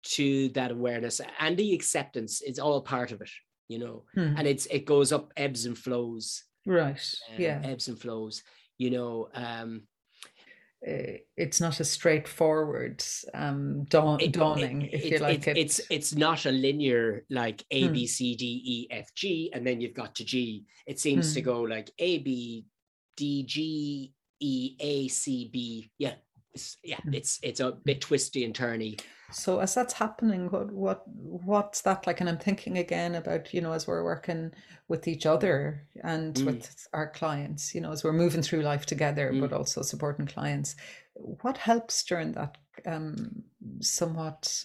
to 0.02 0.48
that 0.50 0.70
awareness 0.70 1.20
and 1.38 1.56
the 1.56 1.74
acceptance 1.74 2.42
is 2.42 2.58
all 2.58 2.80
part 2.82 3.12
of 3.12 3.20
it 3.20 3.30
you 3.68 3.78
know 3.78 4.04
hmm. 4.14 4.34
and 4.36 4.46
it's 4.46 4.66
it 4.66 4.84
goes 4.84 5.12
up 5.12 5.32
ebbs 5.36 5.66
and 5.66 5.78
flows 5.78 6.44
right 6.66 7.14
uh, 7.30 7.36
yeah 7.38 7.60
ebbs 7.64 7.88
and 7.88 7.98
flows 7.98 8.42
you 8.78 8.90
know 8.90 9.28
um 9.34 9.82
it's 10.84 11.60
not 11.60 11.78
a 11.80 11.84
straightforward 11.84 13.02
um, 13.34 13.84
dawn, 13.84 14.20
it, 14.20 14.32
dawning, 14.32 14.82
it, 14.82 14.94
if 14.94 15.04
you 15.04 15.18
like. 15.18 15.46
It, 15.46 15.56
it's 15.56 15.80
it's 15.90 16.14
not 16.14 16.44
a 16.44 16.50
linear 16.50 17.24
like 17.30 17.64
A 17.70 17.86
hmm. 17.86 17.92
B 17.92 18.06
C 18.06 18.34
D 18.34 18.62
E 18.64 18.86
F 18.90 19.14
G, 19.14 19.50
and 19.54 19.66
then 19.66 19.80
you've 19.80 19.94
got 19.94 20.14
to 20.16 20.24
G. 20.24 20.64
It 20.86 20.98
seems 20.98 21.30
hmm. 21.30 21.34
to 21.34 21.40
go 21.42 21.60
like 21.62 21.90
A 21.98 22.18
B 22.18 22.66
D 23.16 23.44
G 23.44 24.12
E 24.40 24.76
A 24.80 25.08
C 25.08 25.50
B. 25.52 25.90
Yeah, 25.98 26.14
it's, 26.54 26.76
yeah, 26.82 27.00
hmm. 27.00 27.14
it's 27.14 27.38
it's 27.42 27.60
a 27.60 27.72
bit 27.84 28.00
twisty 28.00 28.44
and 28.44 28.54
turny. 28.54 29.00
So 29.32 29.60
as 29.60 29.74
that's 29.74 29.94
happening, 29.94 30.50
what 30.50 30.70
what 30.72 31.02
what's 31.08 31.80
that 31.82 32.06
like? 32.06 32.20
And 32.20 32.28
I'm 32.28 32.38
thinking 32.38 32.78
again 32.78 33.14
about 33.14 33.52
you 33.54 33.60
know 33.60 33.72
as 33.72 33.86
we're 33.86 34.04
working 34.04 34.52
with 34.88 35.08
each 35.08 35.24
other 35.24 35.86
and 36.04 36.34
mm. 36.34 36.44
with 36.44 36.86
our 36.92 37.08
clients, 37.08 37.74
you 37.74 37.80
know, 37.80 37.92
as 37.92 38.04
we're 38.04 38.12
moving 38.12 38.42
through 38.42 38.60
life 38.60 38.84
together, 38.84 39.32
mm. 39.32 39.40
but 39.40 39.52
also 39.52 39.82
supporting 39.82 40.26
clients. 40.26 40.76
What 41.14 41.56
helps 41.56 42.04
during 42.04 42.32
that 42.32 42.58
um, 42.84 43.42
somewhat 43.80 44.64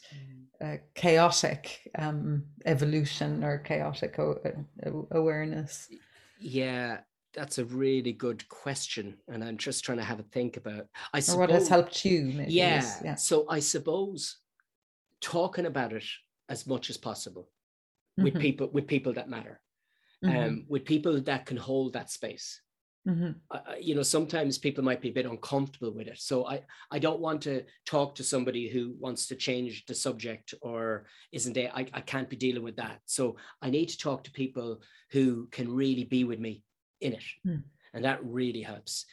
mm. 0.62 0.76
uh, 0.76 0.78
chaotic 0.96 1.90
um, 1.98 2.44
evolution 2.66 3.44
or 3.44 3.60
chaotic 3.60 4.20
o- 4.20 4.40
uh, 4.46 5.18
awareness? 5.18 5.88
Yeah, 6.40 7.00
that's 7.38 7.60
a 7.60 7.66
really 7.66 8.12
good 8.12 8.48
question, 8.50 9.18
and 9.30 9.44
I'm 9.44 9.58
just 9.58 9.86
trying 9.86 10.00
to 10.00 10.04
have 10.04 10.20
a 10.20 10.24
think 10.24 10.58
about. 10.58 10.88
I 11.14 11.22
suppose, 11.22 11.38
or 11.38 11.40
what 11.40 11.50
has 11.52 11.70
helped 11.70 12.04
you? 12.04 12.44
Yeah, 12.48 12.84
yeah. 13.04 13.16
So 13.16 13.46
I 13.48 13.60
suppose 13.60 14.38
talking 15.22 15.66
about 15.66 15.94
it 15.94 16.04
as 16.50 16.68
much 16.68 16.90
as 16.90 16.98
possible 16.98 17.50
mm-hmm. 18.20 18.24
with 18.26 18.40
people 18.40 18.70
with 18.72 18.88
people 18.88 19.14
that 19.14 19.30
matter 19.30 19.60
mm-hmm. 20.24 20.38
um, 20.38 20.66
with 20.68 20.86
people 20.86 21.20
that 21.22 21.46
can 21.46 21.58
hold 21.58 21.94
that 21.94 22.10
space 22.10 22.62
mm-hmm. 23.08 23.32
uh, 23.52 23.60
you 23.80 23.96
know 23.96 24.04
sometimes 24.04 24.58
people 24.58 24.84
might 24.84 25.02
be 25.02 25.10
a 25.10 25.14
bit 25.14 25.26
uncomfortable 25.26 25.92
with 25.92 26.08
it 26.08 26.20
so 26.20 26.48
i 26.48 26.62
i 26.92 27.00
don't 27.00 27.20
want 27.20 27.42
to 27.42 27.64
talk 27.86 28.16
to 28.16 28.24
somebody 28.24 28.70
who 28.70 28.96
wants 29.00 29.28
to 29.28 29.36
change 29.36 29.86
the 29.86 29.96
subject 29.96 30.54
or 30.62 31.06
isn't 31.32 31.54
there 31.54 31.72
I, 31.74 31.88
I 31.94 32.02
can't 32.02 32.30
be 32.30 32.36
dealing 32.36 32.64
with 32.64 32.78
that 32.78 33.00
so 33.06 33.38
i 33.62 33.70
need 33.70 33.90
to 33.90 33.98
talk 33.98 34.24
to 34.26 34.32
people 34.32 34.82
who 35.12 35.48
can 35.52 35.74
really 35.74 36.04
be 36.04 36.24
with 36.24 36.40
me 36.40 36.64
in 37.02 37.14
it 37.14 37.24
mm. 37.46 37.62
and 37.94 38.04
that 38.04 38.24
really 38.24 38.62
helps 38.62 39.06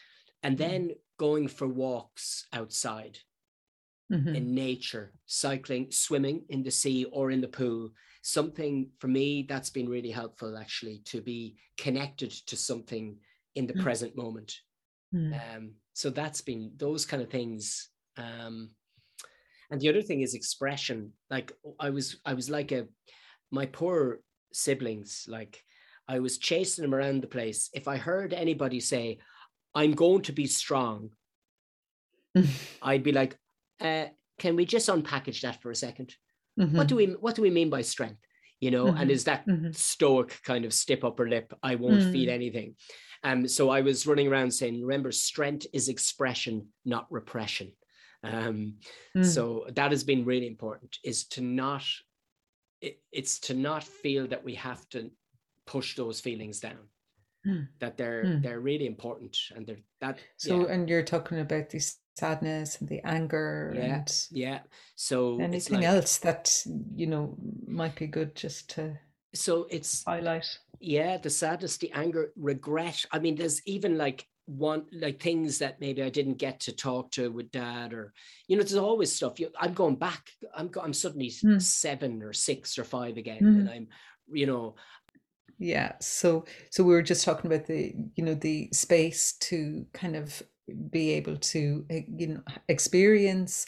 and 0.42 0.56
mm. 0.56 0.58
then 0.58 0.90
going 1.18 1.48
for 1.48 1.66
walks 1.66 2.46
outside 2.52 3.18
mm-hmm. 4.12 4.34
in 4.34 4.54
nature, 4.54 5.12
cycling, 5.26 5.90
swimming 5.90 6.44
in 6.48 6.62
the 6.62 6.70
sea 6.70 7.04
or 7.06 7.30
in 7.30 7.40
the 7.40 7.48
pool. 7.48 7.90
Something 8.22 8.90
for 8.98 9.08
me 9.08 9.46
that's 9.48 9.70
been 9.70 9.88
really 9.88 10.10
helpful 10.10 10.56
actually 10.56 11.02
to 11.06 11.20
be 11.20 11.56
connected 11.78 12.30
to 12.46 12.56
something 12.56 13.16
in 13.54 13.66
the 13.66 13.74
mm-hmm. 13.74 13.82
present 13.82 14.16
moment. 14.16 14.54
Mm-hmm. 15.14 15.34
Um, 15.34 15.72
so 15.92 16.10
that's 16.10 16.40
been 16.40 16.72
those 16.76 17.04
kind 17.04 17.22
of 17.22 17.30
things. 17.30 17.90
Um, 18.16 18.70
and 19.70 19.80
the 19.80 19.88
other 19.88 20.02
thing 20.02 20.22
is 20.22 20.34
expression. 20.34 21.12
Like 21.30 21.52
I 21.78 21.90
was, 21.90 22.16
I 22.24 22.34
was 22.34 22.50
like 22.50 22.72
a 22.72 22.86
my 23.50 23.66
poor 23.66 24.20
siblings. 24.52 25.26
Like 25.28 25.62
I 26.08 26.18
was 26.20 26.38
chasing 26.38 26.82
them 26.82 26.94
around 26.94 27.22
the 27.22 27.28
place. 27.28 27.70
If 27.72 27.88
I 27.88 27.96
heard 27.96 28.32
anybody 28.32 28.80
say, 28.80 29.18
"I'm 29.74 29.92
going 29.92 30.22
to 30.22 30.32
be 30.32 30.46
strong," 30.46 31.12
I'd 32.82 33.02
be 33.02 33.12
like, 33.12 33.38
uh, 33.80 34.06
can 34.38 34.56
we 34.56 34.64
just 34.64 34.88
unpackage 34.88 35.40
that 35.42 35.62
for 35.62 35.70
a 35.70 35.74
2nd 35.74 36.16
mm-hmm. 36.58 36.76
What 36.76 36.88
do 36.88 36.96
we 36.96 37.06
what 37.06 37.34
do 37.34 37.42
we 37.42 37.50
mean 37.50 37.70
by 37.70 37.82
strength? 37.82 38.20
you 38.60 38.70
know, 38.70 38.92
Mhm. 38.92 39.00
and 39.00 39.10
is 39.10 39.24
that 39.24 39.44
hmm 39.46 39.72
stoic 39.72 40.40
kind 40.44 40.64
of 40.64 40.72
stiff 40.72 41.04
upper 41.04 41.28
lip, 41.28 41.52
I 41.62 41.74
won't 41.74 42.02
feel 42.02 42.28
Mm. 42.28 42.32
anything. 42.32 42.76
Um, 43.22 43.48
so 43.48 43.68
I 43.68 43.80
was 43.82 44.06
running 44.06 44.28
around 44.28 44.52
saying, 44.52 44.80
remember, 44.80 45.10
strength 45.12 45.66
is 45.72 45.88
expression, 45.88 46.72
not 46.84 47.10
repression. 47.10 47.72
Um, 48.22 48.78
Mm. 49.16 49.24
so 49.24 49.66
that 49.74 49.90
has 49.90 50.04
been 50.04 50.24
really 50.24 50.46
important 50.46 50.98
is 51.04 51.26
to 51.30 51.42
not 51.42 51.84
it, 52.80 53.02
it's 53.12 53.40
to 53.40 53.54
not 53.54 53.82
feel 53.84 54.26
that 54.28 54.44
we 54.44 54.54
have 54.54 54.88
to 54.90 55.10
push 55.66 55.96
those 55.96 56.20
feelings 56.20 56.60
down 56.60 56.88
Mm. 57.46 57.68
that 57.78 57.96
they're 57.98 58.24
Mm. 58.24 58.42
they're 58.42 58.60
really 58.60 58.86
important 58.86 59.36
and 59.54 59.66
they're 59.66 59.82
that 60.00 60.18
So, 60.38 60.60
yeah, 60.62 60.72
and 60.72 60.88
you're 60.88 61.02
talking 61.02 61.40
about 61.40 61.68
the 61.68 61.80
sadness 62.16 62.80
and 62.80 62.88
the 62.88 63.00
anger 63.04 63.72
Yeah. 63.76 63.96
and 63.96 64.28
yeah 64.30 64.60
so 64.96 65.38
anything 65.40 65.76
like 65.80 65.84
else 65.84 66.18
that 66.20 66.62
you 66.96 67.06
know 67.06 67.36
might 67.66 67.96
be 67.96 68.06
good 68.06 68.34
just 68.34 68.70
to 68.70 68.98
so 69.34 69.66
it's 69.68 70.04
highlight. 70.04 70.46
yeah 70.80 71.18
the 71.18 71.28
sadness 71.28 71.76
the 71.76 71.92
anger 71.92 72.32
regret 72.36 73.04
i 73.12 73.18
mean 73.18 73.34
there's 73.34 73.60
even 73.66 73.98
like 73.98 74.26
one 74.46 74.86
like 74.92 75.20
things 75.20 75.58
that 75.58 75.80
maybe 75.80 76.02
i 76.02 76.08
didn't 76.08 76.38
get 76.38 76.60
to 76.60 76.72
talk 76.72 77.10
to 77.10 77.30
with 77.30 77.50
dad 77.50 77.92
or 77.92 78.12
you 78.48 78.56
know 78.56 78.62
there's 78.62 78.74
always 78.76 79.14
stuff 79.14 79.38
you, 79.40 79.50
i'm 79.60 79.74
going 79.74 79.96
back 79.96 80.30
i'm 80.54 80.70
i'm 80.82 80.92
suddenly 80.94 81.30
Hmm. 81.42 81.58
seven 81.58 82.22
or 82.22 82.32
six 82.32 82.78
or 82.78 82.84
five 82.84 83.16
again 83.18 83.38
Hmm. 83.38 83.58
and 83.60 83.68
i'm 83.70 83.88
you 84.32 84.46
know 84.46 84.76
Yeah. 85.58 85.92
So, 86.00 86.44
so 86.70 86.82
we 86.84 86.92
were 86.92 87.02
just 87.02 87.24
talking 87.24 87.50
about 87.52 87.66
the, 87.66 87.94
you 88.16 88.24
know, 88.24 88.34
the 88.34 88.68
space 88.72 89.32
to 89.40 89.86
kind 89.92 90.16
of 90.16 90.42
be 90.90 91.10
able 91.12 91.36
to, 91.36 91.86
eh, 91.90 92.02
you 92.16 92.26
know, 92.28 92.42
experience 92.68 93.66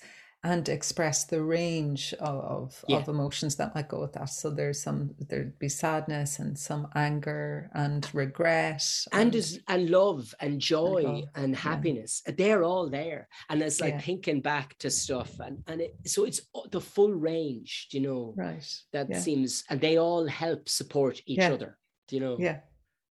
and 0.52 0.68
express 0.68 1.24
the 1.24 1.42
range 1.42 2.14
of 2.20 2.36
of, 2.56 2.84
Yeah. 2.88 2.98
of 2.98 3.08
emotions 3.08 3.56
that 3.56 3.74
might 3.74 3.88
go 3.88 4.00
with 4.00 4.12
that. 4.12 4.28
So 4.40 4.46
there's 4.50 4.80
some 4.86 5.00
there'd 5.28 5.58
be 5.58 5.68
sadness 5.68 6.38
and 6.38 6.56
some 6.68 6.84
anger 6.94 7.68
and 7.74 8.02
regret 8.14 8.84
and 9.12 9.34
is 9.34 9.60
and 9.72 9.90
love 9.90 10.22
and 10.44 10.60
joy 10.60 11.02
love, 11.02 11.24
and 11.34 11.52
yeah. 11.52 11.58
happiness 11.70 12.22
they're 12.38 12.64
all 12.70 12.86
there 12.88 13.22
and 13.48 13.60
it's 13.62 13.80
like 13.80 13.94
Yeah. 13.94 14.06
thinking 14.08 14.40
back 14.52 14.68
to 14.82 14.88
stuff 14.90 15.32
and 15.46 15.56
and 15.66 15.80
it, 15.84 15.92
so 16.14 16.24
it's 16.28 16.40
the 16.70 16.80
full 16.94 17.12
range 17.30 17.88
you 17.94 18.00
know 18.06 18.22
right. 18.36 18.66
that 18.94 19.06
yeah. 19.10 19.18
seems 19.26 19.64
and 19.68 19.80
they 19.80 19.96
all 19.98 20.24
help 20.44 20.68
support 20.68 21.14
each 21.26 21.38
Yeah. 21.38 21.54
other 21.54 21.70
do 22.08 22.16
you 22.16 22.22
know 22.24 22.36
Yeah. 22.38 22.58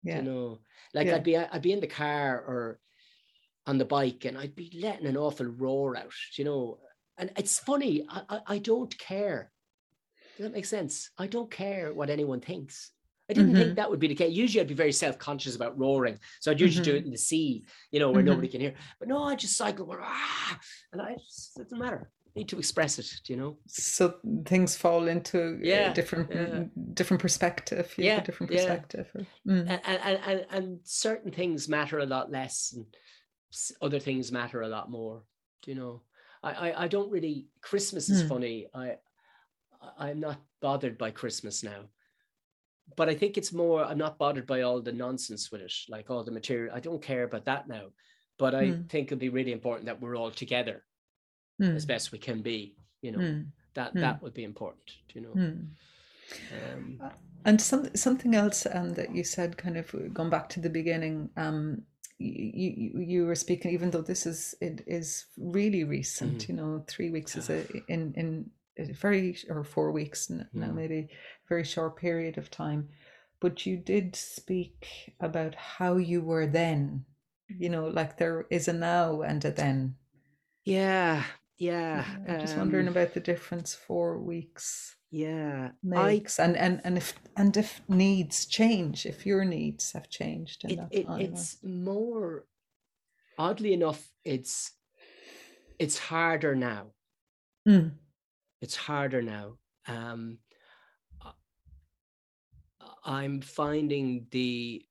Do 0.04 0.10
Yeah. 0.10 0.16
you 0.18 0.26
know 0.30 0.46
like 0.94 1.06
Yeah. 1.06 1.16
i'd 1.16 1.24
be 1.30 1.36
i'd 1.36 1.62
be 1.68 1.72
in 1.76 1.80
the 1.80 1.94
car 2.04 2.28
or 2.50 2.60
on 3.70 3.78
the 3.78 3.90
bike 3.98 4.22
and 4.26 4.36
i'd 4.38 4.56
be 4.56 4.68
letting 4.84 5.06
an 5.06 5.16
awful 5.16 5.46
roar 5.46 5.96
out 6.02 6.16
do 6.34 6.42
you 6.42 6.48
know 6.50 6.62
and 7.20 7.30
it's 7.36 7.58
funny 7.58 8.04
i 8.08 8.22
i, 8.28 8.40
I 8.54 8.58
don't 8.58 8.96
care 8.98 9.52
does 10.36 10.44
that 10.44 10.52
make 10.52 10.64
sense 10.64 11.10
i 11.18 11.26
don't 11.26 11.50
care 11.50 11.92
what 11.94 12.10
anyone 12.10 12.40
thinks 12.40 12.90
I 13.28 13.32
didn't 13.32 13.52
Mhm. 13.54 13.58
think 13.58 13.76
that 13.76 13.88
would 13.88 14.00
be 14.00 14.08
the 14.08 14.16
case. 14.16 14.32
Usually, 14.34 14.60
I'd 14.60 14.66
be 14.66 14.74
very 14.74 14.90
self-conscious 14.90 15.54
about 15.54 15.78
roaring, 15.78 16.18
so 16.40 16.50
I'd 16.50 16.60
usually 16.60 16.82
do 16.84 16.94
Mhm. 16.94 16.98
it 17.00 17.04
in 17.04 17.12
the 17.12 17.16
sea, 17.30 17.64
you 17.92 18.00
know, 18.00 18.10
where 18.10 18.24
Mhm. 18.24 18.32
nobody 18.32 18.48
can 18.48 18.60
hear. 18.60 18.74
But 18.98 19.06
no, 19.06 19.22
I 19.22 19.36
just 19.36 19.56
cycle, 19.56 19.88
ah, 20.02 20.60
and 20.92 21.00
I 21.00 21.14
just, 21.14 21.56
it 21.56 21.62
doesn't 21.62 21.78
matter. 21.78 22.10
I 22.26 22.30
need 22.40 22.48
to 22.48 22.58
express 22.58 22.98
it, 22.98 23.06
do 23.24 23.32
you 23.32 23.38
know. 23.38 23.52
So 23.68 24.18
things 24.46 24.76
fall 24.76 25.06
into 25.06 25.60
Yeah, 25.62 25.92
a 25.92 25.94
different 25.94 26.28
yeah. 26.30 26.46
mm, 26.64 26.94
different 27.00 27.20
perspective. 27.22 27.94
Yeah, 27.96 28.20
a 28.20 28.24
different 28.24 28.50
perspective. 28.50 29.06
or- 29.14 29.26
Mm. 29.46 29.64
and 29.72 29.80
and, 30.08 30.18
and 30.30 30.46
and 30.56 30.66
certain 30.82 31.30
things 31.30 31.68
matter 31.68 32.00
a 32.00 32.06
lot 32.06 32.32
less 32.32 32.72
and 32.74 32.84
other 33.80 34.00
things 34.00 34.32
matter 34.32 34.60
a 34.62 34.68
lot 34.76 34.90
more 34.90 35.22
do 35.62 35.70
you 35.70 35.76
know 35.80 36.02
i 36.42 36.52
i, 36.70 36.84
I 36.84 36.88
don't 36.88 37.10
really 37.10 37.46
christmas 37.60 38.10
is 38.10 38.22
Hmm. 38.22 38.28
funny 38.28 38.66
i 38.74 38.96
i'm 39.98 40.20
not 40.20 40.40
bothered 40.60 40.98
by 40.98 41.10
christmas 41.10 41.62
now 41.62 41.82
but 42.96 43.08
i 43.08 43.14
think 43.14 43.36
it's 43.38 43.52
more 43.52 43.84
i'm 43.84 43.98
not 43.98 44.18
bothered 44.18 44.46
by 44.46 44.62
all 44.62 44.80
the 44.80 44.92
nonsense 44.92 45.50
with 45.50 45.60
it 45.60 45.72
like 45.88 46.10
all 46.10 46.24
the 46.24 46.30
material 46.30 46.74
i 46.74 46.80
don't 46.80 47.02
care 47.02 47.24
about 47.24 47.44
that 47.44 47.68
now 47.68 47.86
but 48.38 48.54
i 48.54 48.70
Hmm. 48.70 48.82
think 48.88 49.06
it'll 49.08 49.18
be 49.18 49.28
really 49.28 49.52
important 49.52 49.86
that 49.86 50.00
we're 50.00 50.16
all 50.16 50.30
together 50.30 50.84
Mm. 51.60 51.76
as 51.76 51.84
best 51.84 52.10
we 52.10 52.18
can 52.18 52.40
be 52.40 52.74
you 53.02 53.12
know 53.12 53.18
Mm. 53.18 53.44
that 53.74 53.92
Hmm. 53.92 54.00
that 54.00 54.22
would 54.22 54.32
be 54.32 54.44
important 54.44 54.86
do 55.08 55.20
you 55.20 55.26
know 55.26 55.34
Mm. 55.34 55.66
um, 56.52 56.98
And 57.44 57.60
some 57.60 57.94
something 57.94 58.34
else 58.34 58.66
um, 58.70 58.94
that 58.94 59.14
you 59.14 59.24
said, 59.24 59.56
kind 59.56 59.76
of 59.76 59.90
going 60.14 60.30
back 60.30 60.48
to 60.50 60.60
the 60.60 60.70
beginning. 60.70 61.30
Um, 61.36 61.82
you, 62.20 62.70
you 62.76 63.00
you 63.00 63.26
were 63.26 63.34
speaking, 63.34 63.72
even 63.72 63.90
though 63.90 64.02
this 64.02 64.26
is 64.26 64.54
it 64.60 64.82
is 64.86 65.26
really 65.38 65.84
recent. 65.84 66.38
Mhm. 66.38 66.48
You 66.48 66.54
know, 66.54 66.84
three 66.86 67.10
weeks 67.10 67.36
is 67.36 67.50
a 67.50 67.66
in 67.88 68.12
in 68.14 68.50
a 68.78 68.92
very 68.92 69.36
or 69.48 69.64
four 69.64 69.90
weeks 69.92 70.30
now, 70.30 70.46
Mhm. 70.54 70.74
maybe 70.74 71.08
very 71.48 71.64
short 71.64 71.96
period 71.96 72.38
of 72.38 72.50
time. 72.50 72.88
But 73.40 73.64
you 73.66 73.76
did 73.78 74.16
speak 74.16 75.14
about 75.20 75.54
how 75.54 75.96
you 75.96 76.20
were 76.22 76.46
then. 76.46 77.06
You 77.48 77.70
know, 77.70 77.88
like 77.88 78.16
there 78.18 78.46
is 78.50 78.68
a 78.68 78.72
now 78.72 79.22
and 79.22 79.44
a 79.44 79.50
then. 79.50 79.96
yeah 80.64 81.24
yeah 81.58 82.04
I'm 82.28 82.38
just 82.38 82.56
wondering 82.56 82.86
um, 82.86 82.92
about 82.96 83.14
the 83.14 83.20
difference 83.20 83.74
four 83.74 84.18
weeks 84.18 84.96
yeah 85.10 85.70
i 85.92 86.12
makes 86.12 86.38
and, 86.38 86.56
and 86.56 86.80
and 86.84 86.96
if 86.96 87.14
and 87.36 87.56
if 87.56 87.80
needs 87.88 88.46
change 88.46 89.06
if 89.06 89.26
your 89.26 89.44
needs 89.44 89.92
have 89.92 90.08
changed 90.08 90.64
it, 90.64 90.76
that 90.76 90.88
it, 90.92 91.06
it's 91.18 91.56
more 91.64 92.44
oddly 93.38 93.72
enough 93.72 94.10
it's 94.24 94.72
it's 95.78 95.98
harder 95.98 96.54
now. 96.54 96.92
Mm, 97.66 97.92
it's 98.60 98.76
harder 98.76 99.22
now. 99.22 99.56
Um 99.88 100.38
I- 101.22 101.32
i'm 103.04 103.40
finding 103.40 104.26
the 104.30 104.84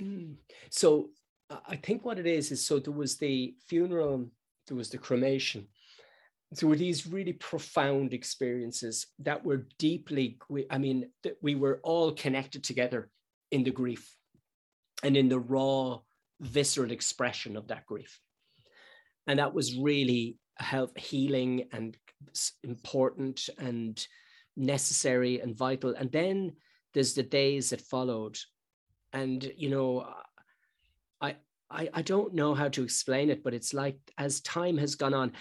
mm, 0.00 0.34
so 0.70 1.10
I- 1.50 1.60
i 1.68 1.76
think 1.76 2.04
what 2.04 2.18
it 2.18 2.26
is 2.26 2.50
is 2.52 2.64
so 2.66 2.78
there 2.78 2.92
was 2.92 3.16
the 3.18 3.54
funeral 3.66 4.28
there 4.66 4.76
was 4.76 4.90
the 4.90 4.98
cremation 4.98 5.68
there 6.52 6.68
were 6.68 6.76
these 6.76 7.06
really 7.06 7.34
profound 7.34 8.14
experiences 8.14 9.06
that 9.18 9.44
were 9.44 9.66
deeply 9.78 10.38
i 10.70 10.78
mean 10.78 11.08
that 11.22 11.36
we 11.42 11.54
were 11.54 11.80
all 11.82 12.12
connected 12.12 12.64
together 12.64 13.10
in 13.50 13.64
the 13.64 13.70
grief 13.70 14.14
and 15.02 15.16
in 15.16 15.28
the 15.28 15.38
raw 15.38 15.98
visceral 16.40 16.90
expression 16.90 17.56
of 17.56 17.68
that 17.68 17.86
grief. 17.86 18.20
And 19.26 19.38
that 19.38 19.54
was 19.54 19.76
really 19.76 20.38
help 20.56 20.98
healing 20.98 21.68
and 21.72 21.96
important 22.64 23.48
and 23.58 24.04
necessary 24.56 25.40
and 25.40 25.56
vital. 25.56 25.94
And 25.96 26.10
then 26.10 26.52
there's 26.94 27.14
the 27.14 27.22
days 27.22 27.70
that 27.70 27.80
followed. 27.80 28.38
And 29.12 29.50
you 29.56 29.70
know 29.70 30.06
I, 31.20 31.36
I 31.70 31.88
i 31.94 32.02
don't 32.02 32.34
know 32.34 32.54
how 32.54 32.68
to 32.68 32.82
explain 32.82 33.30
it 33.30 33.42
but 33.42 33.54
it's 33.54 33.72
like 33.72 33.96
as 34.18 34.42
time 34.42 34.76
has 34.76 34.96
gone 34.96 35.14
on 35.14 35.32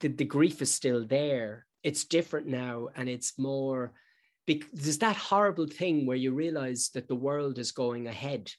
the, 0.00 0.08
the 0.08 0.24
grief 0.24 0.62
is 0.62 0.72
still 0.72 1.04
there 1.06 1.66
it's 1.82 2.04
different 2.04 2.46
now 2.46 2.88
and 2.96 3.08
it's 3.08 3.38
more 3.38 3.92
because 4.46 4.68
there's 4.72 4.98
that 4.98 5.16
horrible 5.16 5.66
thing 5.66 6.06
where 6.06 6.16
you 6.16 6.32
realize 6.32 6.90
that 6.94 7.08
the 7.08 7.14
world 7.14 7.58
is 7.58 7.72
going 7.72 8.06
ahead 8.06 8.50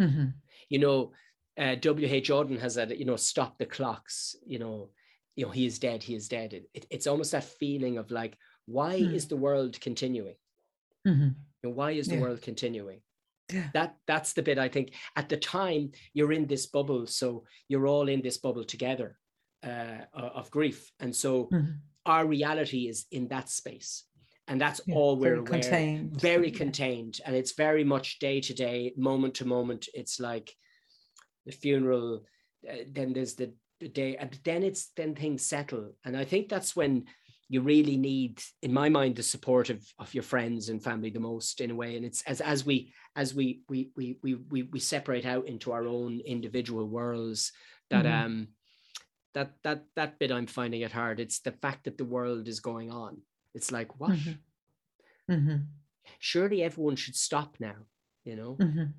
mhm, 0.00 0.34
you 0.68 0.78
know 0.78 1.12
uh, 1.58 1.74
wh 1.76 2.30
Auden 2.30 2.58
has 2.58 2.74
that 2.76 2.96
you 2.98 3.04
know 3.04 3.16
stop 3.16 3.58
the 3.58 3.66
clocks 3.66 4.36
you 4.46 4.58
know 4.58 4.90
you 5.36 5.44
know 5.44 5.50
he 5.50 5.66
is 5.66 5.78
dead 5.78 6.02
he 6.02 6.14
is 6.14 6.28
dead 6.28 6.52
it, 6.52 6.68
it- 6.74 6.86
it's 6.90 7.06
almost 7.06 7.32
that 7.32 7.44
feeling 7.44 7.98
of 7.98 8.10
like 8.10 8.36
why 8.66 8.94
Hmm. 8.96 9.14
is 9.14 9.28
the 9.28 9.36
world 9.36 9.80
continuing 9.80 10.36
mhm. 11.06 11.34
you 11.62 11.68
know, 11.68 11.74
why 11.74 11.92
is 11.92 12.08
the 12.08 12.14
Yeah. 12.14 12.20
world 12.20 12.42
continuing 12.42 13.02
Yeah. 13.52 13.70
that 13.72 13.96
that's 14.06 14.32
the 14.34 14.42
bit 14.42 14.58
i 14.58 14.68
think 14.68 14.94
at 15.16 15.28
the 15.28 15.36
time 15.36 15.92
you're 16.12 16.32
in 16.32 16.46
this 16.46 16.66
bubble 16.66 17.06
so 17.06 17.44
you're 17.68 17.86
all 17.86 18.08
in 18.08 18.20
this 18.22 18.38
bubble 18.38 18.64
together 18.64 19.18
uh, 19.62 20.04
of 20.14 20.50
grief 20.50 20.92
and 21.00 21.14
so 21.14 21.50
Mhm. 21.50 21.80
our 22.06 22.26
reality 22.26 22.88
is 22.88 23.06
in 23.10 23.28
that 23.28 23.48
space 23.48 24.04
and 24.46 24.60
that's 24.60 24.80
Yeah, 24.86 24.96
all 24.96 25.16
we're 25.16 25.34
very 25.34 25.38
aware 25.38 25.44
contained. 25.60 26.12
very 26.12 26.50
Yeah. 26.50 26.56
contained 26.56 27.20
and 27.26 27.36
it's 27.36 27.52
very 27.52 27.84
much 27.84 28.18
day 28.18 28.40
to 28.40 28.54
day 28.54 28.92
moment 28.96 29.34
to 29.34 29.44
moment 29.44 29.88
it's 29.94 30.20
like 30.20 30.54
the 31.46 31.52
funeral 31.52 32.24
uh, 32.68 32.76
then 32.92 33.12
there's 33.12 33.34
the, 33.34 33.54
the 33.80 33.88
day 33.88 34.16
and 34.16 34.38
then 34.44 34.62
it's 34.62 34.88
then 34.96 35.14
things 35.14 35.44
settle 35.44 35.92
and 36.04 36.16
i 36.16 36.24
think 36.24 36.48
that's 36.48 36.74
when 36.76 37.04
you 37.50 37.62
really 37.62 37.96
need 37.96 38.42
in 38.62 38.72
my 38.72 38.88
mind 38.90 39.16
the 39.16 39.22
support 39.22 39.70
of, 39.70 39.82
of 39.98 40.12
your 40.12 40.22
friends 40.22 40.68
and 40.68 40.82
family 40.84 41.08
the 41.10 41.20
most 41.20 41.60
in 41.60 41.70
a 41.70 41.74
way 41.74 41.96
and 41.96 42.04
it's 42.04 42.22
as 42.22 42.40
as 42.40 42.64
we 42.66 42.92
as 43.16 43.34
we 43.34 43.62
we 43.68 43.90
we 43.96 44.18
we 44.22 44.34
we, 44.34 44.62
we 44.64 44.80
separate 44.80 45.24
out 45.24 45.46
into 45.46 45.72
our 45.72 45.86
own 45.86 46.20
individual 46.26 46.86
worlds 46.86 47.52
that 47.90 48.04
Mhm. 48.04 48.12
um 48.26 48.48
that 49.34 49.52
that 49.62 49.84
that 49.94 50.18
bit 50.18 50.30
i'm 50.32 50.46
finding 50.46 50.80
it 50.82 50.92
hard 50.92 51.20
it's 51.20 51.40
the 51.40 51.52
fact 51.52 51.84
that 51.84 51.98
the 51.98 52.04
world 52.04 52.48
is 52.48 52.60
going 52.60 52.90
on 52.90 53.18
it's 53.54 53.70
like 53.70 53.98
what 54.00 54.10
Mhm. 54.12 54.38
Mhm. 55.30 55.66
surely 56.18 56.62
everyone 56.62 56.96
should 56.96 57.16
stop 57.16 57.56
now 57.60 57.76
you 58.24 58.36
know 58.36 58.56
Mhm. 58.56 58.92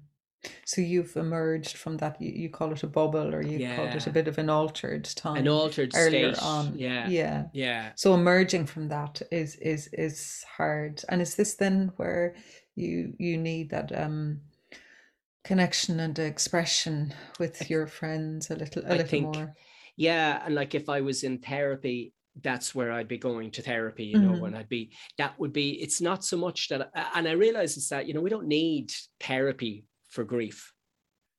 So 0.64 0.80
you've 0.80 1.18
emerged 1.18 1.76
from 1.76 1.98
that. 1.98 2.22
You, 2.22 2.32
you 2.32 2.50
call 2.50 2.72
it 2.72 2.82
a 2.84 2.88
bubble, 2.88 3.36
or 3.36 3.42
you 3.42 3.60
called 3.76 3.94
it 3.94 4.08
a 4.08 4.10
bit 4.10 4.30
of 4.30 4.38
an 4.38 4.50
altered 4.50 5.04
time. 5.04 5.36
An 5.36 5.50
altered 5.50 5.92
earlier 5.94 6.34
state. 6.34 6.42
on. 6.46 6.78
Yeah. 6.80 7.10
Yeah. 7.10 7.48
Yeah. 7.52 7.92
So 7.96 8.14
emerging 8.14 8.68
from 8.68 8.88
that 8.88 9.22
is 9.32 9.56
is 9.58 9.88
is 9.92 10.46
hard. 10.58 11.04
And 11.10 11.22
is 11.22 11.36
this 11.36 11.56
then 11.56 11.92
where 11.98 12.36
you 12.76 13.14
you 13.20 13.36
need 13.38 13.70
that 13.72 13.92
um 13.92 14.40
connection 15.44 16.00
and 16.00 16.18
expression 16.18 17.14
with 17.38 17.70
your 17.70 17.86
friends 17.88 18.50
a 18.50 18.56
little 18.56 18.84
a 18.84 18.88
I 18.88 18.92
little 18.92 19.08
think- 19.08 19.36
more? 19.36 19.56
Yeah. 20.00 20.42
And 20.46 20.56
like 20.56 20.74
if 20.76 20.88
I 20.90 21.02
was 21.02 21.24
in 21.24 21.40
therapy, 21.40 22.14
that's 22.42 22.74
where 22.74 22.92
I'd 22.94 23.10
be 23.10 23.18
going 23.18 23.52
to 23.52 23.62
therapy, 23.62 24.06
you 24.06 24.20
know, 24.20 24.32
Mhm. 24.34 24.48
and 24.48 24.58
I'd 24.58 24.70
be, 24.70 24.94
that 25.18 25.38
would 25.40 25.52
be, 25.52 25.72
it's 25.82 26.00
not 26.00 26.24
so 26.24 26.38
much 26.38 26.70
that, 26.70 26.90
and 27.16 27.28
I 27.28 27.32
realize 27.34 27.76
it's 27.76 27.90
that, 27.90 28.08
you 28.08 28.14
know, 28.14 28.22
we 28.22 28.30
don't 28.30 28.48
need 28.48 28.92
therapy 29.20 29.86
for 30.08 30.24
grief. 30.24 30.74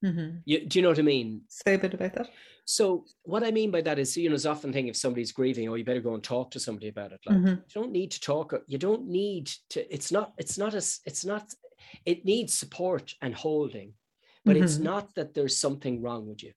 hmm 0.03 0.31
You, 0.45 0.67
do 0.67 0.79
you 0.79 0.83
know 0.83 0.91
what 0.91 0.99
I 0.99 1.03
mean? 1.03 1.43
Say 1.49 1.75
a 1.75 1.79
bit 1.79 1.95
about 1.95 2.15
that. 2.15 2.29
So 2.67 3.07
what 3.23 3.43
I 3.43 3.51
mean 3.51 3.71
by 3.71 3.81
that 3.83 3.99
is, 3.99 4.17
you 4.17 4.29
know, 4.29 4.35
it's 4.35 4.47
often 4.55 4.73
thing 4.73 4.89
if 4.89 4.97
somebody's 4.97 5.33
grieving, 5.33 5.69
oh, 5.69 5.75
you 5.75 5.85
better 5.85 6.01
go 6.09 6.15
and 6.15 6.23
talk 6.23 6.51
to 6.53 6.61
somebody 6.61 6.89
about 6.89 7.13
it. 7.13 7.21
Like 7.27 7.39
Mhm. 7.39 7.57
you 7.57 7.75
don't 7.81 7.93
need 7.93 8.11
to 8.13 8.21
talk. 8.21 8.53
You 8.73 8.79
don't 8.79 9.09
need 9.09 9.47
to. 9.73 9.79
It's 9.97 10.11
not. 10.13 10.35
It's 10.39 10.57
not 10.59 10.75
as. 10.75 11.01
It's 11.05 11.25
not. 11.25 11.45
It 12.05 12.25
needs 12.25 12.53
support 12.55 13.15
and 13.23 13.35
holding, 13.35 13.95
but 14.45 14.57
it's 14.57 14.77
Mhm. 14.79 14.83
not 14.93 15.15
that 15.17 15.35
there's 15.35 15.57
something 15.57 16.01
wrong 16.03 16.29
with 16.29 16.43
you, 16.43 16.53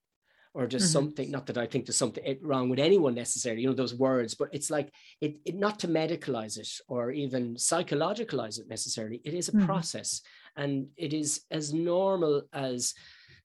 or 0.53 0.67
just 0.67 0.91
Mhm. 0.91 0.91
something. 0.91 1.31
Not 1.31 1.47
that 1.47 1.57
I 1.57 1.65
think 1.65 1.85
there's 1.85 1.97
something 1.97 2.23
eh, 2.25 2.35
wrong 2.41 2.69
with 2.69 2.79
anyone 2.79 3.15
necessarily. 3.15 3.61
You 3.63 3.69
know 3.69 3.73
those 3.75 3.95
words, 3.95 4.35
but 4.35 4.49
it's 4.53 4.69
like 4.69 4.93
it. 5.21 5.37
it 5.45 5.55
not 5.55 5.79
to 5.79 5.87
medicalize 5.87 6.57
it 6.57 6.69
or 6.87 7.11
even 7.11 7.55
psychologicalize 7.55 8.59
it 8.59 8.67
necessarily. 8.67 9.21
It 9.25 9.33
is 9.33 9.49
a 9.49 9.53
Mhm. 9.53 9.63
process, 9.67 10.21
and 10.55 10.89
it 10.97 11.13
is 11.13 11.43
as 11.51 11.73
normal 11.73 12.43
as 12.53 12.93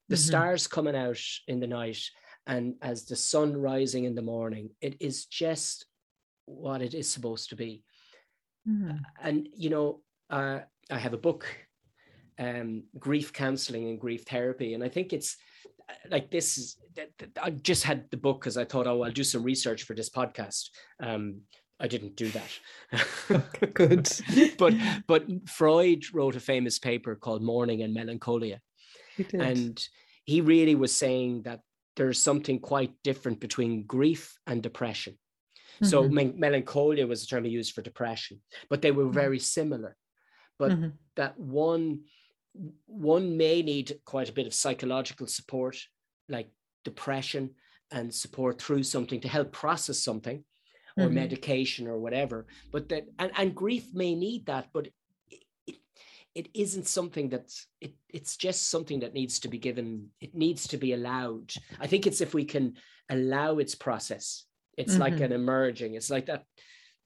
the 0.09 0.17
Mhm. 0.17 0.19
stars 0.19 0.67
coming 0.67 0.97
out 0.97 1.21
in 1.47 1.61
the 1.61 1.67
night 1.67 2.03
and 2.47 2.77
as 2.83 3.07
the 3.07 3.17
sun 3.17 3.57
rising 3.57 4.05
in 4.05 4.15
the 4.15 4.23
morning 4.23 4.71
it 4.81 4.97
is 5.01 5.27
just 5.27 5.87
what 6.47 6.83
it 6.83 6.95
is 6.95 7.11
supposed 7.11 7.51
to 7.51 7.57
be 7.57 7.85
Mhm. 8.65 9.07
and 9.21 9.49
you 9.55 9.71
know 9.71 10.03
uh, 10.31 10.61
i 10.91 10.99
have 10.99 11.15
a 11.15 11.19
book 11.19 11.47
um, 12.39 12.85
grief 12.99 13.33
counseling 13.33 13.89
and 13.89 14.01
grief 14.01 14.25
therapy 14.25 14.75
and 14.75 14.85
i 14.85 14.89
think 14.89 15.13
it's 15.13 15.37
like 16.11 16.30
this 16.30 16.59
is 16.59 16.76
i 17.43 17.51
just 17.51 17.84
had 17.84 18.11
the 18.11 18.16
book 18.16 18.41
because 18.41 18.57
i 18.57 18.64
thought 18.64 18.86
oh 18.86 19.03
i'll 19.03 19.11
do 19.12 19.24
some 19.24 19.43
research 19.43 19.82
for 19.84 19.95
this 19.95 20.11
podcast 20.11 20.68
um, 21.01 21.41
i 21.80 21.86
didn't 21.86 22.16
do 22.16 22.30
that 22.30 22.51
Good. 23.74 24.09
but 24.59 24.74
but 25.07 25.24
freud 25.49 26.05
wrote 26.12 26.36
a 26.36 26.41
famous 26.41 26.78
paper 26.78 27.14
called 27.14 27.43
mourning 27.43 27.82
and 27.82 27.95
melancholia 27.95 28.61
did. 29.16 29.34
and 29.34 29.89
he 30.24 30.41
really 30.41 30.74
was 30.74 30.95
saying 30.95 31.43
that 31.43 31.61
there's 31.97 32.20
something 32.20 32.61
quite 32.61 32.93
different 33.03 33.41
between 33.41 33.82
grief 33.84 34.39
and 34.47 34.62
depression. 34.62 35.18
So 35.82 36.05
Mhm. 36.05 36.12
me- 36.12 36.32
melancholia 36.36 37.07
was 37.07 37.20
the 37.22 37.26
term 37.26 37.45
he 37.45 37.51
used 37.51 37.74
for 37.74 37.82
depression, 37.82 38.41
but 38.68 38.82
they 38.82 38.93
were 38.93 39.07
Mhm. 39.07 39.14
very 39.14 39.39
similar. 39.39 39.97
But 40.59 40.72
Mhm. 40.72 40.93
that 41.16 41.39
one 41.41 42.05
one 42.87 43.37
may 43.37 43.63
need 43.63 44.01
quite 44.05 44.29
a 44.29 44.33
bit 44.33 44.47
of 44.47 44.55
psychological 44.55 45.27
support, 45.27 45.77
like 46.29 46.51
depression 46.85 47.55
and 47.91 48.15
support 48.15 48.61
through 48.61 48.83
something 48.83 49.21
to 49.21 49.29
help 49.29 49.53
process 49.53 49.99
something 50.03 50.45
or 50.97 51.09
Mhm. 51.09 51.15
medication 51.15 51.87
or 51.87 51.99
whatever. 51.99 52.47
But 52.73 52.89
that 52.89 53.05
and, 53.19 53.31
and 53.37 53.55
grief 53.55 53.95
may 53.95 54.15
need 54.15 54.47
that, 54.47 54.69
but 54.73 54.89
it, 55.67 55.77
it, 56.35 56.49
isn't 56.55 56.87
something 56.87 57.29
that's 57.29 57.67
it, 57.81 57.95
it's 58.09 58.37
just 58.37 58.69
something 58.71 59.01
that 59.01 59.15
needs 59.15 59.39
to 59.41 59.49
be 59.49 59.59
given, 59.59 60.11
it 60.21 60.35
needs 60.35 60.69
to 60.69 60.77
be 60.77 60.93
allowed. 60.93 61.53
I 61.81 61.87
think 61.87 62.07
it's 62.07 62.21
if 62.21 62.35
we 62.35 62.45
can 62.45 62.77
allow 63.09 63.59
its 63.59 63.75
process. 63.75 64.45
It's 64.77 64.99
like 64.99 65.19
Mhm. 65.19 65.25
an 65.27 65.33
emerging, 65.33 65.95
it's 65.95 66.11
like 66.11 66.27
that 66.27 66.45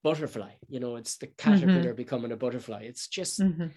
butterfly, 0.03 0.53
you 0.69 0.81
know, 0.81 0.97
it's 0.97 1.17
the 1.19 1.29
Mm-hmm. 1.47 1.59
caterpillar 1.61 1.95
becoming 1.95 2.33
a 2.33 2.37
butterfly. 2.37 2.83
It's 2.83 3.09
just 3.09 3.41
Mhm. 3.41 3.71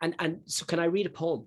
And 0.00 0.14
and 0.18 0.40
so 0.46 0.64
can 0.64 0.78
I 0.78 0.84
read 0.86 1.06
a 1.06 1.10
poem? 1.10 1.46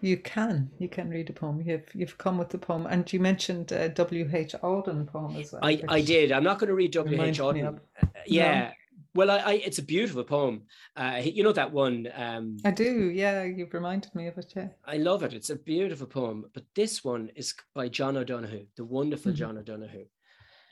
You 0.00 0.16
can. 0.16 0.70
You 0.78 0.88
can 0.88 1.10
read 1.10 1.28
a 1.28 1.32
poem. 1.32 1.60
You've 1.60 1.90
you've 1.94 2.18
come 2.18 2.38
with 2.38 2.50
the 2.50 2.58
poem, 2.58 2.86
and 2.86 3.10
you 3.12 3.18
mentioned 3.20 3.72
uh, 3.72 3.88
W. 3.88 4.30
H. 4.32 4.54
Auden 4.62 5.06
poem 5.06 5.36
as 5.36 5.52
well. 5.52 5.64
I, 5.64 5.82
I 5.88 6.00
did. 6.02 6.30
I'm 6.30 6.44
not 6.44 6.58
going 6.60 6.68
to 6.68 6.74
read 6.74 6.92
W. 6.92 7.20
H. 7.20 7.38
Auden. 7.40 7.80
Uh, 8.02 8.06
Yeah. 8.26 8.72
Well, 9.14 9.30
I, 9.32 9.38
I 9.38 9.52
it's 9.54 9.78
a 9.78 9.82
beautiful 9.82 10.22
poem. 10.22 10.62
Uh, 10.94 11.20
you 11.24 11.42
know 11.42 11.52
that 11.52 11.72
one. 11.72 12.06
Um, 12.14 12.58
I 12.64 12.70
do. 12.70 13.10
Yeah, 13.10 13.42
you've 13.42 13.74
reminded 13.74 14.14
me 14.14 14.28
of 14.28 14.38
it. 14.38 14.52
Yeah. 14.54 14.68
I 14.86 14.98
love 14.98 15.24
it. 15.24 15.32
It's 15.34 15.50
a 15.50 15.56
beautiful 15.56 16.06
poem. 16.06 16.44
But 16.54 16.64
this 16.76 17.02
one 17.02 17.30
is 17.34 17.54
by 17.74 17.88
John 17.88 18.16
O'Donohue, 18.16 18.66
the 18.76 18.84
wonderful 18.84 19.32
Mhm. 19.32 19.36
John 19.36 19.58
O'Donohue. 19.58 20.06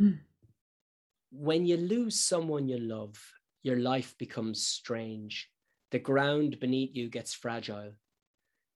Mm. 0.01 0.19
When 1.33 1.67
you 1.67 1.77
lose 1.79 2.21
someone 2.21 2.69
you 2.69 2.79
love, 2.79 3.17
your 3.65 3.77
life 3.81 4.15
becomes 4.19 4.65
strange. 4.65 5.51
The 5.93 5.99
ground 6.01 6.59
beneath 6.59 6.97
you 6.97 7.09
gets 7.09 7.33
fragile. 7.33 7.93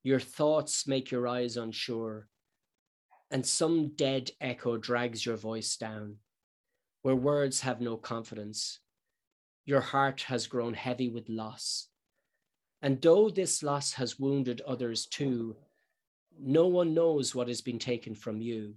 Your 0.04 0.20
thoughts 0.20 0.86
make 0.86 1.10
your 1.10 1.26
eyes 1.26 1.56
unsure. 1.56 2.28
And 3.30 3.44
some 3.44 3.94
dead 3.96 4.30
echo 4.40 4.76
drags 4.76 5.26
your 5.26 5.36
voice 5.36 5.76
down, 5.76 6.16
where 7.02 7.16
words 7.16 7.60
have 7.60 7.80
no 7.80 7.96
confidence. 7.96 8.80
Your 9.66 9.80
heart 9.80 10.22
has 10.22 10.46
grown 10.46 10.74
heavy 10.74 11.08
with 11.08 11.28
loss. 11.28 11.88
And 12.82 13.00
though 13.02 13.28
this 13.28 13.62
loss 13.62 13.92
has 13.94 14.18
wounded 14.18 14.60
others 14.62 15.06
too, 15.06 15.56
no 16.38 16.66
one 16.66 16.94
knows 16.94 17.34
what 17.34 17.48
has 17.48 17.60
been 17.60 17.78
taken 17.78 18.14
from 18.14 18.40
you. 18.40 18.74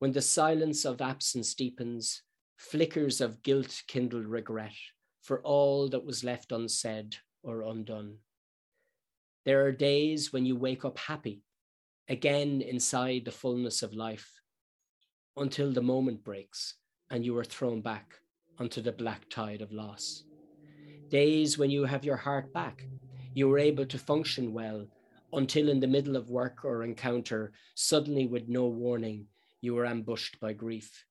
When 0.00 0.12
the 0.12 0.22
silence 0.22 0.84
of 0.84 1.00
absence 1.00 1.54
deepens, 1.54 2.22
flickers 2.56 3.20
of 3.20 3.42
guilt 3.42 3.82
kindle 3.86 4.22
regret 4.22 4.74
for 5.28 5.40
all 5.42 5.90
that 5.90 6.06
was 6.06 6.24
left 6.24 6.52
unsaid 6.52 7.14
or 7.42 7.60
undone. 7.60 8.16
There 9.44 9.66
are 9.66 9.72
days 9.72 10.32
when 10.32 10.46
you 10.46 10.56
wake 10.56 10.86
up 10.86 10.98
happy, 10.98 11.42
again 12.08 12.62
inside 12.62 13.26
the 13.26 13.30
fullness 13.30 13.82
of 13.82 13.92
life, 13.92 14.40
until 15.36 15.70
the 15.70 15.82
moment 15.82 16.24
breaks 16.24 16.76
and 17.10 17.26
you 17.26 17.36
are 17.36 17.44
thrown 17.44 17.82
back 17.82 18.14
onto 18.58 18.80
the 18.80 18.90
black 18.90 19.28
tide 19.28 19.60
of 19.60 19.70
loss. 19.70 20.24
Days 21.10 21.58
when 21.58 21.68
you 21.68 21.84
have 21.84 22.06
your 22.06 22.16
heart 22.16 22.50
back, 22.54 22.86
you 23.34 23.52
are 23.52 23.58
able 23.58 23.84
to 23.84 23.98
function 23.98 24.54
well 24.54 24.86
until 25.34 25.68
in 25.68 25.78
the 25.78 25.94
middle 25.96 26.16
of 26.16 26.30
work 26.30 26.64
or 26.64 26.84
encounter, 26.84 27.52
suddenly 27.74 28.26
with 28.26 28.48
no 28.48 28.66
warning, 28.66 29.26
you 29.60 29.76
are 29.76 29.84
ambushed 29.84 30.40
by 30.40 30.54
grief. 30.54 31.04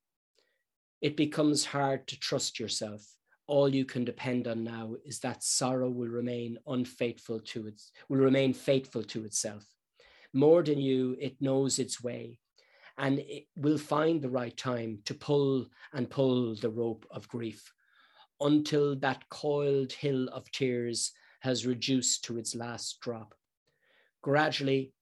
It 1.02 1.16
becomes 1.16 1.66
hard 1.66 2.08
to 2.08 2.20
trust 2.20 2.60
yourself. 2.60 3.17
All 3.48 3.74
you 3.74 3.86
can 3.86 4.04
depend 4.04 4.48
on 4.48 4.64
now 4.64 4.96
is 5.06 5.20
that 5.20 5.44
sorrow 5.44 5.90
will 5.90 6.10
remain 6.10 6.58
unfaithful 6.68 7.40
to 7.40 7.68
its 7.68 7.92
will 8.10 8.18
remain 8.18 8.54
faithful 8.54 9.04
to 9.04 9.24
itself. 9.24 9.66
More 10.34 10.62
than 10.64 10.80
you, 10.80 11.16
it 11.20 11.42
knows 11.42 11.80
its 11.80 12.04
way, 12.04 12.40
and 12.98 13.20
it 13.20 13.48
will 13.56 13.78
find 13.78 14.22
the 14.22 14.30
right 14.30 14.56
time 14.56 15.00
to 15.06 15.14
pull 15.14 15.68
and 15.94 16.10
pull 16.10 16.56
the 16.56 16.70
rope 16.70 17.06
of 17.10 17.30
grief 17.30 17.72
until 18.42 18.96
that 18.98 19.28
coiled 19.30 19.94
hill 19.94 20.28
of 20.30 20.52
tears 20.52 21.12
has 21.40 21.66
reduced 21.66 22.26
to 22.26 22.38
its 22.38 22.56
last 22.56 23.00
drop. 23.00 23.34
Gradually, 24.22 24.94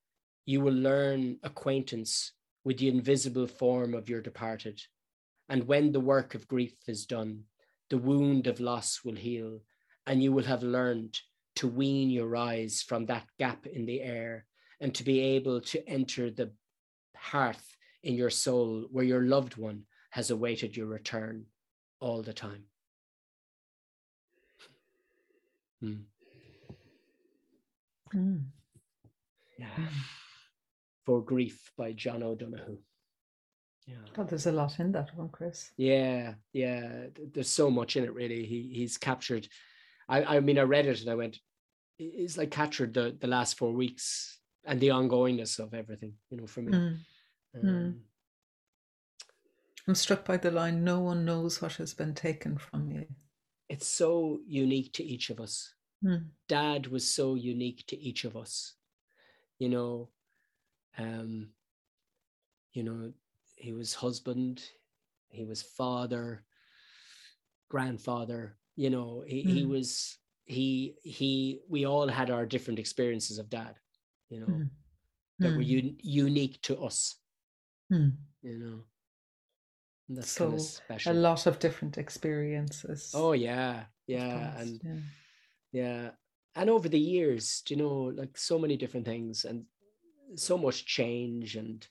you 0.46 0.62
will 0.62 0.74
learn 0.74 1.38
acquaintance 1.44 2.34
with 2.64 2.78
the 2.78 2.88
invisible 2.88 3.48
form 3.48 3.94
of 3.94 4.10
your 4.10 4.22
departed. 4.22 4.82
And 5.50 5.68
when 5.68 5.92
the 5.92 6.00
work 6.00 6.36
of 6.36 6.48
grief 6.48 6.76
is 6.88 7.06
done, 7.06 7.44
the 7.90 7.98
wound 7.98 8.48
of 8.48 8.60
loss 8.60 9.02
will 9.04 9.16
heal, 9.16 9.62
and 10.06 10.22
you 10.24 10.32
will 10.32 10.44
have 10.44 10.64
learned 10.64 11.18
to 11.56 11.68
wean 11.68 12.10
your 12.10 12.36
eyes 12.36 12.84
from 12.86 13.06
that 13.06 13.26
gap 13.40 13.66
in 13.66 13.86
the 13.86 14.02
air 14.02 14.46
and 14.80 14.94
to 14.96 15.04
be 15.04 15.20
able 15.20 15.62
to 15.62 15.88
enter 15.88 16.30
the 16.30 16.52
hearth 17.16 17.76
in 18.04 18.16
your 18.16 18.30
soul 18.30 18.88
where 18.92 19.06
your 19.06 19.24
loved 19.24 19.58
one 19.58 19.84
has 20.12 20.30
awaited 20.32 20.76
your 20.76 20.88
return 20.88 21.46
all 22.00 22.22
the 22.22 22.34
time. 22.34 22.64
Hmm. 25.82 25.94
Mm. 28.14 28.44
Yeah. 29.58 29.68
For 31.06 31.22
Grief 31.22 31.72
by 31.78 31.94
John 31.94 32.24
O'Donohue. 32.24 32.78
Yeah. 33.88 33.96
God, 34.16 34.30
there's 34.30 34.48
a 34.48 34.52
lot 34.52 34.80
in 34.80 34.92
that 34.94 35.16
one, 35.16 35.30
Chris. 35.30 35.72
Yeah, 35.78 36.34
yeah. 36.54 37.08
There's 37.34 37.50
so 37.50 37.70
much 37.70 37.96
in 37.98 38.04
it, 38.04 38.14
really. 38.14 38.46
He 38.46 38.72
he's 38.74 38.98
captured. 38.98 39.48
I 40.10 40.38
I 40.38 40.40
mean, 40.40 40.58
I 40.58 40.64
read 40.64 40.88
it 40.88 41.02
and 41.02 41.10
I 41.10 41.16
went, 41.16 41.40
"He- 41.98 42.12
he's 42.18 42.38
like 42.38 42.52
captured 42.52 42.94
the 42.94 43.16
the 43.20 43.28
last 43.28 43.58
four 43.58 43.72
weeks 43.74 44.40
and 44.66 44.80
the 44.80 44.88
ongoingness 44.92 45.60
of 45.60 45.74
everything. 45.74 46.14
You 46.30 46.38
know, 46.38 46.48
for 46.48 46.62
me. 46.62 46.72
Mm. 46.72 46.98
Um, 47.64 48.02
I'm 49.88 49.96
struck 49.96 50.26
by 50.26 50.38
the 50.38 50.50
line, 50.52 50.84
no 50.84 51.00
one 51.00 51.26
knows 51.26 51.62
what 51.62 51.74
has 51.74 51.94
been 51.94 52.16
taken 52.16 52.58
from 52.58 52.92
you. 52.92 53.06
It's 53.70 53.88
so 53.88 54.40
unique 54.48 54.94
to 54.94 55.04
each 55.04 55.30
of 55.30 55.40
us. 55.40 55.74
Mm. 56.04 56.26
Dad 56.48 56.88
was 56.88 57.08
so 57.14 57.36
unique 57.36 57.86
to 57.88 57.98
each 57.98 58.26
of 58.26 58.36
us. 58.36 58.74
you 59.60 59.70
know 59.70 60.10
um 60.98 61.50
you 62.74 62.84
know 62.84 63.14
he 63.66 63.74
was 63.74 63.96
husband 63.96 64.62
he 65.30 65.44
was 65.44 65.64
father 65.64 66.44
grandfather 67.68 68.56
you 68.76 68.92
know 68.92 69.24
he, 69.26 69.44
mm. 69.44 69.50
he 69.50 69.64
hmm. 69.64 69.72
was 69.72 70.20
he 70.46 70.94
he 71.02 71.60
we 71.68 71.86
all 71.86 72.08
had 72.08 72.30
our 72.30 72.46
different 72.46 72.78
experiences 72.78 73.40
of 73.40 73.50
dad 73.50 73.74
you 74.30 74.40
know 74.40 74.46
mm. 74.46 74.70
that 75.40 75.54
mm. 75.54 75.58
were 75.58 75.64
hmm. 75.64 75.88
un- 75.88 75.98
unique 76.04 76.62
to 76.62 76.78
us 76.78 77.16
hmm. 77.90 78.10
you 78.44 78.60
know 78.60 78.80
and 80.10 80.18
that's 80.18 80.30
so 80.30 80.56
special. 80.60 81.12
a 81.12 81.26
lot 81.30 81.48
of 81.48 81.58
different 81.58 81.98
experiences 81.98 83.12
oh 83.16 83.32
yeah 83.32 83.86
yeah 84.06 84.60
and 84.60 84.80
yeah. 84.84 85.02
yeah 85.82 86.10
and 86.56 86.70
over 86.70 86.88
the 86.88 87.00
years 87.00 87.64
you 87.68 87.78
know 87.78 88.14
like 88.16 88.38
so 88.38 88.60
many 88.60 88.78
different 88.78 89.08
things 89.08 89.44
and 89.44 89.66
so 90.36 90.56
much 90.56 90.86
change 90.86 91.56
and 91.56 91.88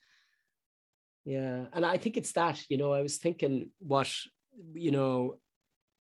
yeah 1.25 1.65
and 1.73 1.85
i 1.85 1.97
think 1.97 2.17
it's 2.17 2.33
that 2.33 2.61
you 2.69 2.77
know 2.77 2.93
i 2.93 3.03
was 3.03 3.17
thinking 3.17 3.71
what 3.79 4.13
you 4.75 4.91
know 4.91 5.37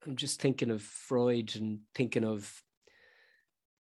i'm 0.05 0.15
just 0.15 0.41
thinking 0.41 0.72
of 0.72 0.82
freud 0.82 1.55
and 1.55 1.80
thinking 1.95 2.24
of 2.24 2.61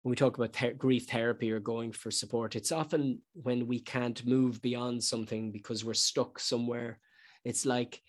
when 0.01 0.11
we 0.11 0.15
talk 0.15 0.37
about 0.37 0.77
grief 0.77 1.07
therapy 1.07 1.51
or 1.51 1.59
going 1.59 1.91
for 1.91 2.11
support 2.11 2.55
it's 2.55 2.71
often 2.71 3.21
when 3.33 3.67
we 3.67 3.79
can't 3.79 4.25
move 4.25 4.61
beyond 4.61 5.03
something 5.03 5.51
because 5.51 5.83
we're 5.83 5.95
stuck 5.95 6.39
somewhere. 6.39 6.99
It's 7.43 7.65
like 7.65 8.01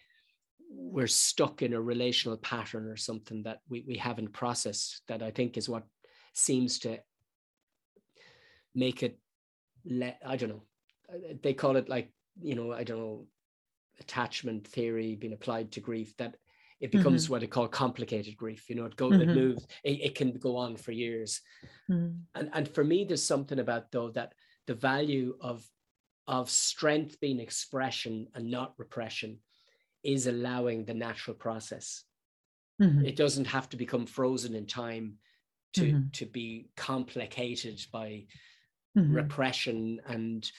we're 0.71 1.07
stuck 1.07 1.63
in 1.63 1.73
a 1.73 1.81
relational 1.81 2.37
pattern 2.37 2.87
or 2.87 2.97
something 2.97 3.43
that 3.45 3.61
we, 3.69 3.85
we 3.87 3.97
haven't 3.97 4.33
processed 4.33 5.03
that 5.09 5.23
i 5.23 5.31
think 5.31 5.57
is 5.57 5.69
what 5.69 5.85
seems 6.35 6.79
to 6.81 6.99
make 8.75 9.03
it 9.03 9.19
let 9.85 10.19
i 10.27 10.37
don't 10.37 10.49
know 10.49 10.63
uh, 11.13 11.35
they 11.43 11.55
call 11.55 11.77
it 11.77 11.89
like 11.89 12.11
you 12.41 12.55
know 12.55 12.73
i 12.73 12.85
don't 12.85 12.99
know 12.99 13.27
attachment 14.01 14.67
theory 14.67 15.15
being 15.15 15.33
applied 15.33 15.73
to 15.73 15.81
grief 15.81 16.17
that 16.17 16.37
it 16.81 16.93
becomes 16.93 17.25
mm-hmm. 17.25 17.33
what 17.33 17.41
they 17.41 17.47
call 17.47 17.67
complicated 17.69 18.37
grief 18.37 18.69
you 18.69 18.77
know 18.77 18.85
it 18.85 18.97
goes 18.97 19.13
mm-hmm. 19.13 19.31
it 19.31 19.35
moves 19.35 19.67
it, 19.85 20.01
it, 20.03 20.15
can 20.15 20.33
go 20.33 20.57
on 20.57 20.77
for 20.77 20.93
years 20.93 21.41
mm-hmm. 21.91 22.11
and 22.35 22.51
and 22.53 22.69
for 22.69 22.85
me 22.85 23.05
there's 23.05 23.25
something 23.25 23.59
about 23.59 23.91
though 23.93 24.11
that 24.11 24.35
the 24.67 24.75
value 24.75 25.37
of 25.41 25.67
of 26.27 26.51
strength 26.51 27.19
being 27.21 27.41
expression 27.41 28.27
and 28.35 28.51
not 28.51 28.75
repression 28.79 29.39
is 30.03 30.27
allowing 30.27 30.85
the 30.85 30.95
natural 30.95 31.35
process 31.35 32.05
mm-hmm. 32.81 33.05
it 33.05 33.17
doesn't 33.17 33.47
have 33.47 33.69
to 33.69 33.77
become 33.77 34.07
frozen 34.07 34.55
in 34.55 34.67
time 34.67 35.15
to 35.73 35.83
mm-hmm. 35.83 36.09
to 36.13 36.27
be 36.27 36.69
complicated 36.77 37.81
by 37.93 38.25
mm-hmm. 38.97 39.15
repression 39.15 40.01
and 40.07 40.51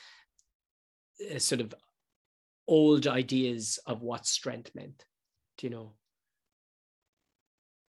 uh, 1.33 1.39
sort 1.39 1.61
of 1.61 1.73
old 2.67 3.07
ideas 3.07 3.79
of 3.85 4.01
what 4.01 4.25
strength 4.25 4.71
meant. 4.75 5.05
Do 5.57 5.67
you 5.67 5.71
know? 5.71 5.93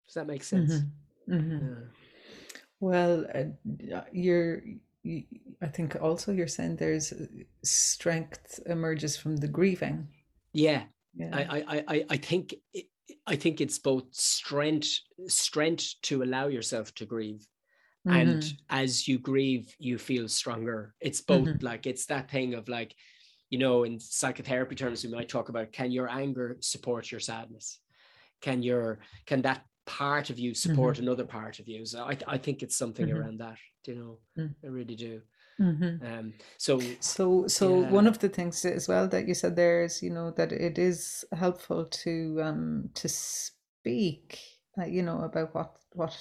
Does 0.07 0.15
that 0.15 0.27
make 0.27 0.43
sense? 0.43 0.73
Mm-hmm. 0.73 1.33
Mm-hmm. 1.33 1.67
Yeah. 1.67 1.75
Well, 2.79 3.25
uh, 3.33 4.01
you're. 4.11 4.61
You, 5.03 5.23
I 5.61 5.67
think 5.67 5.95
also 6.01 6.33
you're 6.33 6.47
saying 6.47 6.75
there's 6.75 7.13
uh, 7.13 7.25
strength 7.63 8.59
emerges 8.65 9.15
from 9.15 9.37
the 9.37 9.47
grieving. 9.47 10.07
Yeah, 10.51 10.83
yeah. 11.15 11.29
I, 11.31 11.63
I, 11.67 11.83
I, 11.87 12.05
I 12.09 12.17
think 12.17 12.55
it, 12.73 12.87
I 13.25 13.35
think 13.35 13.61
it's 13.61 13.79
both 13.79 14.05
strength 14.11 14.89
strength 15.27 15.95
to 16.03 16.23
allow 16.23 16.47
yourself 16.47 16.93
to 16.95 17.05
grieve, 17.05 17.47
mm-hmm. 18.07 18.17
and 18.17 18.53
as 18.69 19.07
you 19.07 19.19
grieve, 19.19 19.75
you 19.79 19.97
feel 19.97 20.27
stronger. 20.27 20.95
It's 20.99 21.21
both 21.21 21.47
mm-hmm. 21.47 21.65
like 21.65 21.85
it's 21.85 22.05
that 22.07 22.29
thing 22.29 22.53
of 22.53 22.67
like 22.69 22.95
you 23.49 23.57
know, 23.57 23.83
in 23.83 23.99
psychotherapy 23.99 24.75
terms, 24.75 25.03
we 25.03 25.11
might 25.11 25.27
talk 25.27 25.49
about 25.49 25.71
can 25.71 25.91
your 25.91 26.09
anger 26.09 26.57
support 26.59 27.11
your 27.11 27.19
sadness? 27.19 27.79
Can 28.41 28.61
your 28.61 28.99
can 29.25 29.41
that 29.41 29.65
part 29.85 30.29
of 30.29 30.37
you 30.37 30.53
support 30.53 30.95
mm-hmm. 30.95 31.07
another 31.07 31.25
part 31.25 31.59
of 31.59 31.67
you? 31.67 31.85
So 31.85 32.03
I, 32.03 32.17
I 32.27 32.37
think 32.37 32.61
it's 32.61 32.77
something 32.77 33.07
mm-hmm. 33.07 33.17
around 33.17 33.39
that. 33.39 33.57
You 33.85 33.95
know, 33.95 34.17
mm. 34.37 34.53
I 34.63 34.67
really 34.67 34.95
do. 34.95 35.21
Mm-hmm. 35.59 36.05
Um, 36.05 36.33
so 36.57 36.79
so 36.99 37.47
so 37.47 37.81
yeah. 37.81 37.89
one 37.89 38.07
of 38.07 38.19
the 38.19 38.29
things 38.29 38.63
as 38.65 38.87
well 38.87 39.07
that 39.07 39.27
you 39.27 39.33
said 39.33 39.55
there 39.55 39.83
is 39.83 40.01
you 40.01 40.09
know 40.09 40.31
that 40.31 40.51
it 40.53 40.77
is 40.77 41.25
helpful 41.33 41.85
to 41.85 42.39
um 42.41 42.89
to 42.93 43.09
speak 43.09 44.39
uh, 44.79 44.85
you 44.85 45.01
know 45.01 45.21
about 45.21 45.53
what 45.53 45.75
what 45.91 46.15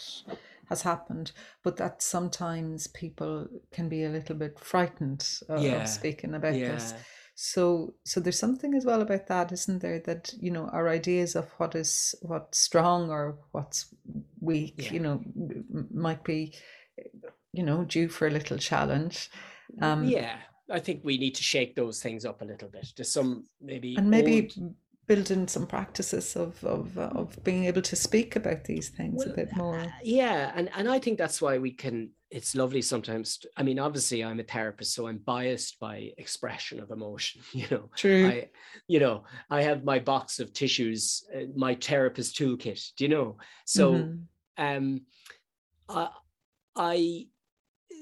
has 0.69 0.83
happened, 0.83 1.33
but 1.63 1.77
that 1.77 2.03
sometimes 2.03 2.87
people 2.89 3.47
can 3.73 3.89
be 3.89 4.05
a 4.05 4.11
little 4.11 4.37
bit 4.37 4.59
frightened 4.59 5.27
of, 5.49 5.63
yeah. 5.63 5.83
of 5.83 5.89
speaking 5.89 6.35
about 6.35 6.55
yeah. 6.55 6.73
this. 6.73 6.95
So, 7.35 7.95
so 8.05 8.19
there's 8.19 8.39
something 8.39 8.75
as 8.75 8.85
well 8.85 9.01
about 9.01 9.29
that, 9.29 9.53
isn't 9.53 9.81
there? 9.81 10.01
That 10.01 10.33
you 10.41 10.51
know, 10.51 10.69
our 10.73 10.89
ideas 10.89 11.37
of 11.37 11.49
what 11.59 11.75
is 11.75 12.15
what's 12.23 12.59
strong 12.59 13.11
or 13.11 13.39
what's 13.53 13.95
weak, 14.41 14.75
yeah. 14.77 14.93
you 14.93 15.01
know, 15.01 15.23
might 15.93 16.25
be, 16.25 16.55
you 17.53 17.63
know, 17.63 17.85
due 17.85 18.09
for 18.09 18.27
a 18.27 18.31
little 18.33 18.59
challenge. 18.59 19.31
Um, 19.81 20.05
yeah, 20.05 20.39
I 20.69 20.81
think 20.81 21.03
we 21.05 21.17
need 21.17 21.37
to 21.37 21.43
shake 21.45 21.77
those 21.77 22.03
things 22.03 22.25
up 22.25 22.43
a 22.43 22.45
little 22.45 22.69
bit. 22.69 22.89
There's 22.97 23.13
some 23.13 23.45
maybe 23.61 23.95
and 23.97 24.11
maybe 24.11 24.51
old... 24.59 24.75
build 25.09 25.31
in 25.31 25.49
some 25.49 25.67
practices 25.67 26.37
of 26.37 26.63
of 26.65 26.97
uh, 26.97 27.11
of 27.15 27.43
being 27.43 27.65
able 27.65 27.83
to 27.83 27.97
speak 27.97 28.37
about 28.37 28.65
these 28.65 28.91
things 28.91 29.25
well, 29.25 29.33
a 29.33 29.37
bit 29.37 29.57
more. 29.57 29.81
Uh, 29.81 29.89
yeah, 30.05 30.53
and 30.55 30.71
and 30.77 30.89
I 30.89 30.99
think 31.01 31.19
that's 31.19 31.43
why 31.43 31.59
we 31.59 31.73
can 31.73 32.11
it's 32.31 32.55
lovely 32.55 32.83
sometimes 32.83 33.39
to, 33.39 33.49
i 33.57 33.63
mean 33.63 33.79
obviously 33.79 34.23
i'm 34.23 34.41
a 34.41 34.43
therapist 34.43 34.93
so 34.93 35.07
i'm 35.07 35.19
biased 35.19 35.81
by 35.81 36.11
expression 36.19 36.79
of 36.81 36.91
emotion 36.91 37.41
you 37.53 37.67
know 37.71 37.89
true 37.97 38.27
i 38.27 38.49
you 38.87 39.01
know 39.01 39.25
i 39.51 39.63
have 39.63 39.85
my 39.85 39.99
box 39.99 40.39
of 40.39 40.53
tissues 40.53 41.25
uh, 41.35 41.45
my 41.57 41.75
therapist 41.75 42.37
toolkit 42.37 42.95
do 42.97 43.05
you 43.05 43.09
know 43.09 43.37
so 43.65 43.95
mm-hmm. 43.95 44.65
um 44.65 45.01
i 45.89 46.09
i 46.77 47.27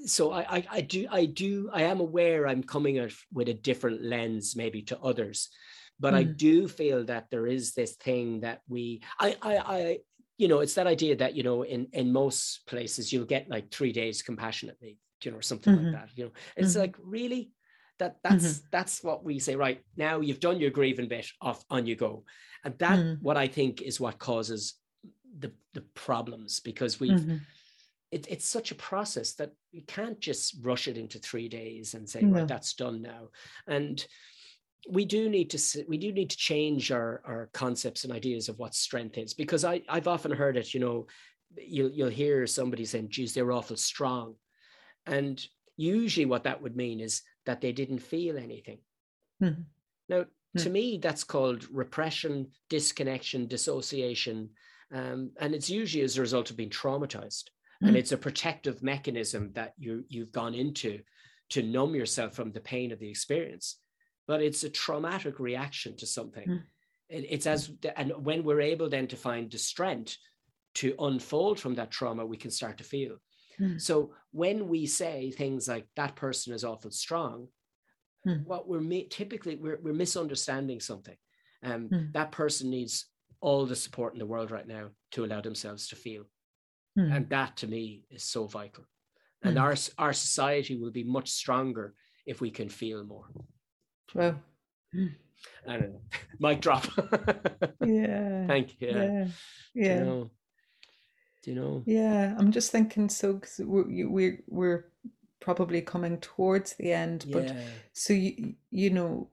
so 0.06 0.32
I, 0.32 0.40
I 0.56 0.66
i 0.70 0.80
do 0.80 1.06
i 1.10 1.24
do 1.24 1.70
i 1.72 1.82
am 1.82 2.00
aware 2.00 2.46
i'm 2.46 2.62
coming 2.62 2.98
at 2.98 3.12
with 3.32 3.48
a 3.48 3.54
different 3.54 4.02
lens 4.02 4.56
maybe 4.56 4.82
to 4.82 4.98
others 5.00 5.50
but 5.98 6.14
mm. 6.14 6.18
i 6.18 6.22
do 6.22 6.68
feel 6.68 7.04
that 7.04 7.26
there 7.30 7.46
is 7.46 7.72
this 7.72 7.94
thing 7.96 8.40
that 8.40 8.60
we 8.68 9.02
I, 9.18 9.36
I 9.42 9.56
i 9.56 9.98
you 10.38 10.48
know, 10.48 10.60
it's 10.60 10.74
that 10.74 10.86
idea 10.86 11.16
that, 11.16 11.34
you 11.34 11.42
know, 11.42 11.62
in, 11.62 11.88
in 11.92 12.12
most 12.12 12.66
places 12.66 13.12
you'll 13.12 13.24
get 13.24 13.48
like 13.48 13.70
three 13.70 13.92
days 13.92 14.22
compassionately, 14.22 14.98
you 15.22 15.30
know, 15.30 15.38
or 15.38 15.42
something 15.42 15.74
mm-hmm. 15.74 15.86
like 15.86 15.94
that. 15.94 16.10
You 16.14 16.26
know, 16.26 16.32
it's 16.56 16.72
mm-hmm. 16.72 16.80
like 16.80 16.96
really 17.02 17.50
that 17.98 18.16
that's 18.22 18.44
mm-hmm. 18.44 18.66
that's 18.70 19.02
what 19.02 19.24
we 19.24 19.38
say, 19.38 19.56
right? 19.56 19.80
Now 19.96 20.20
you've 20.20 20.40
done 20.40 20.60
your 20.60 20.70
grieving 20.70 21.08
bit 21.08 21.26
off 21.40 21.64
on 21.70 21.86
you 21.86 21.96
go. 21.96 22.24
And 22.64 22.76
that 22.78 22.98
mm. 22.98 23.22
what 23.22 23.36
I 23.36 23.46
think 23.46 23.80
is 23.80 23.98
what 23.98 24.18
causes 24.18 24.74
the 25.38 25.52
the 25.72 25.82
problems 25.94 26.60
because 26.60 27.00
we've 27.00 27.12
mm-hmm. 27.12 27.36
it, 28.10 28.26
it's 28.28 28.48
such 28.48 28.72
a 28.72 28.76
process 28.76 29.34
that 29.34 29.52
you 29.72 29.82
can't 29.86 30.20
just 30.20 30.56
rush 30.60 30.86
it 30.86 30.98
into 30.98 31.18
three 31.18 31.48
days 31.48 31.94
and 31.94 32.08
say, 32.08 32.20
no. 32.20 32.40
right, 32.40 32.48
that's 32.48 32.74
done 32.74 33.00
now. 33.00 33.28
And 33.66 34.04
we 34.88 35.04
do 35.04 35.28
need 35.28 35.50
to 35.50 35.84
we 35.88 35.98
do 35.98 36.12
need 36.12 36.30
to 36.30 36.36
change 36.36 36.92
our 36.92 37.20
our 37.24 37.48
concepts 37.52 38.04
and 38.04 38.12
ideas 38.12 38.48
of 38.48 38.58
what 38.58 38.74
strength 38.74 39.18
is 39.18 39.34
because 39.34 39.64
I 39.64 39.82
I've 39.88 40.08
often 40.08 40.30
heard 40.30 40.56
it 40.56 40.72
you 40.72 40.80
know 40.80 41.06
you'll 41.56 41.90
you'll 41.90 42.08
hear 42.08 42.46
somebody 42.46 42.84
saying 42.84 43.08
geez 43.10 43.34
they're 43.34 43.52
awful 43.52 43.76
strong 43.76 44.34
and 45.06 45.44
usually 45.76 46.26
what 46.26 46.44
that 46.44 46.62
would 46.62 46.76
mean 46.76 47.00
is 47.00 47.22
that 47.46 47.60
they 47.60 47.72
didn't 47.72 47.98
feel 47.98 48.36
anything 48.36 48.78
mm-hmm. 49.42 49.62
now 50.08 50.20
mm-hmm. 50.20 50.62
to 50.62 50.70
me 50.70 50.98
that's 50.98 51.24
called 51.24 51.66
repression 51.70 52.48
disconnection 52.68 53.46
dissociation 53.46 54.50
um, 54.94 55.30
and 55.40 55.54
it's 55.54 55.68
usually 55.68 56.04
as 56.04 56.16
a 56.16 56.20
result 56.20 56.50
of 56.50 56.56
being 56.56 56.70
traumatized 56.70 57.44
mm-hmm. 57.46 57.88
and 57.88 57.96
it's 57.96 58.12
a 58.12 58.16
protective 58.16 58.82
mechanism 58.82 59.50
that 59.54 59.72
you 59.78 60.04
you've 60.08 60.32
gone 60.32 60.54
into 60.54 61.00
to 61.48 61.62
numb 61.62 61.94
yourself 61.94 62.34
from 62.34 62.52
the 62.52 62.60
pain 62.60 62.92
of 62.92 62.98
the 62.98 63.08
experience 63.08 63.78
but 64.26 64.42
it's 64.42 64.64
a 64.64 64.70
traumatic 64.70 65.38
reaction 65.38 65.96
to 65.96 66.06
something. 66.06 66.48
Mm. 66.48 66.62
It, 67.08 67.26
it's 67.30 67.46
as, 67.46 67.70
and 67.96 68.12
when 68.24 68.44
we're 68.44 68.60
able 68.60 68.88
then 68.88 69.06
to 69.08 69.16
find 69.16 69.50
the 69.50 69.58
strength 69.58 70.16
to 70.74 70.94
unfold 70.98 71.60
from 71.60 71.74
that 71.76 71.90
trauma, 71.90 72.26
we 72.26 72.36
can 72.36 72.50
start 72.50 72.78
to 72.78 72.84
feel. 72.84 73.16
Mm. 73.60 73.80
So 73.80 74.12
when 74.32 74.68
we 74.68 74.86
say 74.86 75.30
things 75.30 75.68
like 75.68 75.86
that 75.96 76.16
person 76.16 76.52
is 76.52 76.64
awful 76.64 76.90
strong, 76.90 77.48
mm. 78.26 78.44
what 78.44 78.68
we're 78.68 79.04
typically 79.08 79.56
we're, 79.56 79.78
we're 79.82 79.94
misunderstanding 79.94 80.80
something. 80.80 81.16
Um, 81.62 81.88
hmm. 81.88 82.04
That 82.12 82.32
person 82.32 82.70
needs 82.70 83.06
all 83.40 83.66
the 83.66 83.76
support 83.76 84.12
in 84.12 84.18
the 84.18 84.26
world 84.26 84.50
right 84.50 84.66
now 84.66 84.88
to 85.12 85.24
allow 85.24 85.40
themselves 85.40 85.88
to 85.88 85.96
feel, 85.96 86.24
hmm. 86.94 87.10
and 87.12 87.28
that 87.30 87.56
to 87.58 87.66
me 87.66 88.04
is 88.10 88.22
so 88.22 88.46
vital. 88.46 88.84
And 89.42 89.54
hmm. 89.54 89.64
our 89.64 89.74
our 89.98 90.12
society 90.12 90.76
will 90.76 90.92
be 90.92 91.04
much 91.04 91.30
stronger 91.30 91.94
if 92.24 92.40
we 92.40 92.50
can 92.50 92.68
feel 92.68 93.04
more. 93.04 93.26
Well, 94.14 94.40
I 95.68 95.76
don't 95.76 95.92
know. 95.92 96.00
Mic 96.40 96.60
drop. 96.60 96.86
yeah. 97.84 98.46
Thank 98.46 98.80
you. 98.80 98.88
Yeah. 98.88 99.26
Yeah. 99.74 99.94
Do 99.94 99.98
you 99.98 100.04
know? 100.04 100.30
Do 101.42 101.50
you 101.50 101.56
know? 101.56 101.82
Yeah, 101.86 102.34
I'm 102.38 102.50
just 102.52 102.70
thinking. 102.72 103.08
So, 103.08 103.34
because 103.34 103.60
we're 103.64 104.08
we're 104.08 104.42
we're 104.48 104.84
probably 105.40 105.82
coming 105.82 106.18
towards 106.18 106.74
the 106.74 106.92
end 106.92 107.26
but 107.30 107.44
Yeah. 107.44 107.60
so 107.92 108.12
you 108.14 108.54
you 108.70 108.90
know 108.90 109.30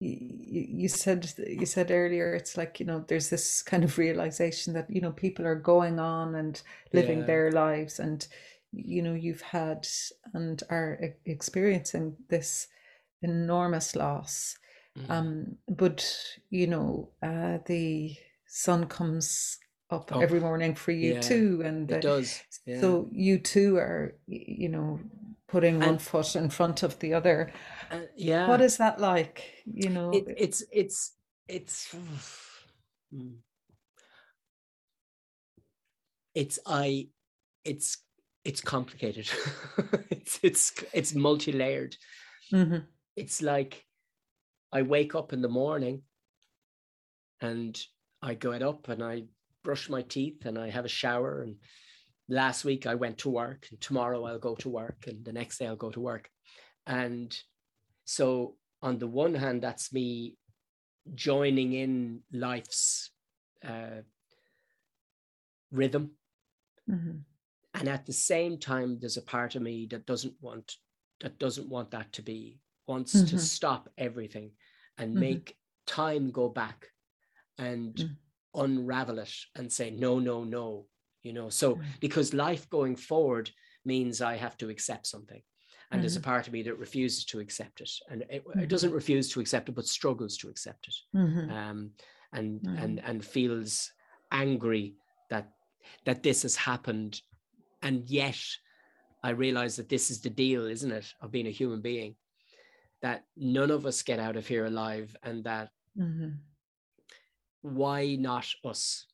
you, 0.00 0.66
you 0.80 0.88
said 0.88 1.30
you 1.46 1.66
said 1.66 1.90
earlier 1.90 2.34
it's 2.34 2.56
like 2.56 2.80
you 2.80 2.86
know 2.86 3.04
there's 3.06 3.28
this 3.28 3.62
kind 3.62 3.84
of 3.84 3.98
realization 3.98 4.72
that 4.72 4.90
you 4.90 5.00
know 5.02 5.12
people 5.12 5.46
are 5.46 5.54
going 5.54 6.00
on 6.00 6.34
and 6.34 6.62
living 6.92 7.20
Yeah. 7.20 7.26
their 7.26 7.52
lives 7.52 8.00
and 8.00 8.26
you 8.72 9.02
know 9.02 9.14
you've 9.14 9.42
had 9.42 9.86
and 10.32 10.62
are 10.70 10.98
experiencing 11.26 12.16
this 12.28 12.68
enormous 13.22 13.94
loss 13.96 14.56
Mhm. 14.98 15.10
um 15.10 15.56
but 15.68 16.16
you 16.50 16.66
know 16.66 17.12
uh 17.22 17.58
the 17.66 18.16
sun 18.46 18.86
comes 18.86 19.58
up 19.90 20.10
Up. 20.12 20.22
every 20.22 20.40
morning 20.40 20.74
for 20.74 20.92
you 20.92 21.14
Yeah, 21.14 21.20
too 21.20 21.62
and 21.64 21.90
it 21.90 21.94
the- 21.94 22.00
does. 22.00 22.42
Yeah. 22.66 22.80
so 22.80 23.08
you 23.12 23.38
too 23.38 23.76
are 23.76 24.14
you 24.26 24.68
know 24.68 25.00
putting 25.48 25.78
one 25.80 25.88
And- 25.88 26.02
foot 26.02 26.34
in 26.36 26.50
front 26.50 26.82
of 26.82 26.98
the 26.98 27.14
other 27.14 27.52
Uh, 27.90 28.00
yeah. 28.16 28.48
what 28.48 28.60
is 28.60 28.76
that 28.78 29.00
like 29.00 29.42
you 29.64 29.90
know 29.90 30.10
it, 30.12 30.24
it's 30.36 30.62
it's 30.72 31.12
it's 31.48 31.94
Hmm. 33.12 33.34
it's 36.34 36.58
i 36.66 37.08
it's 37.64 37.98
it's 38.44 38.60
complicated 38.60 39.28
it's 40.10 40.38
it's 40.42 40.72
it's 40.92 41.14
multi-layered 41.14 41.96
Mhm, 42.52 42.86
it's 43.20 43.42
like 43.42 43.84
i 44.72 44.80
wake 44.82 45.14
up 45.14 45.32
in 45.34 45.42
the 45.42 45.54
morning 45.62 46.02
and 47.40 47.78
i 48.22 48.32
get 48.34 48.62
up 48.62 48.88
and 48.88 49.02
i 49.02 49.22
brush 49.62 49.90
my 49.90 50.02
teeth 50.02 50.46
and 50.46 50.58
i 50.58 50.70
have 50.70 50.86
a 50.86 50.96
shower. 51.00 51.42
And 51.42 51.56
last 52.28 52.64
week 52.64 52.86
i 52.86 52.94
went 52.94 53.18
to 53.18 53.30
work 53.30 53.66
and 53.70 53.80
tomorrow 53.80 54.24
i'll 54.24 54.46
go 54.48 54.54
to 54.56 54.68
work 54.68 55.04
and 55.06 55.24
the 55.24 55.32
next 55.32 55.58
day 55.58 55.66
i'll 55.66 55.86
go 55.86 55.90
to 55.90 56.00
work. 56.00 56.30
And 56.86 57.30
so 58.04 58.56
on 58.80 58.98
the 58.98 59.06
one 59.06 59.34
hand 59.34 59.62
that's 59.62 59.92
me 59.92 60.36
joining 61.14 61.72
in 61.74 62.20
life's 62.32 63.10
uh, 63.66 64.00
rhythm. 65.72 66.12
Mhm, 66.88 67.20
and 67.74 67.88
at 67.88 68.06
the 68.06 68.12
same 68.12 68.58
time 68.58 68.98
there's 68.98 69.18
a 69.18 69.30
part 69.34 69.54
of 69.56 69.62
me 69.62 69.86
that 69.90 70.06
doesn't 70.06 70.36
want 70.40 70.76
that 71.20 71.38
doesn't 71.38 71.68
want 71.68 71.90
that 71.90 72.12
to 72.14 72.22
be 72.22 72.58
wants 72.86 73.24
to 73.24 73.36
Mhm. 73.36 73.38
stop 73.38 73.88
everything 73.98 74.52
and 74.98 75.14
Mhm. 75.14 75.20
make 75.20 75.56
time 75.86 76.30
go 76.30 76.48
back 76.48 76.88
and 77.58 78.04
Mm. 78.04 78.16
unravel 78.54 79.18
it 79.20 79.32
and 79.56 79.72
say 79.72 79.90
no 79.90 80.18
no 80.18 80.42
no 80.44 80.86
you 81.22 81.32
know 81.32 81.48
so 81.48 81.80
because 82.00 82.34
life 82.34 82.68
going 82.68 82.96
forward 82.96 83.50
means 83.84 84.20
i 84.20 84.34
have 84.36 84.56
to 84.56 84.68
accept 84.68 85.06
something 85.06 85.42
and 85.92 86.02
there's 86.02 86.16
a 86.16 86.20
Mhm. 86.20 86.24
part 86.24 86.46
of 86.46 86.52
me 86.52 86.62
that 86.62 86.74
refuses 86.78 87.24
to 87.24 87.38
accept 87.40 87.80
it 87.80 87.90
and 88.08 88.22
it, 88.28 88.44
it 88.60 88.68
doesn't 88.68 88.92
refuse 88.92 89.30
to 89.30 89.40
accept 89.40 89.68
it 89.68 89.74
but 89.74 89.86
struggles 89.86 90.36
to 90.36 90.48
accept 90.48 90.88
it 90.88 90.94
mhm, 91.12 91.54
um, 91.54 91.92
and 92.32 92.66
and 92.76 93.00
and 93.00 93.24
feels 93.24 93.92
angry 94.32 94.96
that 95.30 95.52
that 96.06 96.22
this 96.22 96.42
has 96.42 96.56
happened, 96.56 97.20
and 97.82 98.08
yet 98.10 98.40
I 99.22 99.30
realize 99.30 99.76
that 99.76 99.88
this 99.88 100.10
is 100.10 100.20
the 100.20 100.30
deal, 100.30 100.66
isn't 100.66 100.90
it, 100.92 101.12
of 101.20 101.30
being 101.30 101.46
a 101.46 101.50
human 101.50 101.80
being, 101.82 102.16
that 103.02 103.24
none 103.36 103.70
of 103.70 103.86
us 103.86 104.02
get 104.02 104.18
out 104.18 104.36
of 104.36 104.46
here 104.46 104.66
alive, 104.66 105.16
and 105.22 105.44
that 105.44 105.70
mhm, 105.98 106.36
why 107.62 108.16
not 108.16 108.46
us? 108.64 109.06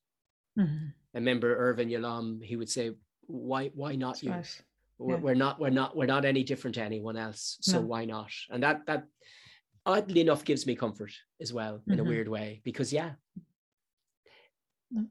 mhm. 0.58 0.92
I 1.14 1.18
remember 1.18 1.56
Irvin 1.56 1.88
Yalom, 1.88 2.42
he 2.42 2.56
would 2.56 2.68
say, 2.68 2.92
why 3.26 3.68
why 3.74 3.96
not 3.96 4.14
That's 4.14 4.22
you? 4.22 4.30
right. 4.30 4.62
We're, 4.98 5.14
Yeah. 5.16 5.20
we're 5.20 5.34
not 5.34 5.60
we're 5.60 5.70
not 5.70 5.96
we're 5.96 6.06
not 6.06 6.24
any 6.24 6.42
different 6.42 6.74
to 6.76 6.82
anyone 6.82 7.16
else 7.18 7.58
so 7.60 7.80
No. 7.80 7.86
why 7.86 8.06
not 8.06 8.30
and 8.50 8.62
that 8.62 8.86
that 8.86 9.04
oddly 9.84 10.22
enough 10.22 10.42
gives 10.44 10.66
me 10.66 10.74
comfort 10.74 11.12
as 11.38 11.52
well 11.52 11.82
in 11.88 12.00
a 12.00 12.04
Mhm. 12.04 12.08
weird 12.08 12.28
way 12.28 12.60
because 12.64 12.92
yeah 12.94 13.12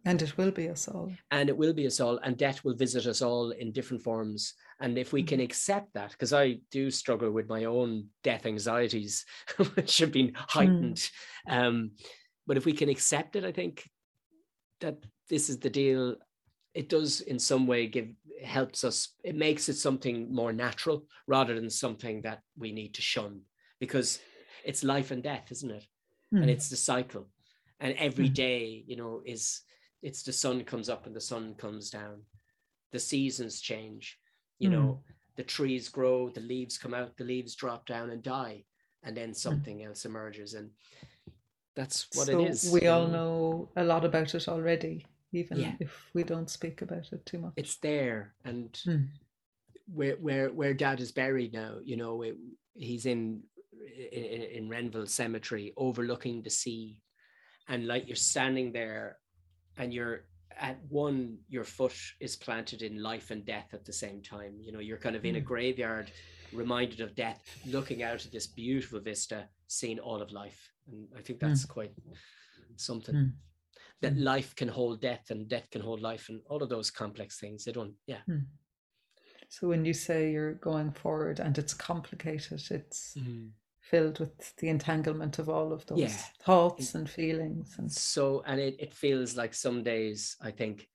and 0.05 0.21
it 0.21 0.37
will 0.37 0.51
be 0.51 0.69
us 0.69 0.87
all 0.87 1.11
and 1.31 1.49
it 1.49 1.57
will 1.57 1.73
be 1.73 1.87
us 1.87 1.99
all 1.99 2.17
and 2.23 2.37
death 2.37 2.63
will 2.63 2.75
visit 2.75 3.05
us 3.07 3.21
all 3.21 3.51
in 3.51 3.71
different 3.71 4.03
forms. 4.03 4.53
And 4.79 4.97
if 4.97 5.13
we 5.13 5.23
can 5.23 5.39
accept 5.39 5.93
that 5.93 6.11
because 6.11 6.33
i 6.33 6.59
do 6.71 6.91
struggle 6.91 7.31
with 7.31 7.49
my 7.49 7.65
own 7.65 8.09
death 8.23 8.45
anxieties 8.45 9.25
which 9.75 9.97
have 9.99 10.11
been 10.11 10.33
heightened. 10.35 11.09
Um 11.49 11.91
but 12.47 12.57
if 12.57 12.65
we 12.65 12.73
can 12.73 12.89
accept 12.89 13.35
it 13.35 13.43
i 13.45 13.51
think 13.51 13.89
that 14.81 14.97
this 15.29 15.49
is 15.49 15.59
the 15.59 15.69
deal. 15.69 16.15
It 16.73 16.89
does 16.89 17.21
in 17.21 17.39
some 17.39 17.67
way 17.67 17.87
give 17.87 18.09
helps 18.43 18.83
us 18.83 19.13
it 19.23 19.35
makes 19.35 19.69
it 19.69 19.75
something 19.75 20.33
more 20.33 20.51
natural 20.51 21.07
rather 21.25 21.55
than 21.55 21.69
something 21.69 22.21
that 22.21 22.41
we 22.57 22.71
need 22.73 22.93
to 22.95 23.01
shun 23.01 23.41
because 23.79 24.19
it's 24.65 24.83
life 24.83 25.11
and 25.11 25.23
death 25.23 25.51
isn't 25.51 25.71
it? 25.71 25.87
And 26.41 26.49
Mm, 26.49 26.49
it's 26.49 26.69
the 26.69 26.75
cycle. 26.75 27.29
And 27.79 27.95
every 27.97 28.29
Mhm. 28.29 28.33
day 28.35 28.83
you 28.87 28.95
know 28.97 29.21
is 29.25 29.61
it's 30.07 30.23
the 30.23 30.33
sun 30.33 30.63
comes 30.63 30.87
up 30.93 31.05
and 31.07 31.15
the 31.15 31.21
sun 31.31 31.55
comes 31.55 31.89
down. 31.89 32.17
The 32.91 32.99
seasons 32.99 33.59
change 33.59 34.19
you 34.59 34.69
know 34.69 35.03
the 35.35 35.43
trees 35.43 35.89
grow 35.89 36.29
the 36.29 36.39
leaves 36.39 36.77
come 36.77 36.93
out 36.93 37.17
the 37.17 37.25
leaves 37.25 37.55
drop 37.55 37.85
down 37.85 38.09
and 38.09 38.23
die 38.23 38.63
and 39.03 39.13
then 39.17 39.33
something 39.33 39.83
else 39.83 40.05
emerges 40.05 40.53
and 40.53 40.69
that's 41.75 42.07
what 42.15 42.27
so 42.27 42.39
it 42.39 42.49
is 42.49 42.71
we 42.71 42.87
all 42.87 43.07
know. 43.07 43.69
a 43.75 43.83
lot 43.83 44.05
about 44.05 44.33
it 44.33 44.47
already 44.47 45.05
even 45.33 45.57
Yeah. 45.59 45.73
if 45.81 45.91
we 46.13 46.23
don't 46.23 46.49
speak 46.49 46.81
about 46.81 47.11
it 47.11 47.25
too 47.25 47.39
much. 47.39 47.53
It's 47.57 47.77
there 47.77 48.33
and 48.45 48.71
Mm. 48.87 49.07
where 49.97 50.15
where 50.15 50.49
where 50.59 50.73
dad 50.73 50.99
is 51.01 51.11
buried 51.11 51.51
now 51.53 51.79
you 51.83 51.97
know 51.97 52.21
it, 52.21 52.37
he's 52.75 53.05
in, 53.05 53.43
in 54.11 54.43
in 54.57 54.69
renville 54.69 55.07
cemetery 55.07 55.73
overlooking 55.75 56.41
the 56.43 56.49
sea. 56.49 57.01
And 57.67 57.87
like 57.87 58.07
you're 58.07 58.15
standing 58.33 58.71
there 58.71 59.17
and 59.77 59.93
you're 59.93 60.25
at 60.57 60.77
one 60.89 61.37
your 61.49 61.63
foot 61.65 61.95
is 62.19 62.35
planted 62.35 62.81
in 62.81 63.01
life 63.03 63.31
and 63.31 63.43
death 63.45 63.73
at 63.73 63.83
the 63.85 63.93
same 63.93 64.21
time. 64.21 64.53
You 64.61 64.71
know 64.71 64.79
you're 64.79 64.97
kind 64.97 65.15
of 65.15 65.25
in 65.25 65.35
a 65.35 65.41
Mm. 65.41 65.45
graveyard 65.45 66.11
reminded 66.53 67.01
of 67.01 67.15
death 67.15 67.43
looking 67.65 68.03
out 68.03 68.25
at 68.25 68.31
this 68.31 68.47
beautiful 68.47 68.99
vista 69.01 69.49
seeing 69.67 69.99
all 69.99 70.21
of 70.21 70.31
life. 70.31 70.71
And 70.87 71.07
i 71.17 71.21
think 71.21 71.39
that's 71.39 71.65
quite 71.65 71.93
something 72.77 73.15
Mm. 73.15 73.33
that 74.01 74.13
Mm. 74.13 74.23
life 74.23 74.55
can 74.55 74.67
hold 74.69 75.01
death 75.01 75.31
and 75.31 75.47
death 75.49 75.69
can 75.71 75.81
hold 75.81 76.01
life 76.01 76.29
and 76.29 76.41
all 76.49 76.61
of 76.63 76.69
those 76.69 76.89
complex 76.91 77.39
things. 77.39 77.65
They 77.65 77.71
don't 77.73 77.95
yeah. 78.05 78.21
So 79.49 79.67
when 79.67 79.85
you 79.85 79.93
say 79.93 80.31
you're 80.31 80.53
going 80.55 80.91
forward 80.91 81.39
and 81.39 81.57
it's 81.57 81.73
complicated 81.73 82.61
it's 82.71 83.17
filled 83.85 84.19
with 84.19 84.55
the 84.57 84.69
entanglement 84.69 85.37
of 85.39 85.47
all 85.47 85.71
of 85.71 85.85
those 85.85 85.99
Yeah. 86.01 86.17
thoughts 86.41 86.95
and 86.95 87.09
feelings 87.09 87.75
and 87.77 87.91
so 87.91 88.43
and 88.45 88.59
it, 88.59 88.75
it 88.79 88.93
feels 88.93 89.37
like 89.37 89.53
some 89.53 89.83
days 89.83 90.35
i 90.41 90.51
think 90.51 90.87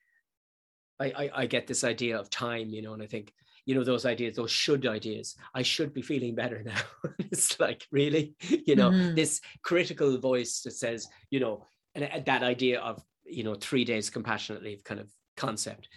I, 0.98 1.06
I 1.06 1.30
i 1.42 1.46
get 1.46 1.66
this 1.66 1.84
idea 1.84 2.18
of 2.18 2.30
time 2.30 2.70
you 2.70 2.82
know 2.82 2.94
and 2.94 3.02
i 3.02 3.06
think 3.06 3.32
you 3.64 3.74
know 3.74 3.84
those 3.84 4.06
ideas 4.06 4.36
those 4.36 4.50
should 4.50 4.86
ideas 4.86 5.36
i 5.54 5.62
should 5.62 5.94
be 5.94 6.02
feeling 6.02 6.34
better 6.34 6.62
now 6.64 6.80
it's 7.18 7.60
like 7.60 7.86
really 7.92 8.34
you 8.66 8.74
know 8.74 8.90
Mhm. 8.90 9.14
this 9.14 9.40
critical 9.62 10.18
voice 10.18 10.60
that 10.62 10.72
says 10.72 11.06
you 11.30 11.38
know 11.40 11.64
and 11.94 12.24
that 12.24 12.42
idea 12.42 12.80
of 12.80 13.02
you 13.24 13.44
know 13.44 13.54
three 13.54 13.84
days 13.84 14.10
compassionate 14.10 14.62
leave 14.62 14.82
kind 14.82 15.00
of 15.00 15.10
concept 15.36 15.88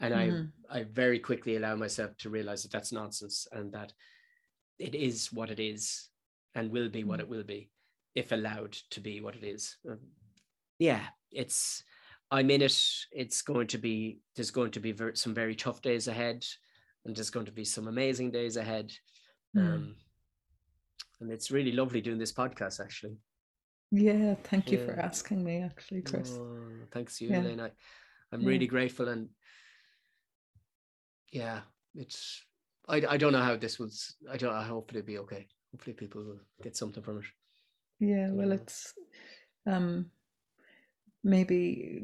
and 0.00 0.14
Mhm. 0.14 0.52
i 0.70 0.80
i 0.80 0.82
very 0.84 1.18
quickly 1.18 1.56
allow 1.56 1.74
myself 1.74 2.16
to 2.18 2.28
realize 2.30 2.62
that 2.62 2.72
that's 2.72 2.92
nonsense 2.92 3.46
and 3.52 3.72
that 3.72 3.92
it 4.78 4.94
is 4.94 5.32
what 5.32 5.50
it 5.50 5.60
is 5.60 6.08
and 6.54 6.70
will 6.70 6.88
be 6.88 7.04
what 7.04 7.18
Mm. 7.18 7.22
it 7.22 7.28
will 7.28 7.44
be 7.44 7.70
if 8.14 8.32
allowed 8.32 8.72
to 8.90 9.00
be 9.00 9.20
what 9.20 9.36
it 9.36 9.44
is 9.44 9.76
Um, 9.88 9.98
yeah 10.78 11.04
it's 11.30 11.82
i'm 12.30 12.50
in 12.50 12.62
it 12.62 12.76
it's 13.12 13.42
going 13.42 13.66
to 13.68 13.78
be 13.78 14.20
there's 14.36 14.50
going 14.50 14.70
to 14.72 14.80
be 14.80 14.92
ver- 14.92 15.14
some 15.14 15.34
very 15.34 15.54
tough 15.54 15.80
days 15.82 16.08
ahead 16.08 16.44
and 17.04 17.16
there's 17.16 17.30
going 17.30 17.46
to 17.46 17.52
be 17.52 17.64
some 17.64 17.88
amazing 17.88 18.30
days 18.30 18.56
ahead 18.56 18.92
Mm. 19.56 19.60
um 19.74 19.96
and 21.20 21.30
it's 21.30 21.50
really 21.50 21.72
lovely 21.72 22.00
doing 22.00 22.18
this 22.18 22.32
podcast 22.32 22.80
actually 22.80 23.16
yeah 23.90 24.34
thank 24.44 24.72
you 24.72 24.78
for 24.78 24.98
asking 24.98 25.44
me 25.44 25.62
actually 25.62 26.02
chris 26.02 26.30
Oh, 26.32 26.86
thanks 26.90 27.20
you 27.20 27.28
Yeah. 27.28 27.40
elaine 27.40 27.60
I, 27.60 27.70
i'm 28.32 28.40
Yeah. 28.42 28.48
really 28.48 28.66
grateful 28.66 29.08
and 29.08 29.28
yeah 31.30 31.60
it's 31.94 32.42
I, 32.88 32.96
I 33.08 33.16
don't 33.16 33.32
know 33.32 33.42
how 33.42 33.56
this 33.56 33.78
was. 33.78 34.16
I 34.30 34.36
don't 34.36 34.54
i 34.54 34.64
hope 34.64 34.90
it'll 34.90 35.06
be 35.06 35.18
okay 35.18 35.46
hopefully 35.72 35.94
people 35.94 36.22
will 36.24 36.40
get 36.62 36.76
something 36.76 37.02
from 37.02 37.18
it 37.18 37.24
Yeah, 37.98 38.30
well, 38.30 38.48
Yeah. 38.48 38.54
it's 38.54 38.94
um 39.66 40.10
maybe 41.24 42.02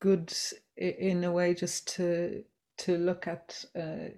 good 0.00 0.32
in 0.76 1.24
a 1.24 1.32
way 1.32 1.54
just 1.54 1.88
to 1.96 2.44
to 2.78 2.96
look 2.98 3.26
at 3.26 3.64
uh, 3.74 4.08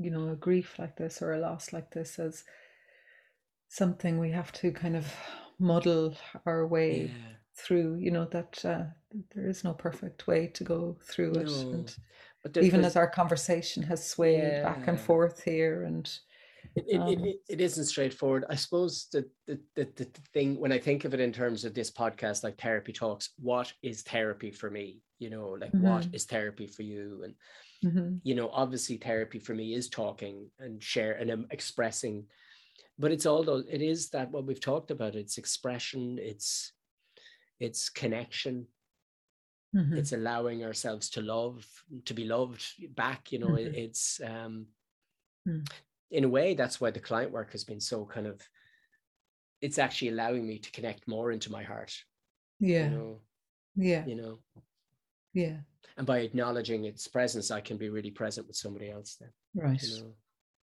you 0.00 0.10
know 0.10 0.30
a 0.30 0.36
grief 0.36 0.78
like 0.78 0.96
this 0.96 1.22
or 1.22 1.32
a 1.32 1.38
loss 1.38 1.72
like 1.72 1.90
this 1.90 2.18
as 2.18 2.44
something 3.68 4.18
we 4.18 4.30
have 4.30 4.52
to 4.52 4.72
kind 4.72 4.96
of 4.96 5.12
model 5.58 6.16
our 6.46 6.66
way 6.66 7.06
yeah 7.06 7.34
through. 7.54 7.96
You 7.96 8.12
know 8.12 8.24
that 8.26 8.64
uh, 8.64 8.84
there 9.34 9.48
is 9.48 9.64
no 9.64 9.74
perfect 9.74 10.26
way 10.26 10.46
to 10.54 10.64
go 10.64 10.96
through 11.02 11.32
it, 11.34 11.46
No. 11.46 11.70
and 11.72 11.96
even 12.62 12.84
as 12.84 12.94
our 12.96 13.10
conversation 13.10 13.82
has 13.82 14.08
swayed 14.08 14.38
yeah. 14.38 14.62
back 14.62 14.86
and 14.86 14.98
forth 14.98 15.42
here 15.42 15.82
and 15.82 16.08
it, 16.74 16.84
it, 16.88 16.98
um, 16.98 17.08
it, 17.08 17.36
it 17.48 17.60
isn't 17.60 17.84
straightforward 17.84 18.44
i 18.50 18.54
suppose 18.54 19.08
the, 19.12 19.24
the, 19.46 19.58
the, 19.74 19.88
the 19.96 20.06
thing 20.32 20.58
when 20.58 20.72
i 20.72 20.78
think 20.78 21.04
of 21.04 21.14
it 21.14 21.20
in 21.20 21.32
terms 21.32 21.64
of 21.64 21.74
this 21.74 21.90
podcast 21.90 22.44
like 22.44 22.60
therapy 22.60 22.92
talks 22.92 23.30
what 23.38 23.72
is 23.82 24.02
therapy 24.02 24.50
for 24.50 24.70
me 24.70 25.00
you 25.18 25.30
know 25.30 25.50
like 25.60 25.72
mm-hmm. 25.72 25.88
what 25.88 26.06
is 26.12 26.24
therapy 26.24 26.66
for 26.66 26.82
you 26.82 27.22
and 27.24 27.34
mm-hmm. 27.84 28.16
you 28.22 28.34
know 28.34 28.50
obviously 28.52 28.96
therapy 28.96 29.38
for 29.38 29.54
me 29.54 29.74
is 29.74 29.88
talking 29.88 30.48
and 30.58 30.82
share 30.82 31.12
and 31.12 31.30
um, 31.30 31.46
expressing 31.50 32.24
but 32.98 33.12
it's 33.12 33.26
all 33.26 33.42
those 33.42 33.64
it 33.68 33.82
is 33.82 34.10
that 34.10 34.30
what 34.30 34.44
we've 34.44 34.60
talked 34.60 34.90
about 34.90 35.14
it's 35.14 35.38
expression 35.38 36.18
it's 36.20 36.72
it's 37.60 37.88
connection 37.88 38.66
mm-hmm. 39.74 39.96
it's 39.96 40.12
allowing 40.12 40.64
ourselves 40.64 41.10
to 41.10 41.20
love 41.20 41.66
to 42.04 42.14
be 42.14 42.24
loved 42.24 42.64
back 42.94 43.32
you 43.32 43.38
know 43.38 43.48
mm-hmm. 43.48 43.74
it's 43.74 44.20
um 44.24 44.66
mm. 45.48 45.66
In 46.10 46.24
a 46.24 46.28
way 46.28 46.54
that's 46.54 46.80
why 46.80 46.90
the 46.90 47.00
client 47.00 47.30
work 47.30 47.52
has 47.52 47.64
been 47.64 47.80
so 47.80 48.04
kind 48.04 48.26
of 48.26 48.40
it's 49.60 49.78
actually 49.78 50.08
allowing 50.08 50.46
me 50.46 50.58
to 50.58 50.70
connect 50.70 51.06
more 51.08 51.32
into 51.32 51.50
my 51.50 51.62
heart 51.62 51.92
yeah. 52.60 52.84
you 52.84 52.90
know, 52.90 53.20
yeah. 53.76 54.04
You 54.06 54.16
know? 54.16 54.38
Yeah. 55.32 55.56
And 55.96 56.06
by 56.06 56.20
acknowledging 56.20 56.84
its 56.84 57.06
presence 57.08 57.50
i 57.50 57.60
can 57.60 57.76
be 57.76 57.88
really 57.88 58.10
present 58.10 58.46
with 58.46 58.56
somebody 58.56 58.90
else 58.90 59.16
then 59.20 59.30
right. 59.54 59.82
you 59.82 60.00
know? 60.00 60.12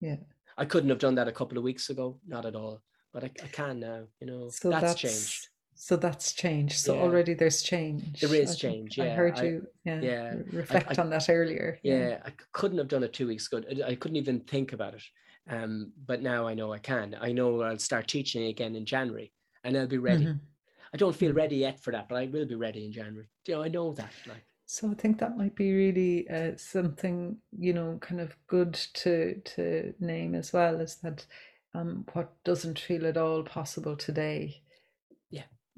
yeah. 0.00 0.16
I 0.56 0.64
couldn't 0.64 0.90
have 0.90 0.98
done 0.98 1.14
that 1.16 1.28
a 1.28 1.32
couple 1.32 1.56
of 1.56 1.64
weeks 1.64 1.90
ago 1.90 2.18
not 2.26 2.46
at 2.46 2.56
all 2.56 2.82
but 3.12 3.24
i, 3.24 3.30
I 3.42 3.48
can 3.48 3.80
now 3.80 4.04
you 4.20 4.26
know? 4.26 4.48
So 4.50 4.70
that's, 4.70 4.82
that's 4.82 5.00
changed. 5.00 5.48
so 5.74 5.96
that's 5.96 6.32
changed. 6.32 6.78
So 6.78 6.94
yeah. 6.94 7.02
already 7.02 7.34
there's 7.34 7.62
change. 7.62 8.20
There 8.20 8.34
is 8.34 8.56
change 8.56 8.98
yeah 8.98 9.04
i 9.04 9.08
heard 9.10 9.38
you 9.38 9.66
I, 9.86 9.90
yeah, 9.90 10.00
yeah, 10.00 10.34
reflect 10.52 10.98
I, 10.98 11.00
I, 11.00 11.04
on 11.04 11.10
that 11.10 11.28
earlier 11.28 11.78
yeah. 11.82 12.08
yeah. 12.08 12.18
i 12.24 12.32
couldn't 12.52 12.78
have 12.78 12.88
done 12.88 13.04
it 13.04 13.12
two 13.12 13.28
weeks 13.28 13.50
ago. 13.50 13.62
I 13.86 13.94
couldn't 13.94 14.16
even 14.16 14.40
think 14.40 14.72
about 14.72 14.94
it 14.94 15.02
um 15.48 15.92
but 16.06 16.22
now 16.22 16.46
i 16.46 16.54
know 16.54 16.72
i 16.72 16.78
can. 16.78 17.16
I 17.20 17.32
know 17.32 17.62
i'll 17.62 17.78
start 17.78 18.08
teaching 18.08 18.46
again 18.46 18.74
in 18.74 18.84
january 18.84 19.32
and 19.64 19.76
i'll 19.76 19.86
be 19.86 19.98
ready. 19.98 20.26
Mm-hmm. 20.26 20.44
i 20.94 20.96
don't 20.96 21.16
feel 21.16 21.32
ready 21.32 21.56
yet 21.56 21.80
for 21.80 21.92
that 21.92 22.08
but 22.08 22.16
i 22.16 22.26
will 22.26 22.46
be 22.46 22.54
ready 22.54 22.84
in 22.84 22.92
january. 22.92 23.28
You 23.46 23.54
know 23.54 23.62
i 23.62 23.68
know 23.68 23.92
that 23.94 24.12
like. 24.26 24.44
So 24.70 24.90
I 24.90 24.94
think 24.94 25.18
that 25.18 25.38
might 25.38 25.56
be 25.56 25.72
really 25.72 26.28
uh, 26.28 26.52
something 26.58 27.38
you 27.58 27.72
know 27.72 27.98
kind 28.00 28.20
of 28.20 28.36
good 28.46 28.74
to 28.94 29.40
to 29.54 29.94
name 29.98 30.34
as 30.34 30.52
well 30.52 30.80
is 30.80 30.96
that 30.96 31.24
um, 31.74 32.04
what 32.12 32.32
doesn't 32.44 32.78
feel 32.78 33.06
at 33.06 33.16
all 33.16 33.42
possible 33.42 33.96
today 33.96 34.62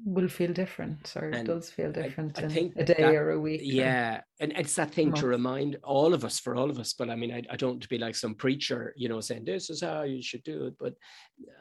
will 0.05 0.27
feel 0.27 0.51
different 0.51 1.13
or 1.15 1.29
and 1.29 1.47
does 1.47 1.69
feel 1.69 1.91
different 1.91 2.37
I, 2.39 2.43
I 2.43 2.45
in 2.45 2.73
a 2.75 2.83
day 2.83 2.93
that, 2.97 3.15
or 3.15 3.31
a 3.31 3.39
week. 3.39 3.61
Yeah. 3.63 4.21
And 4.39 4.51
it's 4.55 4.75
that 4.75 4.91
thing 4.91 5.13
to 5.13 5.27
remind 5.27 5.77
all 5.83 6.13
of 6.13 6.25
us, 6.25 6.39
for 6.39 6.55
all 6.55 6.69
of 6.69 6.79
us. 6.79 6.93
But 6.93 7.09
I 7.09 7.15
mean, 7.15 7.31
I, 7.33 7.43
I 7.49 7.55
don't 7.55 7.81
to 7.81 7.87
be 7.87 7.97
like 7.97 8.15
some 8.15 8.35
preacher, 8.35 8.93
you 8.95 9.09
know, 9.09 9.21
saying 9.21 9.45
this 9.45 9.69
is 9.69 9.81
how 9.81 10.03
you 10.03 10.21
should 10.21 10.43
do 10.43 10.65
it. 10.65 10.75
But, 10.79 10.93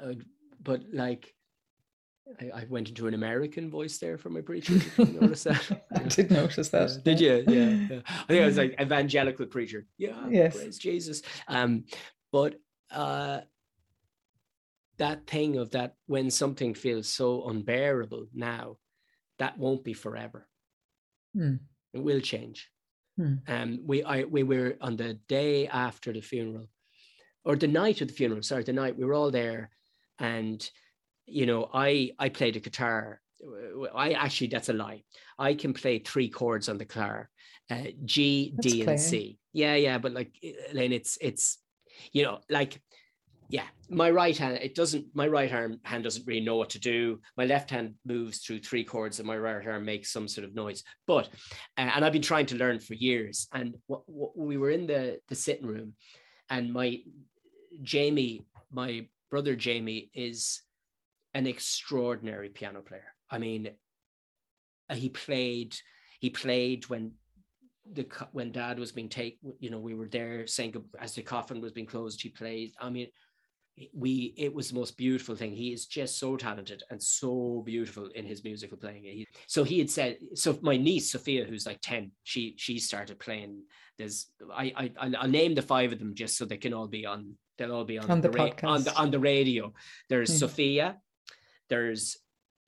uh, 0.02 0.14
but 0.62 0.82
like, 0.92 1.32
I, 2.40 2.60
I, 2.60 2.66
went 2.68 2.88
into 2.88 3.08
an 3.08 3.14
American 3.14 3.70
voice 3.70 3.98
there 3.98 4.16
for 4.16 4.30
my 4.30 4.40
preacher. 4.40 4.78
Did 4.78 5.08
you 5.08 5.20
notice 5.20 5.44
that? 5.44 5.82
I 5.94 5.98
did 6.08 6.30
notice 6.30 6.68
that. 6.68 6.90
Uh, 6.90 6.96
did 7.04 7.20
you? 7.20 7.44
Yeah, 7.48 7.68
yeah. 7.68 8.00
I 8.06 8.26
think 8.26 8.42
I 8.42 8.46
was 8.46 8.56
like 8.56 8.80
evangelical 8.80 9.46
preacher. 9.46 9.86
Yeah. 9.98 10.28
Yes. 10.28 10.56
Praise 10.56 10.78
Jesus. 10.78 11.22
Um, 11.48 11.84
but 12.30 12.54
uh, 12.92 13.40
that 15.00 15.26
thing 15.26 15.56
of 15.56 15.70
that 15.70 15.94
when 16.06 16.30
something 16.30 16.74
feels 16.74 17.08
so 17.08 17.48
unbearable 17.48 18.26
now, 18.34 18.76
that 19.38 19.58
won't 19.58 19.82
be 19.82 19.94
forever. 19.94 20.46
Mm. 21.36 21.58
It 21.94 22.02
will 22.02 22.20
change. 22.20 22.70
Mm. 23.18 23.40
Um, 23.48 23.80
we 23.84 24.04
I 24.04 24.24
we 24.24 24.42
were 24.42 24.76
on 24.80 24.96
the 24.96 25.14
day 25.28 25.66
after 25.66 26.12
the 26.12 26.20
funeral, 26.20 26.68
or 27.44 27.56
the 27.56 27.66
night 27.66 28.00
of 28.00 28.08
the 28.08 28.14
funeral. 28.14 28.42
Sorry, 28.42 28.62
the 28.62 28.72
night 28.72 28.96
we 28.96 29.04
were 29.04 29.14
all 29.14 29.30
there, 29.30 29.70
and 30.18 30.70
you 31.26 31.46
know 31.46 31.70
I 31.72 32.12
I 32.18 32.28
played 32.28 32.56
a 32.56 32.60
guitar. 32.60 33.20
I 33.94 34.12
actually 34.12 34.48
that's 34.48 34.68
a 34.68 34.74
lie. 34.74 35.02
I 35.38 35.54
can 35.54 35.72
play 35.72 35.98
three 35.98 36.28
chords 36.28 36.68
on 36.68 36.76
the 36.76 36.84
guitar, 36.84 37.30
uh, 37.70 37.88
G, 38.04 38.52
that's 38.54 38.72
D, 38.72 38.82
and 38.82 39.00
C. 39.00 39.38
Yeah, 39.52 39.76
yeah, 39.76 39.98
but 39.98 40.12
like, 40.12 40.36
Elaine, 40.70 40.92
it's 40.92 41.16
it's 41.20 41.58
you 42.12 42.22
know 42.22 42.40
like 42.50 42.80
yeah, 43.50 43.66
my 43.88 44.08
right 44.10 44.36
hand, 44.36 44.58
it 44.62 44.76
doesn't, 44.76 45.06
my 45.12 45.26
right 45.26 45.52
arm 45.52 45.80
hand 45.82 46.04
doesn't 46.04 46.24
really 46.24 46.40
know 46.40 46.54
what 46.54 46.70
to 46.70 46.78
do. 46.78 47.18
My 47.36 47.46
left 47.46 47.68
hand 47.68 47.94
moves 48.06 48.38
through 48.38 48.60
three 48.60 48.84
chords 48.84 49.18
and 49.18 49.26
my 49.26 49.36
right 49.36 49.66
arm 49.66 49.84
makes 49.84 50.12
some 50.12 50.28
sort 50.28 50.46
of 50.46 50.54
noise. 50.54 50.84
But, 51.08 51.26
uh, 51.76 51.90
and 51.94 52.04
I've 52.04 52.12
been 52.12 52.22
trying 52.22 52.46
to 52.46 52.54
learn 52.54 52.78
for 52.78 52.94
years. 52.94 53.48
And 53.52 53.74
what, 53.88 54.02
what, 54.06 54.38
we 54.38 54.56
were 54.56 54.70
in 54.70 54.86
the, 54.86 55.18
the 55.28 55.34
sitting 55.34 55.66
room 55.66 55.94
and 56.48 56.72
my 56.72 57.00
Jamie, 57.82 58.46
my 58.70 59.08
brother 59.32 59.56
Jamie 59.56 60.10
is 60.14 60.62
an 61.34 61.48
extraordinary 61.48 62.50
piano 62.50 62.82
player. 62.82 63.14
I 63.28 63.38
mean, 63.38 63.70
uh, 64.88 64.94
he 64.94 65.08
played, 65.08 65.76
he 66.20 66.30
played 66.30 66.88
when 66.88 67.12
the 67.92 68.06
when 68.30 68.52
dad 68.52 68.78
was 68.78 68.92
being 68.92 69.08
taken, 69.08 69.52
you 69.58 69.70
know, 69.70 69.80
we 69.80 69.94
were 69.94 70.08
there 70.08 70.46
saying 70.46 70.76
as 71.00 71.14
the 71.14 71.22
coffin 71.22 71.60
was 71.60 71.72
being 71.72 71.86
closed, 71.86 72.22
he 72.22 72.28
played. 72.28 72.72
I 72.80 72.90
mean, 72.90 73.08
we 73.92 74.34
it 74.36 74.52
was 74.52 74.70
the 74.70 74.74
most 74.74 74.96
beautiful 74.96 75.34
thing 75.34 75.52
he 75.52 75.72
is 75.72 75.86
just 75.86 76.18
so 76.18 76.36
talented 76.36 76.82
and 76.90 77.02
so 77.02 77.62
beautiful 77.64 78.08
in 78.14 78.24
his 78.24 78.44
musical 78.44 78.76
playing 78.76 79.04
he, 79.04 79.26
so 79.46 79.64
he 79.64 79.78
had 79.78 79.90
said 79.90 80.18
so 80.34 80.58
my 80.62 80.76
niece 80.76 81.10
sophia 81.10 81.44
who's 81.44 81.66
like 81.66 81.80
10 81.82 82.10
she 82.22 82.54
she 82.58 82.78
started 82.78 83.18
playing 83.18 83.62
there's 83.98 84.26
i 84.52 84.72
i 84.76 85.10
i'll 85.18 85.28
name 85.28 85.54
the 85.54 85.62
five 85.62 85.92
of 85.92 85.98
them 85.98 86.14
just 86.14 86.36
so 86.36 86.44
they 86.44 86.56
can 86.56 86.74
all 86.74 86.88
be 86.88 87.06
on 87.06 87.34
they'll 87.58 87.72
all 87.72 87.84
be 87.84 87.98
on, 87.98 88.10
on 88.10 88.20
the, 88.20 88.28
the 88.28 88.38
podcast. 88.38 88.68
on 88.68 88.82
the 88.84 88.94
on 88.94 89.10
the 89.10 89.18
radio 89.18 89.72
there's 90.08 90.30
mm. 90.30 90.38
sophia 90.38 90.96
there's 91.68 92.18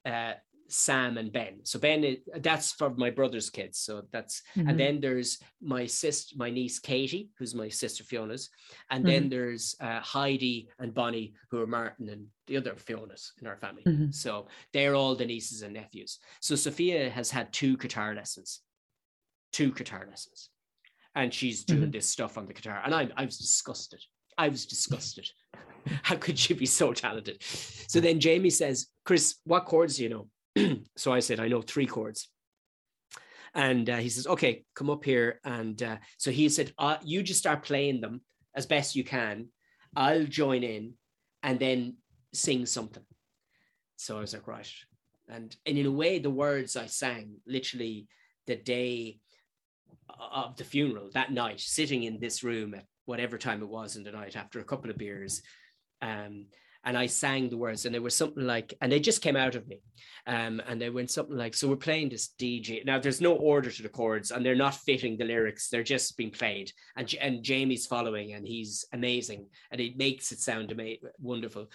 uh 0.07 0.33
Sam 0.73 1.19
and 1.19 1.31
Ben. 1.31 1.61
So 1.65 1.79
Ben, 1.79 2.03
is, 2.03 2.17
that's 2.37 2.73
for 2.73 2.91
my 2.91 3.11
brother's 3.11 3.51
kids. 3.51 3.79
So 3.79 4.03
that's 4.11 4.43
mm-hmm. 4.57 4.69
and 4.69 4.81
then 4.81 5.01
there's 5.01 5.39
my 5.61 5.85
sister, 5.87 6.35
my 6.39 6.51
niece 6.51 6.79
Katie, 6.79 7.29
who's 7.39 7.55
my 7.55 7.69
sister 7.69 8.05
Fiona's, 8.05 8.49
and 8.91 9.05
mm-hmm. 9.05 9.13
then 9.13 9.29
there's 9.29 9.77
uh, 9.81 10.01
Heidi 10.01 10.69
and 10.79 10.95
Bonnie, 10.95 11.35
who 11.51 11.61
are 11.61 11.67
Martin 11.67 12.09
and 12.09 12.27
the 12.47 12.57
other 12.57 12.75
Fiona's 12.75 13.33
in 13.41 13.47
our 13.47 13.57
family. 13.57 13.83
Mm-hmm. 13.87 14.13
So 14.13 14.47
they're 14.73 14.95
all 14.95 15.15
the 15.15 15.27
nieces 15.27 15.61
and 15.63 15.75
nephews. 15.75 16.19
So 16.41 16.57
Sophia 16.57 17.11
has 17.11 17.31
had 17.31 17.53
two 17.53 17.77
guitar 17.77 18.15
lessons, 18.15 18.61
two 19.53 19.73
guitar 19.73 20.07
lessons, 20.09 20.49
and 21.15 21.33
she's 21.35 21.65
doing 21.65 21.83
mm-hmm. 21.83 21.91
this 21.91 22.09
stuff 22.09 22.39
on 22.39 22.47
the 22.47 22.55
guitar, 22.55 22.81
and 22.83 22.95
I, 22.95 23.09
I 23.17 23.27
was 23.27 23.37
disgusted. 23.37 24.01
I 24.39 24.49
was 24.49 24.65
disgusted. 24.65 25.29
How 26.03 26.17
could 26.17 26.39
she 26.39 26.55
be 26.55 26.65
so 26.65 26.95
talented? 26.95 27.43
So 27.43 28.01
then 28.01 28.21
Jamie 28.21 28.51
says, 28.51 28.87
Chris, 29.05 29.37
what 29.45 29.67
chords 29.67 29.97
do 29.97 30.05
you 30.05 30.09
know? 30.09 30.29
so 30.97 31.13
I 31.13 31.21
said, 31.21 31.41
I 31.41 31.49
know 31.49 31.63
three 31.63 31.87
chords. 31.87 32.29
And 33.55 33.89
uh, 33.91 33.97
he 33.97 34.09
says, 34.09 34.27
okay, 34.27 34.65
come 34.75 34.91
up 34.91 35.05
here. 35.05 35.41
And 35.45 35.83
uh, 35.83 35.97
so 36.17 36.31
he 36.31 36.49
said, 36.49 36.73
uh, 36.79 36.97
you 37.03 37.23
just 37.23 37.41
start 37.41 37.63
playing 37.63 38.01
them 38.01 38.23
as 38.55 38.67
best 38.67 38.97
you 38.97 39.05
can. 39.05 39.49
I'll 39.95 40.25
join 40.25 40.63
in 40.63 40.95
and 41.43 41.59
then 41.59 41.97
sing 42.33 42.65
something. 42.67 43.05
So 43.97 44.17
I 44.17 44.21
was 44.21 44.33
like, 44.33 44.47
right. 44.47 44.71
And, 45.29 45.55
and 45.67 45.79
in 45.79 45.87
a 45.87 45.91
way, 45.91 46.19
the 46.19 46.31
words 46.31 46.77
I 46.77 46.87
sang 46.87 47.37
literally 47.47 48.09
the 48.47 48.57
day 48.57 49.21
of 50.19 50.57
the 50.57 50.65
funeral, 50.65 51.11
that 51.15 51.33
night, 51.33 51.61
sitting 51.61 52.05
in 52.05 52.19
this 52.19 52.43
room 52.43 52.75
at 52.75 52.85
whatever 53.05 53.39
time 53.39 53.63
it 53.63 53.69
was 53.69 53.97
in 53.97 54.03
the 54.03 54.13
night 54.13 54.37
after 54.37 54.61
a 54.61 54.65
couple 54.65 54.91
of 54.91 54.97
beers, 54.97 55.43
um, 56.01 56.47
and 56.85 56.97
I 56.99 57.07
sang 57.07 57.49
the 57.49 57.57
words, 57.57 57.85
and 57.85 57.95
they 57.95 58.01
were 58.01 58.11
something 58.11 58.47
like, 58.47 58.75
and 58.81 58.91
they 58.91 59.01
just 59.01 59.23
came 59.23 59.37
out 59.37 59.55
of 59.55 59.67
me. 59.69 59.81
Um, 60.27 60.63
and 60.69 60.81
they 60.81 60.91
went 60.91 61.11
something 61.11 61.37
like, 61.37 61.55
so 61.55 61.69
we're 61.69 61.77
playing 61.77 62.09
this 62.09 62.29
DJ. 62.39 62.85
Now 62.85 62.99
there's 62.99 63.21
no 63.21 63.35
order 63.35 63.71
to 63.71 63.83
the 63.83 63.89
chords, 63.89 64.31
and 64.31 64.45
they're 64.45 64.55
not 64.55 64.75
fitting 64.75 65.17
the 65.17 65.25
lyrics; 65.25 65.69
they're 65.69 65.83
just 65.83 66.17
being 66.17 66.31
played. 66.31 66.73
And 66.97 67.13
and 67.21 67.43
Jamie's 67.43 67.87
following, 67.87 68.33
and 68.33 68.47
he's 68.47 68.85
amazing, 68.93 69.47
and 69.71 69.81
it 69.81 69.97
makes 69.97 70.33
it 70.33 70.39
sound 70.39 70.71
amazing, 70.73 71.09
wonderful. 71.21 71.71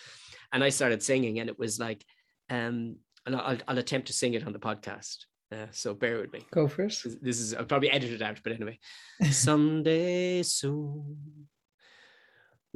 And 0.51 0.63
I 0.63 0.69
started 0.69 1.03
singing, 1.03 1.39
and 1.39 1.49
it 1.49 1.59
was 1.59 1.79
like, 1.79 2.05
um, 2.49 2.97
and 3.25 3.35
I'll, 3.35 3.57
I'll 3.67 3.77
attempt 3.77 4.07
to 4.07 4.13
sing 4.13 4.33
it 4.33 4.45
on 4.45 4.53
the 4.53 4.59
podcast. 4.59 5.25
Uh, 5.51 5.67
so 5.71 5.93
bear 5.93 6.19
with 6.19 6.33
me. 6.33 6.41
Go 6.51 6.67
first. 6.67 7.03
This, 7.03 7.15
this 7.21 7.39
is 7.39 7.53
I'll 7.53 7.65
probably 7.65 7.91
edit 7.91 8.11
it 8.11 8.21
out, 8.21 8.39
but 8.43 8.53
anyway. 8.53 8.79
Someday 9.31 10.43
soon 10.43 11.47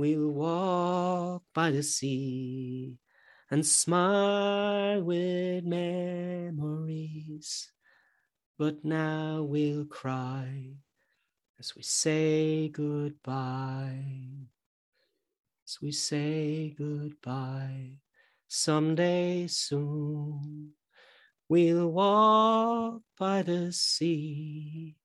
We'll 0.01 0.33
walk 0.33 1.43
by 1.53 1.69
the 1.69 1.83
sea 1.83 2.97
and 3.51 3.63
smile 3.63 5.03
with 5.03 5.63
memories. 5.63 7.21
But 8.57 8.83
now 8.83 9.43
we'll 9.43 9.85
cry 9.85 10.73
as 11.59 11.75
we 11.75 11.83
say 11.83 12.69
goodbye. 12.69 14.47
As 15.67 15.77
we 15.83 15.91
say 15.91 16.73
goodbye, 16.75 17.99
someday 18.47 19.45
soon 19.45 20.71
we'll 21.47 21.89
walk 21.89 23.03
by 23.19 23.43
the 23.43 23.71
sea 23.71 24.95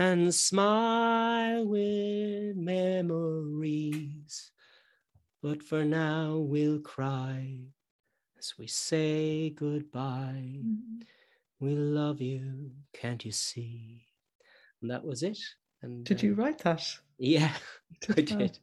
and 0.00 0.34
smile 0.34 1.66
with 1.66 2.56
memories. 2.56 4.50
But 5.42 5.62
for 5.62 5.84
now, 5.84 6.38
we'll 6.38 6.80
cry 6.80 7.58
as 8.38 8.54
we 8.58 8.66
say 8.66 9.50
goodbye. 9.50 10.62
Mm. 10.64 11.02
We 11.60 11.74
love 11.74 12.22
you, 12.22 12.70
can't 12.94 13.22
you 13.26 13.32
see? 13.32 14.06
And 14.80 14.90
that 14.90 15.04
was 15.04 15.22
it. 15.22 15.38
And 15.82 16.02
Did 16.04 16.22
you 16.22 16.32
uh, 16.32 16.36
write 16.36 16.60
that? 16.60 16.82
Yeah, 17.18 17.52
I 18.08 18.14
Did 18.14 18.28
that? 18.28 18.58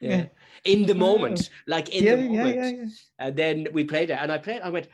Yeah. 0.00 0.10
Yeah. 0.10 0.26
In 0.64 0.86
the 0.86 0.94
Wow. 0.94 1.00
moment, 1.00 1.50
like 1.66 1.90
in 1.90 2.02
yeah, 2.06 2.14
the 2.14 2.22
yeah, 2.22 2.28
moment. 2.28 2.56
yeah, 2.56 2.70
yeah. 2.70 2.86
And 3.18 3.36
then 3.36 3.66
we 3.74 3.84
played 3.84 4.08
it, 4.08 4.18
and 4.18 4.32
I 4.32 4.38
played. 4.38 4.62
I 4.62 4.70
went, 4.70 4.88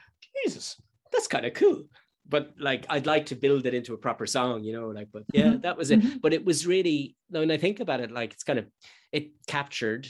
Jesus, 0.45 0.75
that's 1.13 1.29
kind 1.29 1.47
of 1.47 1.55
cool. 1.55 1.85
But 2.27 2.55
like, 2.59 2.87
I'd 2.89 3.07
like 3.07 3.27
to 3.27 3.35
build 3.37 3.67
it 3.67 3.75
into 3.75 3.93
a 3.95 3.99
proper 3.99 4.27
song, 4.27 4.65
you 4.65 4.73
know. 4.73 4.89
Like, 4.89 5.09
but 5.13 5.25
yeah, 5.35 5.53
Mhm, 5.55 5.63
that 5.63 5.77
was 5.77 5.91
it. 5.91 6.01
mhm. 6.01 6.21
But 6.23 6.33
it 6.33 6.45
was 6.45 6.67
really 6.67 7.17
when 7.29 7.51
I 7.51 7.59
think 7.59 7.81
about 7.81 8.01
it, 8.01 8.11
like 8.11 8.33
it's 8.33 8.45
kind 8.45 8.59
of 8.59 8.67
it 9.13 9.33
captured 9.47 10.09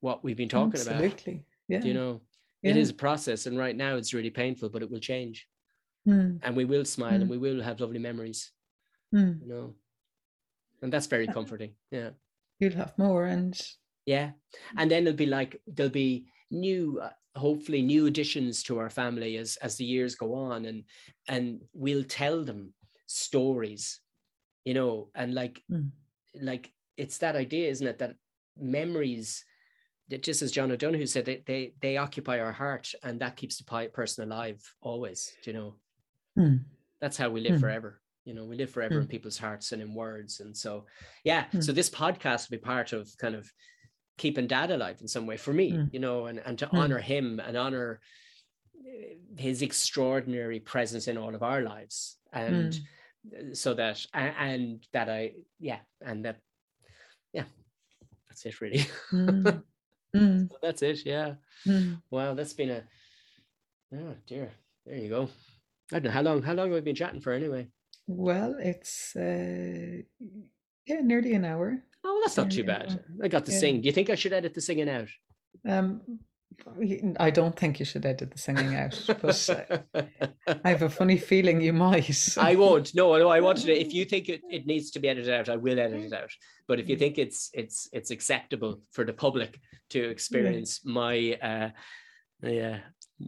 what 0.00 0.24
we've 0.24 0.36
been 0.36 0.48
talking 0.48 0.80
about. 0.80 0.94
Absolutely. 1.02 1.44
Yeah. 1.68 1.82
You 1.84 1.94
know, 1.94 2.20
yeah. 2.62 2.70
it 2.70 2.76
is 2.76 2.90
a 2.90 2.94
process, 2.94 3.46
and 3.46 3.58
right 3.58 3.76
now 3.76 3.96
it's 3.96 4.14
really 4.14 4.30
painful, 4.30 4.68
but 4.70 4.82
it 4.82 4.90
will 4.90 5.00
change, 5.00 5.46
Mm, 6.06 6.38
and 6.42 6.56
we 6.56 6.64
will 6.64 6.84
smile, 6.84 7.14
and 7.14 7.24
Mm. 7.24 7.28
we 7.30 7.38
will 7.38 7.60
have 7.62 7.80
lovely 7.80 7.98
memories. 7.98 8.52
mm. 9.14 9.40
You 9.42 9.48
know, 9.48 9.74
and 10.82 10.92
that's 10.92 11.06
very 11.06 11.26
comforting. 11.26 11.74
Yeah. 11.90 12.10
You'll 12.60 12.76
have 12.76 12.96
more, 12.98 13.26
and 13.26 13.54
Yeah. 14.06 14.32
And 14.78 14.90
then 14.90 15.02
it'll 15.06 15.16
be 15.16 15.26
like 15.26 15.60
there'll 15.66 15.92
be 15.92 16.28
new 16.50 16.98
uh, 17.00 17.12
hopefully 17.36 17.82
new 17.82 18.06
additions 18.06 18.62
to 18.64 18.78
our 18.78 18.90
family 18.90 19.36
as 19.36 19.56
as 19.62 19.76
the 19.76 19.84
years 19.84 20.14
go 20.14 20.34
on 20.34 20.64
and 20.64 20.84
and 21.28 21.60
we'll 21.72 22.04
tell 22.04 22.44
them 22.44 22.74
stories 23.06 24.00
you 24.64 24.74
know 24.74 25.10
and 25.14 25.34
like 25.34 25.62
Mm. 25.70 25.90
like 26.40 26.72
it's 26.96 27.18
that 27.18 27.36
idea 27.36 27.68
isn't 27.68 27.86
it 27.86 27.98
that 27.98 28.16
memories 28.56 29.44
that 30.08 30.22
just 30.22 30.42
as 30.42 30.50
John 30.52 30.72
O'Donohue 30.72 31.06
said 31.06 31.26
they 31.26 31.42
they, 31.46 31.74
they 31.80 31.96
occupy 31.96 32.40
our 32.40 32.52
heart 32.52 32.92
and 33.02 33.20
that 33.20 33.36
keeps 33.36 33.58
the 33.58 33.88
person 33.92 34.24
alive 34.24 34.60
always 34.80 35.36
do 35.42 35.50
you 35.50 35.56
know 35.56 35.74
Mm, 36.38 36.60
that's 37.00 37.16
how 37.16 37.28
we 37.30 37.40
live 37.40 37.56
Mm. 37.56 37.60
forever 37.60 38.00
you 38.24 38.34
know 38.34 38.44
we 38.44 38.56
live 38.56 38.70
forever 38.70 39.00
in 39.00 39.06
Mm. 39.06 39.10
people's 39.10 39.38
hearts 39.38 39.72
and 39.72 39.82
in 39.82 39.94
words 39.94 40.40
and 40.40 40.56
so 40.56 40.86
yeah 41.24 41.46
Mm. 41.52 41.62
so 41.64 41.72
this 41.72 41.90
podcast 41.90 42.48
will 42.50 42.58
be 42.58 42.62
part 42.62 42.92
of 42.92 43.10
kind 43.18 43.34
of 43.34 43.50
keeping 44.18 44.46
dad 44.46 44.70
alive 44.70 44.98
in 45.00 45.08
some 45.08 45.26
way 45.26 45.36
for 45.38 45.52
me 45.52 45.72
Mm. 45.72 45.88
you 45.94 46.00
know 46.00 46.26
and, 46.26 46.38
and 46.44 46.58
to 46.58 46.66
Mm. 46.66 46.78
honor 46.78 46.98
him 46.98 47.40
and 47.40 47.56
honor 47.56 48.00
eh, 48.86 49.14
his 49.36 49.62
extraordinary 49.62 50.60
presence 50.60 51.08
in 51.08 51.16
all 51.16 51.34
of 51.34 51.42
our 51.42 51.62
lives 51.62 52.18
and 52.32 52.72
mm. 53.32 53.56
so 53.56 53.74
that 53.74 54.04
a- 54.14 54.36
and 54.50 54.86
that 54.92 55.08
i 55.08 55.32
yeah 55.60 55.80
and 56.04 56.24
that 56.24 56.36
yeah 57.32 57.44
that's 58.28 58.44
it 58.46 58.60
really 58.60 58.84
Mm, 59.12 59.62
mm, 60.16 60.50
that's 60.62 60.82
it 60.82 61.04
yeah 61.06 61.34
mm. 61.66 62.00
wow 62.10 62.34
that's 62.34 62.54
been 62.54 62.70
a 62.70 62.82
oh 63.94 64.14
dear 64.26 64.50
there 64.86 64.96
you 64.96 65.08
go 65.08 65.28
i 65.92 65.98
don't 65.98 66.04
know 66.04 66.10
how 66.10 66.22
long 66.22 66.42
how 66.42 66.54
long 66.54 66.68
have 66.68 66.74
we 66.74 66.80
been 66.80 66.94
chatting 66.96 67.20
for 67.20 67.32
anyway 67.32 67.66
Well, 68.08 68.56
it's 68.58 69.12
uh, 69.16 70.00
yeah, 70.88 71.00
nearly 71.04 71.34
an 71.36 71.44
hour. 71.44 71.84
Oh, 72.04 72.20
that's 72.24 72.36
not 72.36 72.50
too 72.50 72.64
bad. 72.64 73.00
I 73.22 73.28
got 73.28 73.46
to 73.46 73.52
Yeah. 73.52 73.58
sing. 73.58 73.80
Do 73.80 73.86
you 73.86 73.92
think 73.92 74.10
I 74.10 74.14
should 74.14 74.32
edit 74.32 74.54
the 74.54 74.60
singing 74.60 74.88
out? 74.88 75.08
Um, 75.66 76.02
I 77.20 77.30
don't 77.30 77.56
think 77.56 77.78
you 77.78 77.84
should 77.84 78.04
edit 78.04 78.32
the 78.32 78.38
singing 78.38 78.74
out, 78.74 79.00
but 79.06 79.50
uh, 79.94 80.02
I 80.64 80.68
have 80.70 80.82
a 80.82 80.90
funny 80.90 81.16
feeling 81.16 81.60
you 81.60 81.72
might. 81.72 82.36
I 82.36 82.56
won't. 82.56 82.94
No, 82.94 83.16
no, 83.16 83.28
I 83.28 83.40
wanted 83.40 83.66
to. 83.66 83.72
If 83.80 83.92
you 83.92 84.04
think 84.12 84.28
it, 84.28 84.40
it 84.50 84.66
needs 84.66 84.90
to 84.92 84.98
be 85.00 85.08
edited 85.08 85.32
out, 85.32 85.48
I 85.48 85.56
will 85.56 85.78
edit 85.78 86.02
it 86.04 86.12
out. 86.12 86.30
But 86.66 86.80
if 86.80 86.88
you 86.88 86.96
Mm. 86.96 86.98
think 87.00 87.18
it's 87.18 87.50
it's 87.52 87.88
it's 87.92 88.10
acceptable 88.10 88.80
for 88.92 89.04
the 89.04 89.12
public 89.12 89.60
to 89.90 90.08
experience 90.10 90.80
my 90.84 91.38
uh 91.42 91.70
yeah. 92.42 92.80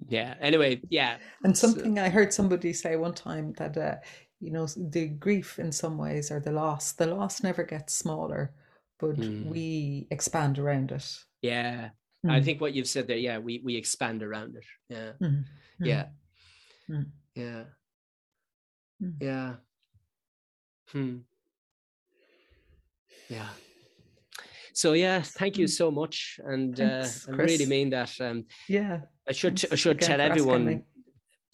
Yeah. 0.09 0.35
Anyway, 0.41 0.81
yeah. 0.89 1.19
And 1.45 1.57
So- 1.57 1.69
something 1.69 1.99
I 1.99 2.09
heard 2.09 2.33
somebody 2.33 2.73
say 2.73 2.97
one 2.97 3.15
time 3.15 3.53
that 3.59 3.77
uh, 3.77 3.97
you 4.41 4.51
know 4.51 4.67
the 4.67 5.09
grief 5.09 5.59
in 5.59 5.71
some 5.73 5.99
ways 5.99 6.31
or 6.31 6.41
the 6.41 6.53
loss, 6.53 6.93
the 6.93 7.07
loss 7.07 7.43
never 7.43 7.63
gets 7.63 7.95
smaller, 7.95 8.53
but 8.99 9.17
Mm. 9.17 9.45
we 9.51 10.07
expand 10.11 10.59
around 10.59 10.93
it. 10.93 11.25
Yeah. 11.43 11.91
I 12.29 12.41
Mm, 12.41 12.45
think 12.45 12.61
what 12.61 12.75
you've 12.75 12.89
said 12.89 13.07
there, 13.07 13.17
yeah, 13.17 13.39
we 13.39 13.61
we 13.65 13.77
expand 13.77 14.23
around 14.23 14.57
it. 14.57 14.65
Yeah. 14.89 15.13
mm, 15.23 15.45
mm. 15.81 15.87
Yeah. 15.87 16.05
Yeah. 17.35 17.65
Mm. 19.03 19.15
Yeah. 19.21 19.55
Hmm. 20.93 21.17
Yeah. 23.31 23.49
So 24.75 24.93
yeah, 24.93 25.23
thank 25.23 25.57
you 25.59 25.67
Mm. 25.67 25.71
so 25.71 25.91
much, 25.91 26.41
and 26.45 26.81
uh, 26.81 27.07
I 27.29 27.31
really 27.31 27.67
mean 27.67 27.91
that. 27.91 28.13
Um, 28.21 28.45
Yeah. 28.69 29.01
I 29.29 29.33
should 29.33 29.65
I 29.73 29.77
should 29.77 30.01
tell 30.01 30.21
everyone. 30.21 30.85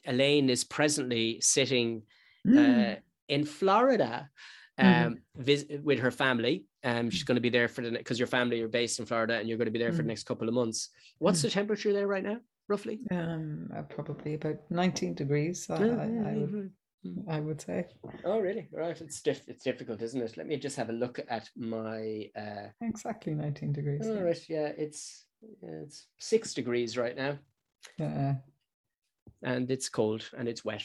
Elaine 0.05 0.51
is 0.51 0.65
presently 0.65 1.41
sitting 1.41 2.03
Mm. 2.47 2.93
uh, 2.93 2.97
in 3.29 3.45
Florida 3.45 4.31
um, 4.79 5.19
vis- 5.37 5.67
with 5.83 5.99
her 6.01 6.11
family. 6.11 6.65
Um, 6.85 7.11
she's 7.11 7.25
going 7.25 7.37
to 7.37 7.41
be 7.41 7.49
there 7.51 7.67
for 7.69 7.83
the 7.83 7.91
because 7.91 8.19
your 8.19 8.29
family 8.29 8.61
are 8.63 8.69
based 8.69 9.01
in 9.01 9.07
Florida, 9.07 9.35
and 9.39 9.49
you're 9.49 9.59
going 9.59 9.67
to 9.67 9.73
be 9.73 9.79
there 9.79 9.91
for 9.93 9.99
the 9.99 10.03
Mm. 10.05 10.15
next 10.15 10.25
couple 10.27 10.49
of 10.49 10.55
months. 10.55 10.91
What's 11.19 11.41
Mm. 11.41 11.43
the 11.43 11.51
temperature 11.51 11.93
there 11.93 12.07
right 12.07 12.23
now, 12.23 12.39
roughly? 12.69 13.01
Um, 13.11 13.71
uh, 13.77 13.83
probably 13.83 14.35
about 14.35 14.59
19 14.71 15.15
degrees, 15.15 15.69
I, 15.71 15.75
I, 15.75 16.05
I, 16.33 16.35
would, 16.37 16.73
I 17.29 17.41
would 17.41 17.61
say. 17.61 17.87
Oh, 18.25 18.39
really? 18.39 18.69
Right. 18.71 19.01
It's 19.01 19.21
diff- 19.23 19.49
it's 19.49 19.65
difficult, 19.65 20.03
isn't 20.03 20.23
it? 20.23 20.37
Let 20.37 20.47
me 20.47 20.57
just 20.59 20.77
have 20.77 20.91
a 20.91 20.93
look 20.93 21.19
at 21.29 21.49
my. 21.57 22.31
Uh, 22.37 22.69
Exactly 22.83 23.35
19 23.35 23.73
degrees. 23.73 24.07
all 24.07 24.15
yeah. 24.15 24.21
right. 24.21 24.49
Yeah, 24.49 24.73
it's 24.79 25.25
it's 25.63 26.07
six 26.19 26.55
degrees 26.55 26.97
right 26.97 27.17
now, 27.17 27.39
Uh, 28.01 28.35
and 29.43 29.71
it's 29.71 29.89
cold 29.89 30.29
and 30.37 30.49
it's 30.49 30.65
wet, 30.65 30.85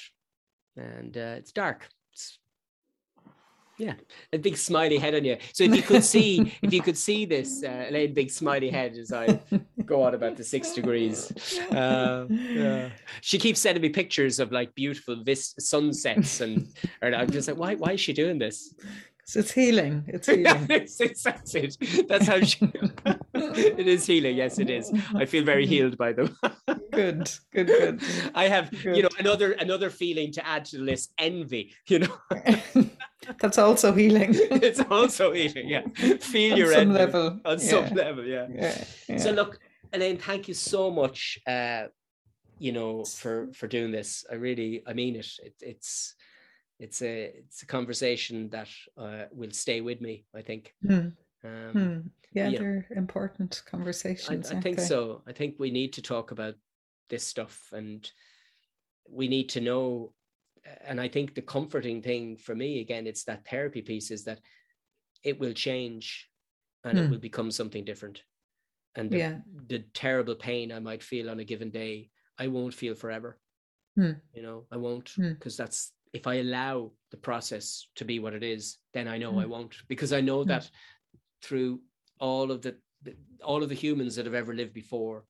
and 0.77 1.17
uh, 1.17 1.35
it's 1.37 1.51
dark. 1.51 1.87
It's, 2.13 2.39
yeah, 3.77 3.93
a 4.31 4.37
big 4.37 4.57
smiley 4.57 4.97
head 4.97 5.15
on 5.15 5.25
you. 5.25 5.37
So 5.53 5.63
if 5.63 5.75
you 5.75 5.81
could 5.81 6.03
see, 6.03 6.53
if 6.61 6.71
you 6.71 6.81
could 6.81 6.97
see 6.97 7.25
this, 7.25 7.63
uh, 7.63 7.87
Elaine, 7.89 8.13
big 8.13 8.29
smiley 8.29 8.69
head 8.69 8.93
as 8.93 9.11
I 9.11 9.39
go 9.85 10.03
on 10.03 10.13
about 10.13 10.37
the 10.37 10.43
six 10.43 10.73
degrees. 10.73 11.31
Uh, 11.71 12.27
yeah. 12.29 12.89
She 13.21 13.39
keeps 13.39 13.59
sending 13.59 13.81
me 13.81 13.89
pictures 13.89 14.39
of 14.39 14.51
like 14.51 14.75
beautiful 14.75 15.23
vis- 15.23 15.55
sunsets, 15.59 16.41
and 16.41 16.67
and 17.01 17.15
I'm 17.15 17.29
just 17.31 17.47
like, 17.47 17.57
why? 17.57 17.75
Why 17.75 17.93
is 17.93 18.01
she 18.01 18.13
doing 18.13 18.37
this? 18.37 18.75
It's 19.35 19.51
healing. 19.51 20.03
It's 20.07 20.27
healing. 20.35 20.67
it's, 20.69 20.99
it's, 20.99 21.23
that's 21.23 21.55
it. 21.55 21.77
That's 22.07 22.27
how 22.27 22.41
she. 22.41 22.59
it 23.33 23.87
is 23.87 24.05
healing. 24.05 24.35
Yes, 24.35 24.59
it 24.59 24.69
is. 24.69 24.91
I 25.15 25.25
feel 25.25 25.43
very 25.43 25.65
healed 25.73 25.97
by 25.97 26.13
them. 26.13 26.37
Good, 26.91 27.31
good, 27.53 27.67
good. 27.67 28.01
I 28.35 28.47
have, 28.47 28.73
you 28.83 29.03
know, 29.03 29.09
another 29.19 29.53
another 29.53 29.89
feeling 29.89 30.31
to 30.33 30.47
add 30.47 30.65
to 30.65 30.77
the 30.77 30.83
list: 30.83 31.13
envy. 31.17 31.73
You 31.87 31.99
know, 31.99 32.17
That's 33.39 33.57
also 33.57 33.93
healing. 33.93 34.31
it's 34.33 34.81
also 34.89 35.31
healing. 35.33 35.69
Yeah, 35.69 35.81
feel 36.19 36.53
On 36.53 36.57
your 36.57 36.71
some 36.73 36.81
envy 36.81 36.93
level. 36.93 37.39
on 37.45 37.59
yeah. 37.59 37.69
some 37.69 37.95
level. 37.95 38.25
Yeah. 38.25 38.47
Yeah, 38.53 38.83
yeah. 39.07 39.17
So 39.17 39.31
look, 39.31 39.59
Elaine, 39.93 40.17
thank 40.17 40.47
you 40.47 40.53
so 40.53 40.91
much. 40.91 41.39
Uh, 41.45 41.85
you 42.59 42.71
know, 42.71 43.03
for 43.03 43.49
for 43.53 43.67
doing 43.67 43.91
this. 43.91 44.25
I 44.31 44.35
really, 44.35 44.83
I 44.85 44.93
mean 44.93 45.15
it. 45.15 45.27
it 45.43 45.55
it's 45.61 46.15
it's 46.81 47.01
a 47.01 47.31
it's 47.37 47.61
a 47.61 47.67
conversation 47.67 48.49
that 48.49 48.67
uh, 48.97 49.25
will 49.31 49.51
stay 49.51 49.81
with 49.81 50.01
me. 50.01 50.25
I 50.35 50.41
think. 50.41 50.73
Hmm, 50.81 51.09
Um, 51.43 51.71
hmm. 51.73 51.99
Yeah, 52.33 52.49
yeah. 52.49 52.59
they're 52.59 52.87
important 52.95 53.61
conversations. 53.65 54.47
I 54.49 54.53
aren't 54.53 54.63
think 54.63 54.77
they? 54.77 54.85
so. 54.85 55.21
I 55.27 55.33
think 55.33 55.55
we 55.59 55.71
need 55.71 55.93
to 55.93 56.01
talk 56.01 56.31
about 56.31 56.55
this 57.09 57.23
stuff 57.27 57.69
and 57.73 58.09
we 59.09 59.27
need 59.27 59.49
to 59.49 59.61
know. 59.61 60.13
And 60.87 61.01
I 61.01 61.09
think 61.09 61.33
the 61.33 61.41
comforting 61.41 62.01
thing 62.01 62.37
for 62.37 62.55
me, 62.55 62.79
again, 62.81 63.07
it's 63.07 63.23
that 63.25 63.45
therapy 63.47 63.81
piece 63.81 64.11
is 64.11 64.23
that 64.23 64.39
it 65.23 65.39
will 65.39 65.53
change 65.53 66.29
and 66.83 66.97
it 66.97 67.05
Hmm. 67.05 67.11
will 67.11 67.19
become 67.19 67.51
something 67.51 67.85
different. 67.85 68.23
And 68.95 69.11
the, 69.11 69.17
Yeah. 69.17 69.39
the 69.67 69.79
terrible 69.93 70.35
pain 70.35 70.71
I 70.71 70.79
might 70.79 71.03
feel 71.03 71.29
on 71.29 71.39
a 71.39 71.43
given 71.45 71.71
day, 71.71 72.09
I 72.37 72.47
won't 72.47 72.73
feel 72.73 72.95
forever. 72.95 73.39
Hmm. 73.95 74.13
You 74.33 74.41
know, 74.41 74.67
I 74.71 74.77
won't 74.77 75.11
because 75.17 75.57
that's 75.57 75.93
if 76.13 76.27
I 76.27 76.35
allow 76.35 76.91
the 77.09 77.17
process 77.17 77.87
to 77.95 78.05
be 78.05 78.19
what 78.19 78.33
it 78.33 78.43
is, 78.43 78.77
then 78.93 79.07
I 79.07 79.17
know 79.17 79.33
Hmm. 79.33 79.39
I 79.39 79.45
won't 79.45 79.75
because 79.87 80.13
I 80.13 80.21
know 80.21 80.43
Hmm. 80.43 80.49
that 80.49 80.69
through 81.41 81.81
all 82.19 82.51
of 82.51 82.61
the, 82.61 82.77
all 83.43 83.63
of 83.63 83.69
the 83.69 83.75
humans 83.75 84.15
that 84.15 84.25
have 84.25 84.35
ever 84.35 84.53
lived 84.53 84.73
before 84.73 85.25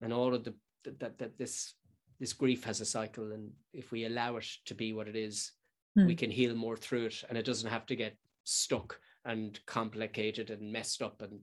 and 0.00 0.12
all 0.12 0.34
of 0.34 0.44
the 0.44 0.54
that, 0.98 1.18
that 1.18 1.38
this 1.38 1.74
this 2.20 2.32
grief 2.32 2.64
has 2.64 2.80
a 2.80 2.84
cycle 2.84 3.32
and 3.32 3.50
if 3.72 3.90
we 3.90 4.04
allow 4.04 4.36
it 4.36 4.46
to 4.66 4.74
be 4.74 4.92
what 4.92 5.08
it 5.08 5.16
is 5.16 5.52
we 5.96 6.02
Hmm. 6.02 6.14
can 6.18 6.30
heal 6.30 6.54
more 6.56 6.76
through 6.76 7.06
it 7.06 7.22
and 7.28 7.38
it 7.38 7.44
doesn't 7.46 7.70
have 7.70 7.86
to 7.86 7.96
get 7.96 8.16
stuck 8.44 9.00
and 9.24 9.64
complicated 9.66 10.50
and 10.50 10.72
messed 10.72 11.00
up 11.02 11.22
and 11.22 11.40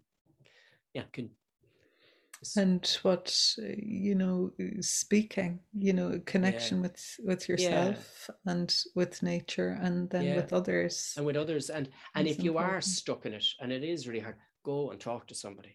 yeah 0.94 1.04
can 1.14 1.30
and 2.58 2.98
what 3.04 3.56
you 3.78 4.16
know 4.16 4.52
speaking 4.80 5.60
you 5.78 5.94
know 5.94 6.20
connection 6.26 6.78
yeah. 6.78 6.82
with 6.84 7.20
with 7.24 7.48
yourself 7.48 8.30
yeah. 8.30 8.52
and 8.52 8.76
with 8.96 9.22
nature 9.22 9.78
and 9.82 10.10
then 10.10 10.24
yeah. 10.24 10.36
with 10.36 10.52
others 10.52 11.14
and 11.18 11.26
with 11.26 11.36
others 11.36 11.70
and 11.70 11.90
and 12.16 12.28
if 12.28 12.44
you 12.44 12.52
important. 12.52 12.74
are 12.74 12.82
stuck 12.82 13.26
in 13.26 13.34
it 13.34 13.46
and 13.60 13.72
it 13.72 13.84
is 13.84 14.08
really 14.08 14.20
hard 14.20 14.36
go 14.66 14.90
and 14.90 15.00
talk 15.00 15.28
to 15.28 15.36
somebody 15.36 15.74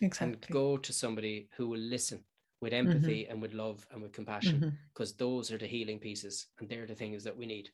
exactly 0.00 0.32
and 0.32 0.46
go 0.50 0.76
to 0.78 0.92
somebody 0.92 1.48
who 1.56 1.68
will 1.68 1.78
listen 1.78 2.22
with 2.62 2.72
empathy 2.72 3.22
mm-hmm. 3.22 3.32
and 3.32 3.42
with 3.42 3.52
love 3.52 3.86
and 3.92 4.00
with 4.00 4.12
compassion 4.12 4.76
because 4.94 5.12
mm-hmm. 5.12 5.24
those 5.24 5.52
are 5.52 5.58
the 5.58 5.66
healing 5.66 5.98
pieces 5.98 6.46
and 6.58 6.68
they're 6.68 6.86
the 6.86 6.94
things 6.94 7.22
that 7.24 7.36
we 7.36 7.44
need 7.44 7.68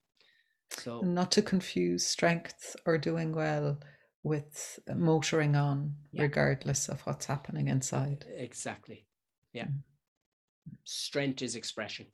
so 0.71 1.01
not 1.03 1.31
to 1.31 1.43
confuse 1.43 2.05
strength 2.05 2.75
or 2.87 2.99
doing 2.99 3.33
well 3.33 3.79
with 4.23 4.79
motoring 4.95 5.57
on 5.57 5.95
yeah. 6.13 6.23
regardless 6.23 6.89
of 6.89 7.01
what's 7.03 7.27
happening 7.27 7.69
inside 7.69 8.25
exactly 8.37 9.05
yeah 9.53 9.65
mm. 9.65 9.81
strength 10.85 11.43
is 11.43 11.57
expression 11.57 12.07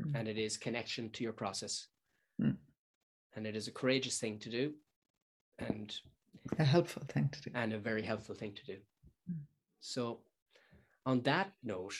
mm. 0.00 0.14
and 0.18 0.26
it 0.26 0.38
is 0.38 0.56
connection 0.56 1.10
to 1.10 1.22
your 1.22 1.32
process 1.32 1.88
mm. 2.40 2.56
and 3.36 3.46
it 3.46 3.56
is 3.56 3.68
a 3.68 3.72
courageous 3.72 4.18
thing 4.18 4.38
to 4.38 4.50
do 4.50 4.72
and 5.58 5.96
a 6.58 6.64
helpful 6.64 7.02
thing 7.08 7.28
to 7.30 7.42
do 7.42 7.50
and 7.54 7.72
a 7.72 7.78
very 7.78 8.02
helpful 8.02 8.34
thing 8.34 8.54
to 8.54 8.64
do 8.64 8.76
mm. 9.30 9.36
so 9.80 10.20
on 11.04 11.20
that 11.22 11.52
note 11.62 11.94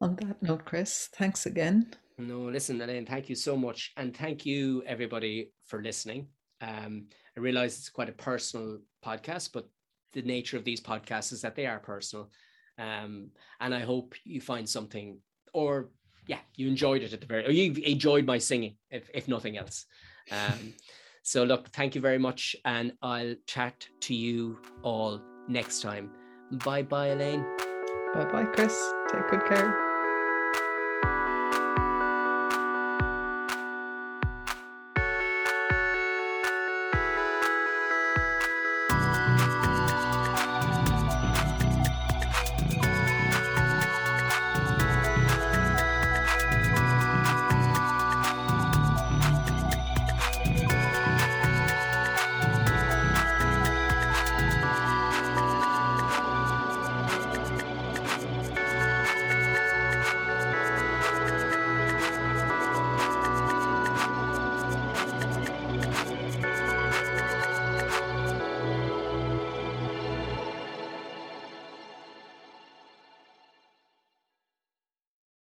on 0.00 0.14
that 0.16 0.40
note 0.40 0.64
chris 0.64 1.08
thanks 1.14 1.46
again 1.46 1.86
no 2.16 2.42
listen 2.42 2.80
elaine 2.80 3.06
thank 3.06 3.28
you 3.28 3.34
so 3.34 3.56
much 3.56 3.92
and 3.96 4.16
thank 4.16 4.46
you 4.46 4.84
everybody 4.86 5.50
for 5.64 5.82
listening 5.82 6.28
um, 6.60 7.06
I 7.36 7.40
realize 7.40 7.78
it's 7.78 7.90
quite 7.90 8.08
a 8.08 8.12
personal 8.12 8.78
podcast, 9.04 9.50
but 9.52 9.68
the 10.12 10.22
nature 10.22 10.56
of 10.56 10.64
these 10.64 10.80
podcasts 10.80 11.32
is 11.32 11.42
that 11.42 11.56
they 11.56 11.66
are 11.66 11.78
personal. 11.78 12.30
Um, 12.78 13.30
and 13.60 13.74
I 13.74 13.80
hope 13.80 14.14
you 14.24 14.40
find 14.40 14.68
something, 14.68 15.18
or 15.52 15.90
yeah, 16.26 16.38
you 16.56 16.68
enjoyed 16.68 17.02
it 17.02 17.12
at 17.12 17.20
the 17.20 17.26
very, 17.26 17.46
or 17.46 17.50
you 17.50 17.72
enjoyed 17.84 18.26
my 18.26 18.38
singing, 18.38 18.76
if, 18.90 19.10
if 19.12 19.28
nothing 19.28 19.56
else. 19.56 19.86
Um, 20.30 20.74
so 21.22 21.44
look, 21.44 21.68
thank 21.70 21.94
you 21.94 22.00
very 22.00 22.18
much, 22.18 22.56
and 22.64 22.92
I'll 23.02 23.34
chat 23.46 23.86
to 24.02 24.14
you 24.14 24.58
all 24.82 25.20
next 25.48 25.82
time. 25.82 26.10
Bye 26.64 26.82
bye, 26.82 27.08
Elaine. 27.08 27.44
Bye 28.14 28.24
bye, 28.30 28.44
Chris. 28.44 28.92
Take 29.10 29.28
good 29.28 29.46
care. 29.46 29.83